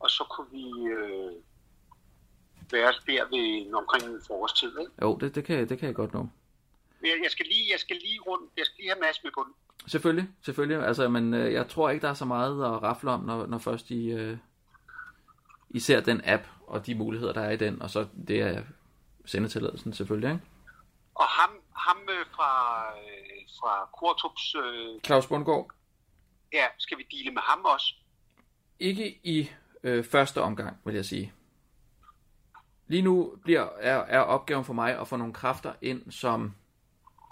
[0.00, 1.32] og så kunne vi øh,
[2.72, 4.78] være der ved omkring forårstid.
[4.80, 4.92] Ikke?
[5.02, 6.28] Jo, det, det, kan, det kan jeg godt nå.
[7.02, 9.44] Jeg, jeg, skal lige, jeg skal lige rundt, jeg skal lige have Mads med på
[9.46, 9.54] den.
[9.86, 10.86] Selvfølgelig, selvfølgelig.
[10.86, 13.58] Altså, men øh, jeg tror ikke, der er så meget at rafle om, når, når
[13.58, 14.36] først I, øh,
[15.70, 18.62] I ser den app og de muligheder, der er i den, og så det er
[19.24, 20.44] sendetilladelsen selvfølgelig, ikke?
[21.14, 21.50] Og ham,
[21.88, 22.50] ham øh, fra,
[22.98, 25.70] øh, fra Kortrups, øh, Claus Bundgaard,
[26.52, 27.94] ja, skal vi dele med ham også?
[28.78, 29.50] ikke i
[29.82, 31.32] øh, første omgang, vil jeg sige.
[32.86, 36.54] Lige nu bliver, er, er opgaven for mig at få nogle kræfter ind, som,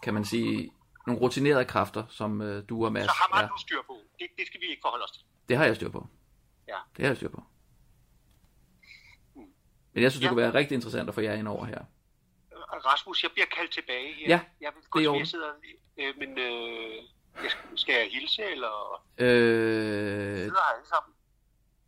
[0.03, 0.70] kan man sige,
[1.07, 3.48] nogle rutinerede kræfter, som øh, du og Mads Så har er.
[3.48, 3.96] du styr på.
[4.18, 5.22] Det, det skal vi ikke forholde os til.
[5.48, 6.07] Det har jeg styr på.
[6.68, 6.76] Ja.
[6.96, 7.42] Det har jeg styr på.
[9.92, 10.28] Men jeg synes, det Ja.
[10.28, 11.84] kunne være rigtig interessant at få jer ind over her.
[12.76, 14.28] Rasmus, jeg bliver kaldt tilbage her.
[14.28, 15.52] Ja, jeg vil gå det er jeg sidder,
[15.98, 16.94] øh, men øh,
[17.42, 19.26] jeg, skal- jeg hilse, eller Øh,
[20.38, 21.14] sidder her alle sammen?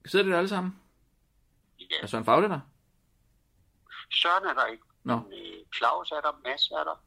[0.07, 0.81] sidder det alle sammen?
[1.81, 2.61] Ja, Er Søren Fagle der?
[4.11, 4.83] Søren er der ikke.
[5.05, 7.05] Nå, Men, øh, Claus er der, Mads er der.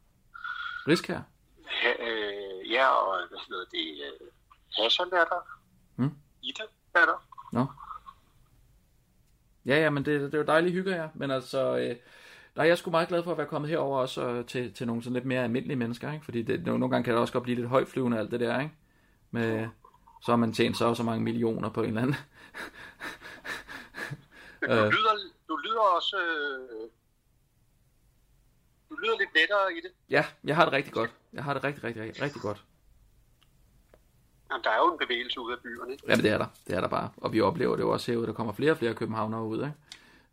[0.88, 1.20] Riskær.
[1.66, 4.28] Ha, øh, ja, og hvad hedder det, øh,
[4.84, 5.60] Hassan er der.
[5.96, 6.10] Mm.
[6.42, 6.62] Ida
[6.94, 7.28] er der.
[7.52, 7.66] Nå.
[9.66, 11.08] Ja, ja, men det, det er jo dejligt hygge jer.
[11.14, 11.96] Men altså, øh,
[12.58, 14.86] der er jeg sgu meget glad for at være kommet herover også øh, til, til
[14.86, 16.24] nogle sådan lidt mere almindelige mennesker, ikke?
[16.24, 18.74] Fordi det, nogle gange kan det også godt blive lidt højflyvende alt det der, ikke?
[19.30, 19.68] Med,
[20.22, 22.16] så har man tjent så og så mange millioner på en eller anden.
[24.60, 24.84] Men du, Øh.
[24.84, 25.14] lyder,
[25.48, 26.16] du lyder også...
[26.16, 26.88] Øh,
[28.90, 29.90] du lyder lidt lettere i det.
[30.10, 31.10] ja, jeg har det rigtig godt.
[31.32, 32.64] Jeg har det rigtig, rigtig, rigtig, rigtig godt.
[34.50, 35.92] Jamen, der er jo en bevægelse ud af byerne.
[35.92, 36.04] ikke?
[36.08, 37.10] Jamen det er der, det er der bare.
[37.16, 39.74] Og vi oplever det jo også herude, der kommer flere og flere københavnere ud, ikke?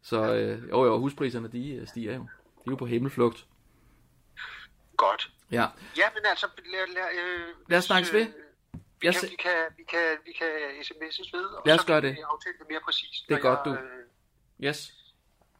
[0.09, 2.21] Så øh, jo, jo, huspriserne, de øh, stiger jo.
[2.21, 3.45] De er jo på himmelflugt.
[4.97, 5.31] Godt.
[5.51, 5.65] Ja,
[5.97, 6.47] Ja, men altså...
[6.71, 8.25] Lad, lad, øh, Lad os snakkes øh, ved.
[9.01, 10.47] Vi Jeg kan, vi, kan, vi, kan, vi kan
[10.87, 12.15] sms'es ved, og Lad os så gøre kan det.
[12.17, 13.29] vi aftale det mere præcist.
[13.29, 13.71] Det er godt, jeg, du.
[13.81, 14.05] øh,
[14.69, 14.93] yes.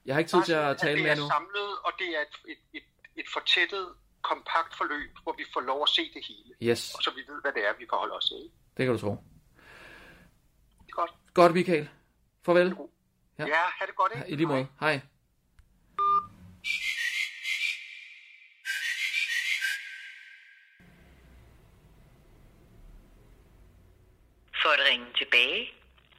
[0.06, 1.28] Jeg har ikke tid til at tale det mere er nu.
[1.28, 2.84] samlet, og det er et, et, et,
[3.22, 3.86] et fortættet,
[4.22, 6.72] kompakt forløb, hvor vi får lov at se det hele.
[6.72, 8.44] Yes, Og så vi ved, hvad det er, vi forholder os til.
[8.78, 9.12] det kan du tro.
[9.12, 11.12] Det er godt.
[11.34, 11.90] Godt, Michael.
[12.46, 12.68] Farvel.
[12.68, 12.74] Ja.
[13.40, 14.30] Ja, ja have det godt, ikke?
[14.30, 14.68] I lige måde.
[14.80, 15.02] Hej.
[24.62, 25.74] For at ringe tilbage,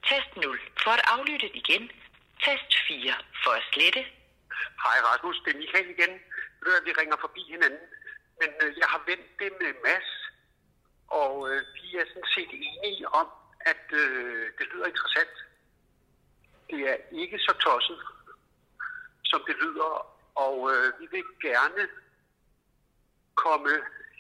[0.09, 0.61] tast 0.
[0.83, 1.91] For at aflytte igen,
[2.45, 3.15] tast 4.
[3.45, 4.05] For at slette,
[4.85, 6.13] Hej Rasmus, det er Michael igen.
[6.61, 7.85] Ved du, at vi ringer forbi hinanden.
[8.41, 10.11] Men øh, jeg har vendt det med Mads,
[11.23, 13.29] og øh, vi er sådan set enige om,
[13.73, 15.35] at øh, det lyder interessant.
[16.71, 18.01] Det er ikke så tosset,
[19.25, 19.93] som det lyder,
[20.35, 21.89] og øh, vi vil gerne
[23.35, 23.71] komme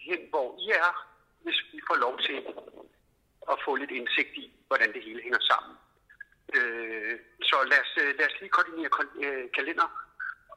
[0.06, 0.92] hen, hvor I er,
[1.42, 2.38] hvis vi får lov til
[3.50, 5.76] at få lidt indsigt i, hvordan det hele hænger sammen.
[6.54, 8.90] Øh, så lad os, øh, lad os lige koordinere
[9.24, 9.88] øh, kalender,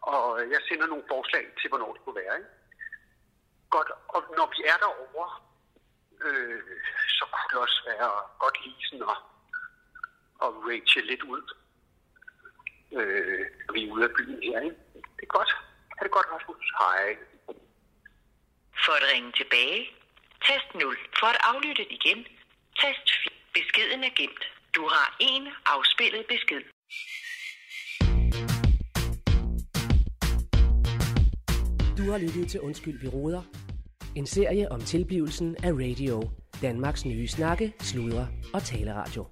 [0.02, 2.36] og jeg sender nogle forslag til, hvornår det kunne være.
[2.38, 2.50] Ikke?
[3.70, 5.30] Godt, og når vi er derovre,
[6.26, 6.62] øh,
[7.18, 8.10] så kunne det også være
[8.44, 9.20] godt lige sådan at,
[10.46, 11.44] at rage lidt ud,
[12.98, 14.60] øh, vi er ude af byen her.
[14.68, 14.76] Ikke?
[15.18, 15.52] Det er godt.
[15.98, 16.66] Ha' det godt, Rasmus.
[16.82, 17.18] Hej.
[18.86, 19.80] for at ringe tilbage,
[20.48, 20.98] tast 0.
[21.20, 22.20] For at aflytte igen,
[22.82, 23.40] tast 4.
[23.58, 24.44] Beskeden er gemt.
[24.76, 26.64] Du har en afspillet besked.
[31.98, 33.42] Du har lyttet til Undskyld, vi råder.
[34.16, 36.30] En serie om tilblivelsen af radio.
[36.62, 39.26] Danmarks nye snakke, sludre og taleradio.